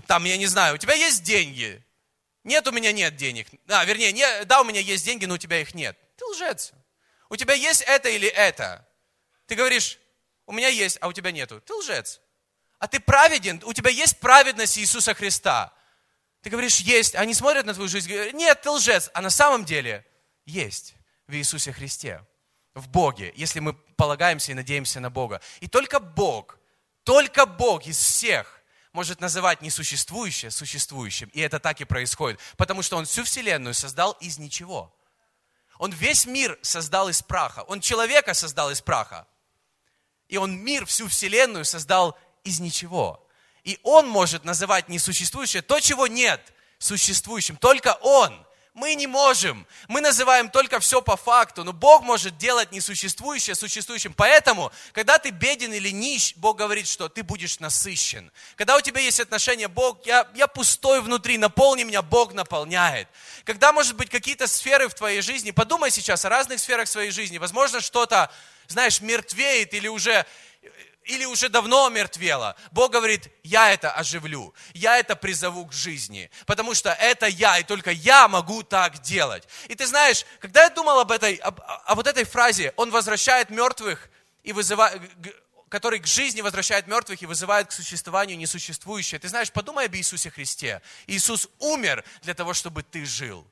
там, 0.09 0.25
я 0.25 0.39
не 0.39 0.47
знаю, 0.47 0.75
у 0.75 0.79
тебя 0.79 0.95
есть 0.95 1.23
деньги. 1.23 1.85
Нет, 2.43 2.67
у 2.67 2.73
меня 2.73 2.93
нет 2.93 3.17
денег. 3.17 3.47
А, 3.69 3.85
вернее, 3.85 4.11
не, 4.11 4.45
да, 4.47 4.63
у 4.63 4.65
меня 4.65 4.81
есть 4.81 5.05
деньги, 5.05 5.27
но 5.27 5.35
у 5.35 5.39
тебя 5.39 5.61
их 5.61 5.75
нет. 5.75 5.99
Ты 6.17 6.25
лжец. 6.25 6.73
У 7.29 7.37
тебя 7.37 7.53
есть 7.53 7.83
это 7.83 8.09
или 8.09 8.27
это. 8.27 8.89
Ты 9.45 9.55
говоришь, 9.55 9.99
у 10.47 10.53
меня 10.53 10.69
есть, 10.69 10.97
а 11.03 11.09
у 11.09 11.13
тебя 11.13 11.31
нету. 11.31 11.61
Ты 11.61 11.75
лжец. 11.75 12.23
А 12.79 12.89
ты 12.89 13.01
праведен, 13.01 13.63
у 13.67 13.75
тебя 13.75 13.91
есть 13.91 14.19
праведность 14.19 14.79
Иисуса 14.79 15.13
Христа. 15.13 15.75
Ты 16.41 16.49
говоришь, 16.49 16.79
есть. 16.79 17.15
Они 17.15 17.35
смотрят 17.35 17.67
на 17.67 17.75
твою 17.75 17.91
жизнь 17.91 18.11
и 18.11 18.15
говорят, 18.15 18.33
нет, 18.33 18.63
ты 18.63 18.71
лжец. 18.71 19.11
А 19.13 19.21
на 19.21 19.29
самом 19.29 19.67
деле 19.67 20.07
есть 20.47 20.95
в 21.27 21.35
Иисусе 21.35 21.71
Христе, 21.71 22.25
в 22.73 22.89
Боге, 22.89 23.31
если 23.37 23.61
мы 23.61 23.75
полагаемся 23.75 24.53
и 24.53 24.55
надеемся 24.55 25.01
на 25.01 25.11
Бога. 25.11 25.43
И 25.61 25.69
только 25.69 26.01
Бог, 26.01 26.59
только 27.05 27.45
Бог 27.45 27.87
из 27.87 27.99
всех 27.99 28.58
может 28.93 29.21
называть 29.21 29.63
несуществующее 29.63 30.51
существующим. 30.51 31.31
И 31.33 31.41
это 31.41 31.59
так 31.59 31.81
и 31.81 31.85
происходит. 31.85 32.41
Потому 32.57 32.83
что 32.83 32.97
Он 32.97 33.05
всю 33.05 33.25
Вселенную 33.25 33.75
создал 33.75 34.13
из 34.21 34.39
ничего. 34.39 34.95
Он 35.79 35.93
весь 35.93 36.27
мир 36.27 36.59
создал 36.63 37.09
из 37.09 37.23
праха. 37.23 37.63
Он 37.63 37.81
человека 37.81 38.35
создал 38.35 38.71
из 38.71 38.81
праха. 38.81 39.27
И 40.29 40.37
Он 40.37 40.57
мир, 40.59 40.87
всю 40.87 41.09
Вселенную 41.09 41.65
создал 41.65 42.19
из 42.45 42.61
ничего. 42.61 43.25
И 43.65 43.79
Он 43.83 44.09
может 44.09 44.45
называть 44.45 44.89
несуществующее 44.89 45.63
то, 45.63 45.81
чего 45.81 46.07
нет, 46.07 46.41
существующим. 46.79 47.57
Только 47.57 47.95
Он. 48.03 48.47
Мы 48.79 48.95
не 48.95 49.09
можем. 49.09 49.67
Мы 49.89 50.01
называем 50.01 50.49
только 50.49 50.79
все 50.79 51.03
по 51.03 51.17
факту, 51.17 51.65
но 51.65 51.73
Бог 51.73 52.03
может 52.03 52.39
делать 52.39 52.71
несуществующее 52.71 53.57
существующим. 53.57 54.15
Поэтому, 54.15 54.71
когда 54.93 55.19
ты 55.19 55.31
беден 55.31 55.73
или 55.73 55.89
нищ, 55.89 56.35
Бог 56.37 56.59
говорит, 56.59 56.87
что 56.87 57.09
ты 57.09 57.25
будешь 57.25 57.59
насыщен. 57.59 58.31
Когда 58.55 58.77
у 58.77 58.81
тебя 58.81 59.01
есть 59.01 59.19
отношение, 59.19 59.67
Бог, 59.67 60.07
я, 60.07 60.29
я 60.37 60.47
пустой 60.47 61.01
внутри, 61.01 61.39
наполни 61.39 61.83
меня, 61.83 62.03
Бог 62.03 62.35
наполняет. 62.35 63.09
Когда, 63.43 63.73
может 63.73 63.97
быть, 63.97 64.11
какие-то 64.11 64.47
сферы 64.47 64.89
в 64.89 64.95
твоей 64.95 65.23
жизни, 65.23 65.51
подумай 65.51 65.91
сейчас 65.91 66.25
о 66.25 66.29
разных 66.29 66.61
сферах 66.61 66.87
своей 66.87 67.11
жизни, 67.11 67.39
возможно, 67.39 67.81
что-то, 67.81 68.31
знаешь, 68.69 69.01
мертвеет 69.01 69.75
или 69.75 69.89
уже 69.89 70.25
или 71.09 71.25
уже 71.25 71.49
давно 71.49 71.89
мертвело. 71.89 72.55
Бог 72.71 72.93
говорит, 72.93 73.29
я 73.43 73.73
это 73.73 73.91
оживлю, 73.91 74.55
я 74.75 74.99
это 74.99 75.17
призову 75.17 75.67
к 75.67 75.73
жизни, 75.73 76.31
потому 76.47 76.75
что 76.75 76.91
это 76.91 77.27
я, 77.27 77.59
и 77.59 77.65
только 77.65 77.91
я 77.91 78.29
могу 78.29 78.63
так 78.63 79.01
делать. 79.01 79.49
И 79.69 79.75
ты 79.75 79.87
знаешь, 79.87 80.25
когда 80.39 80.65
я 80.65 80.71
думал 80.71 81.01
об 81.01 81.11
этой, 81.11 81.37
об, 81.37 81.61
о 81.61 81.95
вот 81.95 82.07
этой 82.07 82.25
фразе, 82.25 82.73
он 82.77 82.91
возвращает 82.91 83.51
мертвых 83.51 84.09
и 84.43 84.53
вызывает, 84.53 85.01
который 85.71 85.99
к 85.99 86.07
жизни 86.07 86.43
возвращает 86.43 86.87
мертвых 86.87 87.23
и 87.23 87.27
вызывает 87.27 87.69
к 87.69 87.73
существованию 87.73 88.39
несуществующее. 88.39 89.19
Ты 89.19 89.29
знаешь, 89.29 89.51
подумай 89.51 89.87
об 89.87 89.95
Иисусе 89.95 90.31
Христе. 90.31 90.83
Иисус 91.07 91.49
умер 91.59 92.05
для 92.23 92.35
того, 92.35 92.53
чтобы 92.53 92.83
ты 92.83 93.05
жил. 93.05 93.47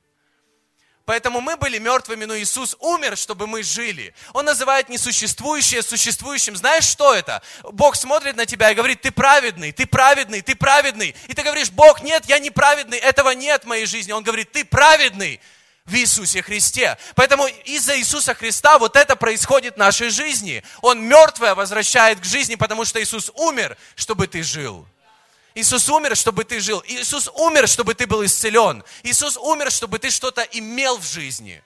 Поэтому 1.07 1.39
мы 1.39 1.55
были 1.55 1.79
мертвыми, 1.79 2.25
но 2.25 2.37
Иисус 2.37 2.75
умер, 2.81 3.15
чтобы 3.15 3.47
мы 3.47 3.63
жили. 3.63 4.13
Он 4.33 4.43
называет 4.43 4.89
несуществующее 4.89 5.81
существующим. 5.81 6.57
Знаешь, 6.57 6.83
что 6.83 7.13
это? 7.13 7.41
Бог 7.63 7.95
смотрит 7.95 8.35
на 8.35 8.45
тебя 8.45 8.71
и 8.71 8.75
говорит, 8.75 8.99
ты 8.99 9.11
праведный, 9.11 9.71
ты 9.71 9.85
праведный, 9.85 10.41
ты 10.41 10.53
праведный. 10.53 11.15
И 11.29 11.33
ты 11.33 11.43
говоришь, 11.43 11.71
Бог, 11.71 12.01
нет, 12.01 12.25
я 12.25 12.39
не 12.39 12.51
праведный, 12.51 12.97
этого 12.97 13.29
нет 13.29 13.63
в 13.63 13.67
моей 13.67 13.85
жизни. 13.85 14.11
Он 14.11 14.21
говорит, 14.21 14.51
ты 14.51 14.65
праведный 14.65 15.39
в 15.85 15.95
Иисусе 15.95 16.41
Христе. 16.41 16.97
Поэтому 17.15 17.47
из-за 17.47 17.97
Иисуса 17.97 18.33
Христа 18.33 18.77
вот 18.77 18.97
это 18.97 19.15
происходит 19.15 19.75
в 19.75 19.79
нашей 19.79 20.09
жизни. 20.09 20.61
Он 20.81 21.01
мертвое 21.01 21.55
возвращает 21.55 22.19
к 22.19 22.25
жизни, 22.25 22.55
потому 22.55 22.83
что 22.83 23.01
Иисус 23.01 23.31
умер, 23.33 23.77
чтобы 23.95 24.27
ты 24.27 24.43
жил. 24.43 24.85
Иисус 25.57 25.89
умер, 25.89 26.15
чтобы 26.15 26.43
ты 26.43 26.59
жил. 26.59 26.83
Иисус 26.85 27.27
умер, 27.33 27.67
чтобы 27.67 27.95
ты 27.95 28.05
был 28.05 28.23
исцелен. 28.23 28.83
Иисус 29.01 29.37
умер, 29.37 29.71
чтобы 29.71 29.97
ты 29.97 30.11
что-то 30.11 30.43
имел 30.43 30.99
в 30.99 31.03
жизни. 31.03 31.63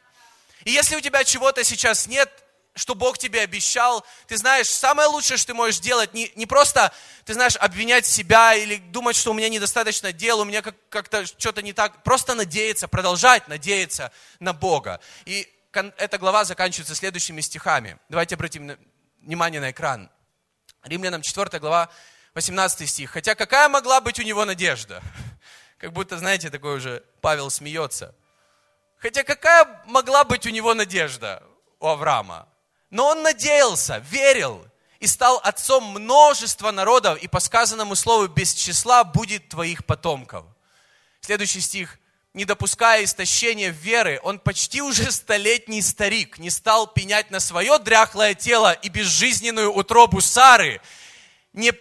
И 0.64 0.72
если 0.72 0.96
у 0.96 1.02
тебя 1.02 1.26
чего-то 1.26 1.62
сейчас 1.66 2.08
нет, 2.08 2.32
что 2.74 2.96
Бог 2.96 3.18
тебе 3.18 3.42
обещал, 3.42 4.06
ты 4.28 4.38
знаешь, 4.38 4.70
самое 4.70 5.10
лучшее, 5.10 5.36
что 5.36 5.48
ты 5.48 5.54
можешь 5.56 5.82
делать, 5.82 6.14
не, 6.14 6.32
не 6.36 6.46
просто, 6.46 6.94
ты 7.26 7.34
знаешь, 7.34 7.58
обвинять 7.58 8.06
себя 8.06 8.56
или 8.56 8.78
думать, 8.78 9.18
что 9.18 9.32
у 9.32 9.34
меня 9.34 9.50
недостаточно 9.50 10.14
дел, 10.14 10.40
у 10.40 10.46
меня 10.46 10.62
как, 10.62 10.76
как-то 10.88 11.26
что-то 11.26 11.62
не 11.62 11.74
так, 11.74 12.02
просто 12.04 12.34
надеяться, 12.34 12.88
продолжать 12.88 13.50
надеяться 13.50 14.14
на 14.40 14.54
Бога. 14.54 15.02
И 15.26 15.54
эта 15.98 16.18
глава 16.18 16.46
заканчивается 16.46 16.96
следующими 16.96 17.42
стихами. 17.42 17.98
Давайте 18.08 18.36
обратим 18.36 18.78
внимание 19.20 19.60
на 19.60 19.72
экран. 19.72 20.10
Римлянам 20.84 21.24
4 21.24 21.60
глава, 21.60 21.90
18 22.34 22.90
стих. 22.90 23.12
Хотя 23.12 23.36
какая 23.36 23.68
могла 23.70 24.02
быть 24.02 24.20
у 24.20 24.24
него 24.24 24.46
надежда? 24.46 25.02
Как 25.78 25.94
будто, 25.94 26.18
знаете, 26.18 26.50
такой 26.50 26.78
уже 26.78 27.04
Павел 27.22 27.50
смеется. 27.50 28.16
Хотя 28.98 29.24
какая 29.24 29.82
могла 29.86 30.24
быть 30.24 30.46
у 30.46 30.50
него 30.50 30.74
надежда 30.74 31.44
у 31.80 31.88
Авраама? 31.88 32.48
Но 32.90 33.08
он 33.08 33.24
надеялся, 33.24 33.98
верил 34.10 34.66
и 35.00 35.08
стал 35.08 35.42
отцом 35.44 35.84
множества 35.86 36.72
народов, 36.72 37.18
и 37.18 37.28
по 37.28 37.40
сказанному 37.40 37.96
слову 37.96 38.28
без 38.28 38.54
числа 38.54 39.04
будет 39.04 39.50
твоих 39.50 39.86
потомков. 39.86 40.46
Следующий 41.22 41.62
стих. 41.62 41.98
Не 42.34 42.46
допуская 42.46 43.04
истощения 43.04 43.72
веры, 43.72 44.20
он 44.24 44.40
почти 44.40 44.82
уже 44.82 45.12
столетний 45.12 45.82
старик 45.82 46.38
не 46.38 46.50
стал 46.50 46.88
пенять 46.88 47.30
на 47.30 47.42
свое 47.42 47.78
дряхлое 47.80 48.36
тело 48.36 48.72
и 48.72 48.88
безжизненную 48.88 49.74
утробу 49.74 50.22
Сары, 50.22 50.80
не 51.52 51.74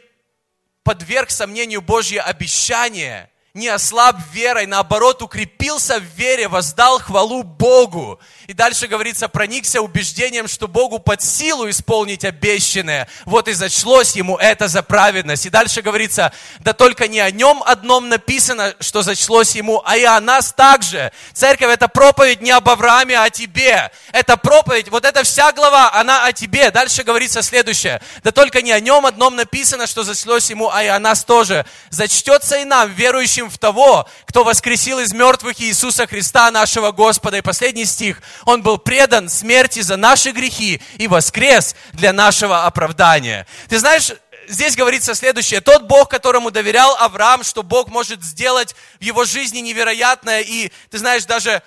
подверг 0.82 1.30
сомнению 1.30 1.82
Божье 1.82 2.20
обещание, 2.20 3.30
не 3.52 3.66
ослаб 3.66 4.16
верой, 4.32 4.66
наоборот, 4.66 5.22
укрепился 5.22 5.98
в 5.98 6.04
вере, 6.16 6.46
воздал 6.46 7.00
хвалу 7.00 7.42
Богу. 7.42 8.20
И 8.46 8.52
дальше 8.52 8.86
говорится, 8.86 9.28
проникся 9.28 9.80
убеждением, 9.80 10.46
что 10.46 10.68
Богу 10.68 11.00
под 11.00 11.20
силу 11.20 11.68
исполнить 11.68 12.24
обещанное. 12.24 13.08
Вот 13.24 13.48
и 13.48 13.52
зачлось 13.52 14.14
ему 14.14 14.36
это 14.36 14.68
за 14.68 14.84
праведность. 14.84 15.46
И 15.46 15.50
дальше 15.50 15.82
говорится, 15.82 16.32
да 16.60 16.72
только 16.72 17.08
не 17.08 17.18
о 17.18 17.32
нем 17.32 17.60
одном 17.64 18.08
написано, 18.08 18.76
что 18.78 19.02
зачлось 19.02 19.56
ему, 19.56 19.82
а 19.84 19.96
и 19.96 20.04
о 20.04 20.20
нас 20.20 20.52
также. 20.52 21.10
Церковь, 21.32 21.72
это 21.72 21.88
проповедь 21.88 22.42
не 22.42 22.52
об 22.52 22.68
Аврааме, 22.68 23.18
а 23.18 23.24
о 23.24 23.30
тебе. 23.30 23.90
Это 24.12 24.36
проповедь, 24.36 24.90
вот 24.90 25.04
эта 25.04 25.24
вся 25.24 25.50
глава, 25.50 25.92
она 25.92 26.24
о 26.24 26.32
тебе. 26.32 26.70
Дальше 26.70 27.02
говорится 27.02 27.42
следующее. 27.42 28.00
Да 28.22 28.30
только 28.30 28.62
не 28.62 28.70
о 28.70 28.78
нем 28.78 29.06
одном 29.06 29.34
написано, 29.34 29.88
что 29.88 30.04
зачлось 30.04 30.50
ему, 30.50 30.70
а 30.70 30.84
и 30.84 30.86
о 30.86 31.00
нас 31.00 31.24
тоже. 31.24 31.66
Зачтется 31.90 32.58
и 32.58 32.64
нам, 32.64 32.92
верующим 32.92 33.39
в 33.48 33.58
того, 33.58 34.08
кто 34.26 34.44
воскресил 34.44 34.98
из 34.98 35.12
мертвых 35.12 35.60
Иисуса 35.60 36.06
Христа, 36.06 36.50
нашего 36.50 36.92
Господа. 36.92 37.38
И 37.38 37.42
последний 37.42 37.84
стих. 37.84 38.20
Он 38.44 38.62
был 38.62 38.78
предан 38.78 39.28
смерти 39.28 39.80
за 39.80 39.96
наши 39.96 40.32
грехи 40.32 40.82
и 40.98 41.08
воскрес 41.08 41.74
для 41.92 42.12
нашего 42.12 42.66
оправдания. 42.66 43.46
Ты 43.68 43.78
знаешь, 43.78 44.12
здесь 44.48 44.76
говорится 44.76 45.14
следующее. 45.14 45.60
Тот 45.60 45.84
Бог, 45.84 46.10
которому 46.10 46.50
доверял 46.50 46.96
Авраам, 46.96 47.44
что 47.44 47.62
Бог 47.62 47.88
может 47.88 48.22
сделать 48.22 48.74
в 48.98 49.02
его 49.02 49.24
жизни 49.24 49.60
невероятное. 49.60 50.40
И 50.40 50.72
ты 50.90 50.98
знаешь, 50.98 51.24
даже 51.24 51.62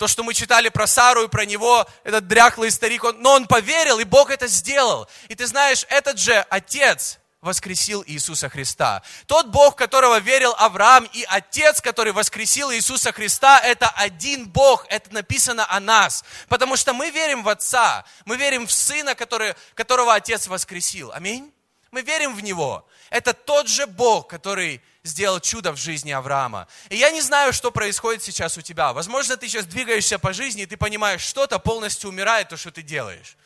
то, 0.00 0.08
что 0.08 0.22
мы 0.22 0.32
читали 0.32 0.70
про 0.70 0.86
Сару 0.86 1.24
и 1.24 1.28
про 1.28 1.44
него, 1.44 1.86
этот 2.04 2.26
дряхлый 2.26 2.70
старик, 2.70 3.04
он, 3.04 3.20
но 3.20 3.34
он 3.34 3.46
поверил, 3.46 3.98
и 3.98 4.04
Бог 4.04 4.30
это 4.30 4.46
сделал. 4.46 5.06
И 5.28 5.34
ты 5.34 5.46
знаешь, 5.46 5.84
этот 5.90 6.18
же 6.18 6.34
отец, 6.48 7.19
воскресил 7.40 8.04
Иисуса 8.06 8.48
Христа. 8.48 9.02
Тот 9.26 9.46
Бог, 9.46 9.76
которого 9.76 10.18
верил 10.18 10.54
Авраам, 10.58 11.08
и 11.12 11.24
Отец, 11.28 11.80
который 11.80 12.12
воскресил 12.12 12.70
Иисуса 12.72 13.12
Христа, 13.12 13.58
это 13.60 13.88
один 13.88 14.48
Бог, 14.48 14.86
это 14.88 15.12
написано 15.14 15.66
о 15.70 15.80
нас. 15.80 16.24
Потому 16.48 16.76
что 16.76 16.92
мы 16.92 17.10
верим 17.10 17.42
в 17.42 17.48
Отца, 17.48 18.04
мы 18.24 18.36
верим 18.36 18.66
в 18.66 18.72
Сына, 18.72 19.14
который, 19.14 19.54
которого 19.74 20.14
Отец 20.14 20.46
воскресил. 20.46 21.12
Аминь. 21.12 21.52
Мы 21.90 22.02
верим 22.02 22.34
в 22.34 22.42
Него. 22.42 22.86
Это 23.08 23.32
тот 23.32 23.68
же 23.68 23.86
Бог, 23.86 24.28
который 24.28 24.80
сделал 25.02 25.40
чудо 25.40 25.72
в 25.72 25.76
жизни 25.76 26.12
Авраама. 26.12 26.68
И 26.90 26.96
я 26.96 27.10
не 27.10 27.20
знаю, 27.20 27.52
что 27.52 27.72
происходит 27.72 28.22
сейчас 28.22 28.56
у 28.58 28.60
тебя. 28.60 28.92
Возможно, 28.92 29.36
ты 29.36 29.48
сейчас 29.48 29.64
двигаешься 29.64 30.18
по 30.18 30.32
жизни, 30.32 30.62
и 30.62 30.66
ты 30.66 30.76
понимаешь, 30.76 31.22
что-то 31.22 31.58
полностью 31.58 32.10
умирает, 32.10 32.50
то, 32.50 32.56
что 32.56 32.70
ты 32.70 32.82
делаешь. 32.82 33.36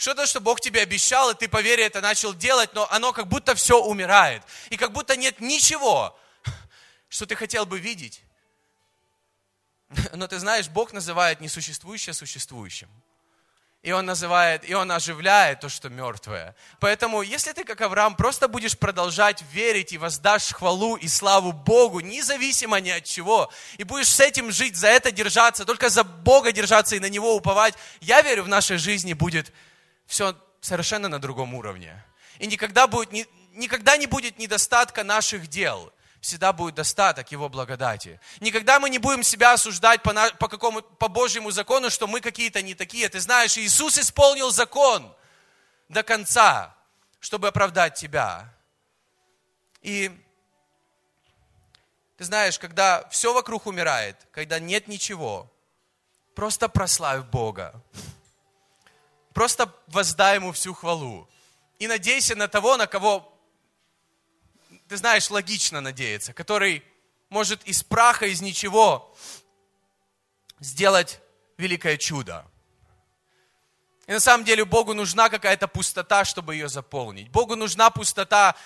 Что-то, 0.00 0.24
что 0.24 0.40
Бог 0.40 0.62
тебе 0.62 0.80
обещал, 0.80 1.30
и 1.30 1.34
ты 1.34 1.46
по 1.46 1.60
вере 1.60 1.84
это 1.84 2.00
начал 2.00 2.32
делать, 2.32 2.72
но 2.72 2.90
оно 2.90 3.12
как 3.12 3.26
будто 3.26 3.54
все 3.54 3.78
умирает. 3.82 4.42
И 4.70 4.78
как 4.78 4.92
будто 4.92 5.14
нет 5.14 5.40
ничего, 5.40 6.18
что 7.10 7.26
ты 7.26 7.36
хотел 7.36 7.66
бы 7.66 7.78
видеть. 7.78 8.22
Но 10.14 10.26
ты 10.26 10.38
знаешь, 10.38 10.68
Бог 10.68 10.94
называет 10.94 11.42
несуществующее 11.42 12.14
существующим. 12.14 12.88
И 13.82 13.92
он 13.92 14.06
называет, 14.06 14.66
и 14.66 14.72
он 14.72 14.90
оживляет 14.90 15.60
то, 15.60 15.68
что 15.68 15.90
мертвое. 15.90 16.56
Поэтому, 16.80 17.20
если 17.20 17.52
ты, 17.52 17.64
как 17.64 17.82
Авраам, 17.82 18.16
просто 18.16 18.48
будешь 18.48 18.78
продолжать 18.78 19.44
верить 19.52 19.92
и 19.92 19.98
воздашь 19.98 20.54
хвалу 20.54 20.96
и 20.96 21.08
славу 21.08 21.52
Богу, 21.52 22.00
независимо 22.00 22.80
ни 22.80 22.88
от 22.88 23.04
чего, 23.04 23.52
и 23.76 23.84
будешь 23.84 24.08
с 24.08 24.20
этим 24.20 24.50
жить, 24.50 24.76
за 24.76 24.88
это 24.88 25.12
держаться, 25.12 25.66
только 25.66 25.90
за 25.90 26.04
Бога 26.04 26.52
держаться 26.52 26.96
и 26.96 27.00
на 27.00 27.10
Него 27.10 27.36
уповать, 27.36 27.74
я 28.00 28.22
верю, 28.22 28.44
в 28.44 28.48
нашей 28.48 28.78
жизни 28.78 29.12
будет 29.12 29.52
все 30.10 30.34
совершенно 30.60 31.08
на 31.08 31.18
другом 31.20 31.54
уровне. 31.54 32.04
И 32.38 32.46
никогда, 32.46 32.86
будет, 32.86 33.10
никогда 33.52 33.96
не 33.96 34.06
будет 34.06 34.38
недостатка 34.38 35.04
наших 35.04 35.46
дел– 35.46 35.92
всегда 36.20 36.52
будет 36.52 36.74
достаток 36.74 37.32
Его 37.32 37.48
благодати. 37.48 38.20
Никогда 38.40 38.78
мы 38.78 38.90
не 38.90 38.98
будем 38.98 39.22
себя 39.22 39.54
осуждать 39.54 40.02
по, 40.02 40.12
по, 40.38 40.48
какому, 40.48 40.82
по 40.82 41.08
Божьему 41.08 41.50
закону, 41.50 41.90
что 41.90 42.06
мы 42.06 42.20
какие-то 42.20 42.62
не 42.62 42.74
такие. 42.74 43.08
Ты 43.08 43.20
знаешь, 43.20 43.56
Иисус 43.56 43.98
исполнил 43.98 44.50
закон 44.50 45.14
до 45.88 46.02
конца, 46.02 46.74
чтобы 47.20 47.48
оправдать 47.48 47.94
тебя. 47.94 48.52
И 49.80 50.10
ты 52.18 52.24
знаешь, 52.24 52.58
когда 52.58 53.08
все 53.08 53.32
вокруг 53.32 53.66
умирает, 53.66 54.16
когда 54.30 54.58
нет 54.58 54.88
ничего, 54.88 55.50
просто 56.34 56.68
прославь 56.68 57.24
Бога. 57.24 57.82
Просто 59.32 59.72
воздай 59.86 60.36
Ему 60.36 60.52
всю 60.52 60.74
хвалу. 60.74 61.28
И 61.78 61.86
надейся 61.86 62.34
на 62.34 62.48
того, 62.48 62.76
на 62.76 62.86
кого 62.86 63.30
ты 64.90 64.96
знаешь, 64.96 65.30
логично 65.30 65.80
надеяться, 65.80 66.32
который 66.32 66.82
может 67.28 67.62
из 67.64 67.84
праха, 67.84 68.26
из 68.26 68.40
ничего 68.42 69.14
сделать 70.58 71.20
великое 71.56 71.96
чудо. 71.96 72.44
И 74.08 74.12
на 74.12 74.18
самом 74.18 74.44
деле 74.44 74.64
Богу 74.64 74.94
нужна 74.94 75.28
какая-то 75.28 75.68
пустота, 75.68 76.24
чтобы 76.24 76.56
ее 76.56 76.68
заполнить. 76.68 77.30
Богу 77.30 77.54
нужна 77.54 77.90
пустота 77.90 78.56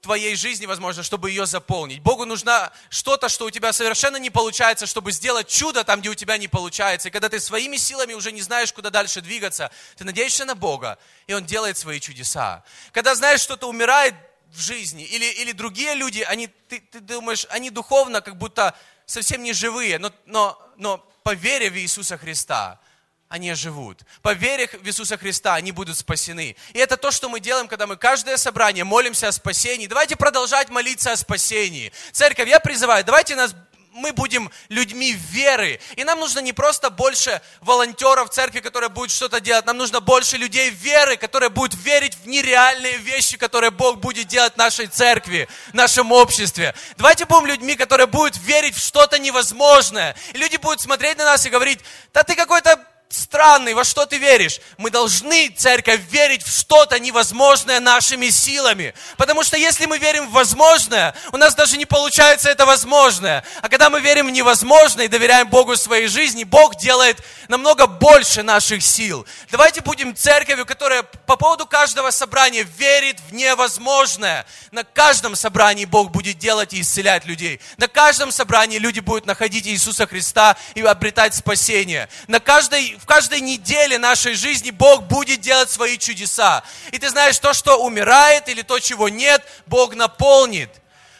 твоей 0.00 0.36
жизни, 0.36 0.66
возможно, 0.66 1.02
чтобы 1.02 1.30
ее 1.30 1.46
заполнить. 1.46 2.00
Богу 2.00 2.24
нужна 2.24 2.72
что-то, 2.88 3.28
что 3.28 3.46
у 3.46 3.50
тебя 3.50 3.72
совершенно 3.72 4.16
не 4.16 4.30
получается, 4.30 4.86
чтобы 4.86 5.12
сделать 5.12 5.48
чудо 5.48 5.84
там, 5.84 6.00
где 6.00 6.08
у 6.08 6.14
тебя 6.14 6.38
не 6.38 6.48
получается. 6.48 7.08
И 7.08 7.10
когда 7.10 7.28
ты 7.28 7.40
своими 7.40 7.76
силами 7.76 8.12
уже 8.12 8.32
не 8.32 8.40
знаешь, 8.40 8.72
куда 8.72 8.90
дальше 8.90 9.20
двигаться, 9.20 9.70
ты 9.96 10.04
надеешься 10.04 10.44
на 10.44 10.54
Бога, 10.54 10.98
и 11.26 11.34
Он 11.34 11.44
делает 11.44 11.76
свои 11.76 12.00
чудеса. 12.00 12.64
Когда 12.92 13.14
знаешь, 13.14 13.40
что-то 13.40 13.68
умирает 13.68 14.14
в 14.52 14.60
жизни, 14.60 15.04
или, 15.04 15.26
или 15.42 15.52
другие 15.52 15.94
люди, 15.94 16.20
они, 16.20 16.46
ты, 16.68 16.80
ты 16.80 17.00
думаешь, 17.00 17.46
они 17.50 17.70
духовно 17.70 18.20
как 18.20 18.36
будто 18.36 18.74
совсем 19.04 19.42
не 19.42 19.52
живые, 19.52 19.98
но, 19.98 20.12
но, 20.26 20.60
но 20.76 20.98
по 21.22 21.34
вере 21.34 21.70
в 21.70 21.76
Иисуса 21.76 22.16
Христа, 22.16 22.80
они 23.28 23.52
живут. 23.54 24.02
По 24.22 24.32
вере 24.32 24.68
в 24.68 24.86
Иисуса 24.86 25.18
Христа 25.18 25.54
они 25.54 25.72
будут 25.72 25.98
спасены. 25.98 26.56
И 26.72 26.78
это 26.78 26.96
то, 26.96 27.10
что 27.10 27.28
мы 27.28 27.40
делаем, 27.40 27.68
когда 27.68 27.86
мы 27.86 27.96
каждое 27.96 28.36
собрание 28.38 28.84
молимся 28.84 29.28
о 29.28 29.32
спасении. 29.32 29.86
Давайте 29.86 30.16
продолжать 30.16 30.70
молиться 30.70 31.12
о 31.12 31.16
спасении. 31.16 31.92
Церковь, 32.12 32.48
я 32.48 32.58
призываю, 32.58 33.04
давайте 33.04 33.36
нас 33.36 33.54
мы 33.92 34.12
будем 34.12 34.50
людьми 34.68 35.12
веры. 35.12 35.80
И 35.96 36.04
нам 36.04 36.20
нужно 36.20 36.38
не 36.38 36.52
просто 36.52 36.88
больше 36.88 37.42
волонтеров 37.60 38.30
в 38.30 38.32
церкви, 38.32 38.60
которые 38.60 38.88
будут 38.90 39.10
что-то 39.10 39.40
делать. 39.40 39.66
Нам 39.66 39.76
нужно 39.76 40.00
больше 40.00 40.36
людей 40.36 40.70
веры, 40.70 41.16
которые 41.16 41.50
будут 41.50 41.74
верить 41.74 42.14
в 42.14 42.26
нереальные 42.26 42.98
вещи, 42.98 43.36
которые 43.36 43.70
Бог 43.70 43.98
будет 43.98 44.28
делать 44.28 44.54
в 44.54 44.56
нашей 44.56 44.86
церкви, 44.86 45.48
в 45.70 45.74
нашем 45.74 46.12
обществе. 46.12 46.74
Давайте 46.96 47.24
будем 47.24 47.46
людьми, 47.46 47.74
которые 47.74 48.06
будут 48.06 48.36
верить 48.38 48.76
в 48.76 48.78
что-то 48.78 49.18
невозможное. 49.18 50.16
И 50.32 50.38
люди 50.38 50.56
будут 50.56 50.80
смотреть 50.80 51.18
на 51.18 51.24
нас 51.24 51.44
и 51.44 51.50
говорить, 51.50 51.80
да 52.14 52.22
ты 52.22 52.34
какой-то 52.34 52.78
странный, 53.08 53.74
во 53.74 53.84
что 53.84 54.06
ты 54.06 54.18
веришь? 54.18 54.60
Мы 54.76 54.90
должны, 54.90 55.50
церковь, 55.50 56.00
верить 56.10 56.42
в 56.42 56.50
что-то 56.50 56.98
невозможное 56.98 57.80
нашими 57.80 58.28
силами. 58.30 58.94
Потому 59.16 59.42
что 59.42 59.56
если 59.56 59.86
мы 59.86 59.98
верим 59.98 60.28
в 60.28 60.32
возможное, 60.32 61.14
у 61.32 61.36
нас 61.36 61.54
даже 61.54 61.76
не 61.76 61.86
получается 61.86 62.50
это 62.50 62.66
возможное. 62.66 63.44
А 63.62 63.68
когда 63.68 63.90
мы 63.90 64.00
верим 64.00 64.26
в 64.26 64.30
невозможное 64.30 65.06
и 65.06 65.08
доверяем 65.08 65.48
Богу 65.48 65.76
своей 65.76 66.08
жизни, 66.08 66.44
Бог 66.44 66.76
делает 66.76 67.18
намного 67.48 67.86
больше 67.86 68.42
наших 68.42 68.82
сил. 68.82 69.26
Давайте 69.50 69.80
будем 69.80 70.14
церковью, 70.14 70.66
которая 70.66 71.02
по 71.02 71.36
поводу 71.36 71.66
каждого 71.66 72.10
собрания 72.10 72.66
верит 72.78 73.18
в 73.28 73.34
невозможное. 73.34 74.46
На 74.70 74.84
каждом 74.84 75.34
собрании 75.34 75.86
Бог 75.86 76.10
будет 76.10 76.38
делать 76.38 76.72
и 76.72 76.80
исцелять 76.82 77.24
людей. 77.24 77.60
На 77.78 77.88
каждом 77.88 78.32
собрании 78.32 78.78
люди 78.78 79.00
будут 79.00 79.26
находить 79.26 79.66
Иисуса 79.66 80.06
Христа 80.06 80.56
и 80.74 80.82
обретать 80.82 81.34
спасение. 81.34 82.08
На 82.26 82.40
каждой 82.40 82.97
в 82.98 83.06
каждой 83.06 83.40
неделе 83.40 83.98
нашей 83.98 84.34
жизни 84.34 84.70
Бог 84.70 85.04
будет 85.04 85.40
делать 85.40 85.70
свои 85.70 85.98
чудеса. 85.98 86.62
И 86.92 86.98
ты 86.98 87.08
знаешь, 87.08 87.38
то, 87.38 87.52
что 87.52 87.76
умирает 87.82 88.48
или 88.48 88.62
то, 88.62 88.78
чего 88.80 89.08
нет, 89.08 89.46
Бог 89.66 89.94
наполнит. 89.94 90.70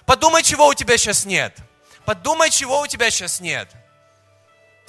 Подумай, 0.05 0.43
чего 0.43 0.67
у 0.67 0.75
тебя 0.75 0.99
сейчас 0.99 1.25
нет. 1.25 1.57
Подумай, 2.05 2.51
чего 2.51 2.81
у 2.81 2.87
тебя 2.87 3.11
сейчас 3.11 3.41
нет. 3.41 3.71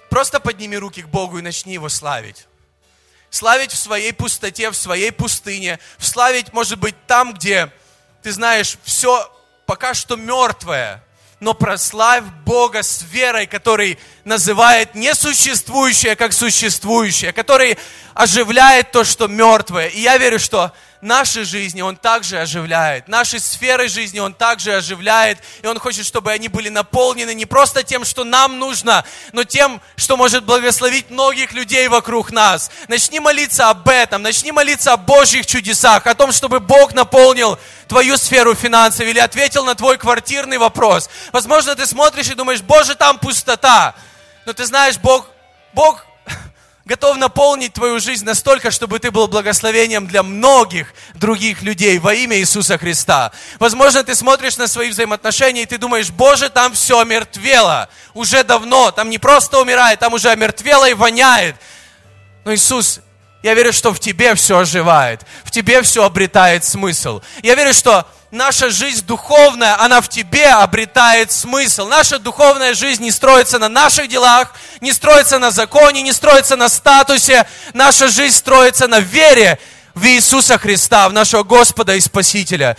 Просто 0.09 0.39
подними 0.39 0.77
руки 0.77 1.03
к 1.03 1.07
Богу 1.07 1.37
и 1.37 1.41
начни 1.41 1.73
Его 1.73 1.89
славить. 1.89 2.47
Славить 3.29 3.71
в 3.71 3.77
своей 3.77 4.11
пустоте, 4.11 4.71
в 4.71 4.75
своей 4.75 5.11
пустыне. 5.11 5.79
Славить, 5.99 6.51
может 6.53 6.79
быть, 6.79 6.95
там, 7.05 7.33
где, 7.33 7.71
ты 8.23 8.31
знаешь, 8.31 8.77
все 8.83 9.31
пока 9.67 9.93
что 9.93 10.15
мертвое 10.15 11.03
но 11.39 11.53
прославь 11.53 12.23
Бога 12.45 12.83
с 12.83 13.03
верой, 13.11 13.47
который 13.47 13.97
называет 14.25 14.95
несуществующее 14.95 16.15
как 16.15 16.33
существующее, 16.33 17.31
который 17.31 17.77
оживляет 18.13 18.91
то, 18.91 19.03
что 19.03 19.27
мертвое. 19.27 19.87
И 19.87 20.01
я 20.01 20.17
верю, 20.17 20.39
что 20.39 20.73
наши 21.01 21.45
жизни 21.45 21.81
Он 21.81 21.95
также 21.95 22.39
оживляет, 22.39 23.07
наши 23.07 23.39
сферы 23.39 23.87
жизни 23.87 24.19
Он 24.19 24.33
также 24.33 24.75
оживляет, 24.75 25.39
и 25.61 25.67
Он 25.67 25.79
хочет, 25.79 26.05
чтобы 26.05 26.31
они 26.31 26.47
были 26.47 26.69
наполнены 26.69 27.33
не 27.33 27.45
просто 27.45 27.83
тем, 27.83 28.05
что 28.05 28.23
нам 28.23 28.59
нужно, 28.59 29.05
но 29.31 29.43
тем, 29.43 29.81
что 29.95 30.17
может 30.17 30.43
благословить 30.43 31.09
многих 31.09 31.53
людей 31.53 31.87
вокруг 31.87 32.31
нас. 32.31 32.69
Начни 32.87 33.19
молиться 33.19 33.69
об 33.69 33.87
этом, 33.87 34.21
начни 34.21 34.51
молиться 34.51 34.93
о 34.93 34.97
Божьих 34.97 35.45
чудесах, 35.45 36.05
о 36.07 36.15
том, 36.15 36.31
чтобы 36.31 36.59
Бог 36.59 36.93
наполнил 36.93 37.57
твою 37.87 38.17
сферу 38.17 38.53
финансов 38.55 39.05
или 39.05 39.19
ответил 39.19 39.65
на 39.65 39.75
твой 39.75 39.97
квартирный 39.97 40.57
вопрос. 40.57 41.09
Возможно, 41.31 41.75
ты 41.75 41.85
смотришь 41.85 42.29
и 42.29 42.35
думаешь, 42.35 42.61
Боже, 42.61 42.95
там 42.95 43.17
пустота. 43.17 43.95
Но 44.45 44.53
ты 44.53 44.65
знаешь, 44.65 44.97
Бог, 44.97 45.29
Бог 45.73 46.05
готов 46.89 47.17
наполнить 47.17 47.73
твою 47.73 47.99
жизнь 47.99 48.25
настолько, 48.25 48.71
чтобы 48.71 48.97
ты 48.97 49.11
был 49.11 49.27
благословением 49.27 50.07
для 50.07 50.23
многих 50.23 50.95
других 51.13 51.61
людей 51.61 51.99
во 51.99 52.15
имя 52.15 52.37
Иисуса 52.37 52.79
Христа. 52.79 53.31
Возможно, 53.59 54.03
ты 54.03 54.15
смотришь 54.15 54.57
на 54.57 54.67
свои 54.67 54.89
взаимоотношения, 54.89 55.61
и 55.61 55.65
ты 55.67 55.77
думаешь, 55.77 56.09
Боже, 56.09 56.49
там 56.49 56.73
все 56.73 56.99
омертвело. 56.99 57.89
Уже 58.15 58.43
давно. 58.43 58.89
Там 58.89 59.11
не 59.11 59.19
просто 59.19 59.59
умирает, 59.61 59.99
там 59.99 60.13
уже 60.13 60.31
омертвело 60.31 60.89
и 60.89 60.95
воняет. 60.95 61.55
Но 62.43 62.55
Иисус, 62.55 63.01
я 63.43 63.53
верю, 63.53 63.71
что 63.71 63.93
в 63.93 63.99
тебе 63.99 64.33
все 64.33 64.57
оживает. 64.57 65.21
В 65.43 65.51
тебе 65.51 65.83
все 65.83 66.03
обретает 66.03 66.65
смысл. 66.65 67.21
Я 67.43 67.53
верю, 67.53 67.71
что 67.71 68.07
наша 68.31 68.69
жизнь 68.69 69.05
духовная, 69.05 69.79
она 69.81 70.01
в 70.01 70.09
тебе 70.09 70.47
обретает 70.47 71.31
смысл. 71.31 71.87
Наша 71.87 72.19
духовная 72.19 72.73
жизнь 72.73 73.03
не 73.03 73.11
строится 73.11 73.59
на 73.59 73.69
наших 73.69 74.07
делах, 74.07 74.53
не 74.81 74.91
строится 74.91 75.39
на 75.39 75.51
законе, 75.51 76.01
не 76.01 76.13
строится 76.13 76.55
на 76.55 76.69
статусе. 76.69 77.45
Наша 77.73 78.07
жизнь 78.09 78.35
строится 78.35 78.87
на 78.87 78.99
вере 78.99 79.59
в 79.95 80.05
Иисуса 80.05 80.57
Христа, 80.57 81.09
в 81.09 81.13
нашего 81.13 81.43
Господа 81.43 81.95
и 81.95 81.99
Спасителя. 81.99 82.77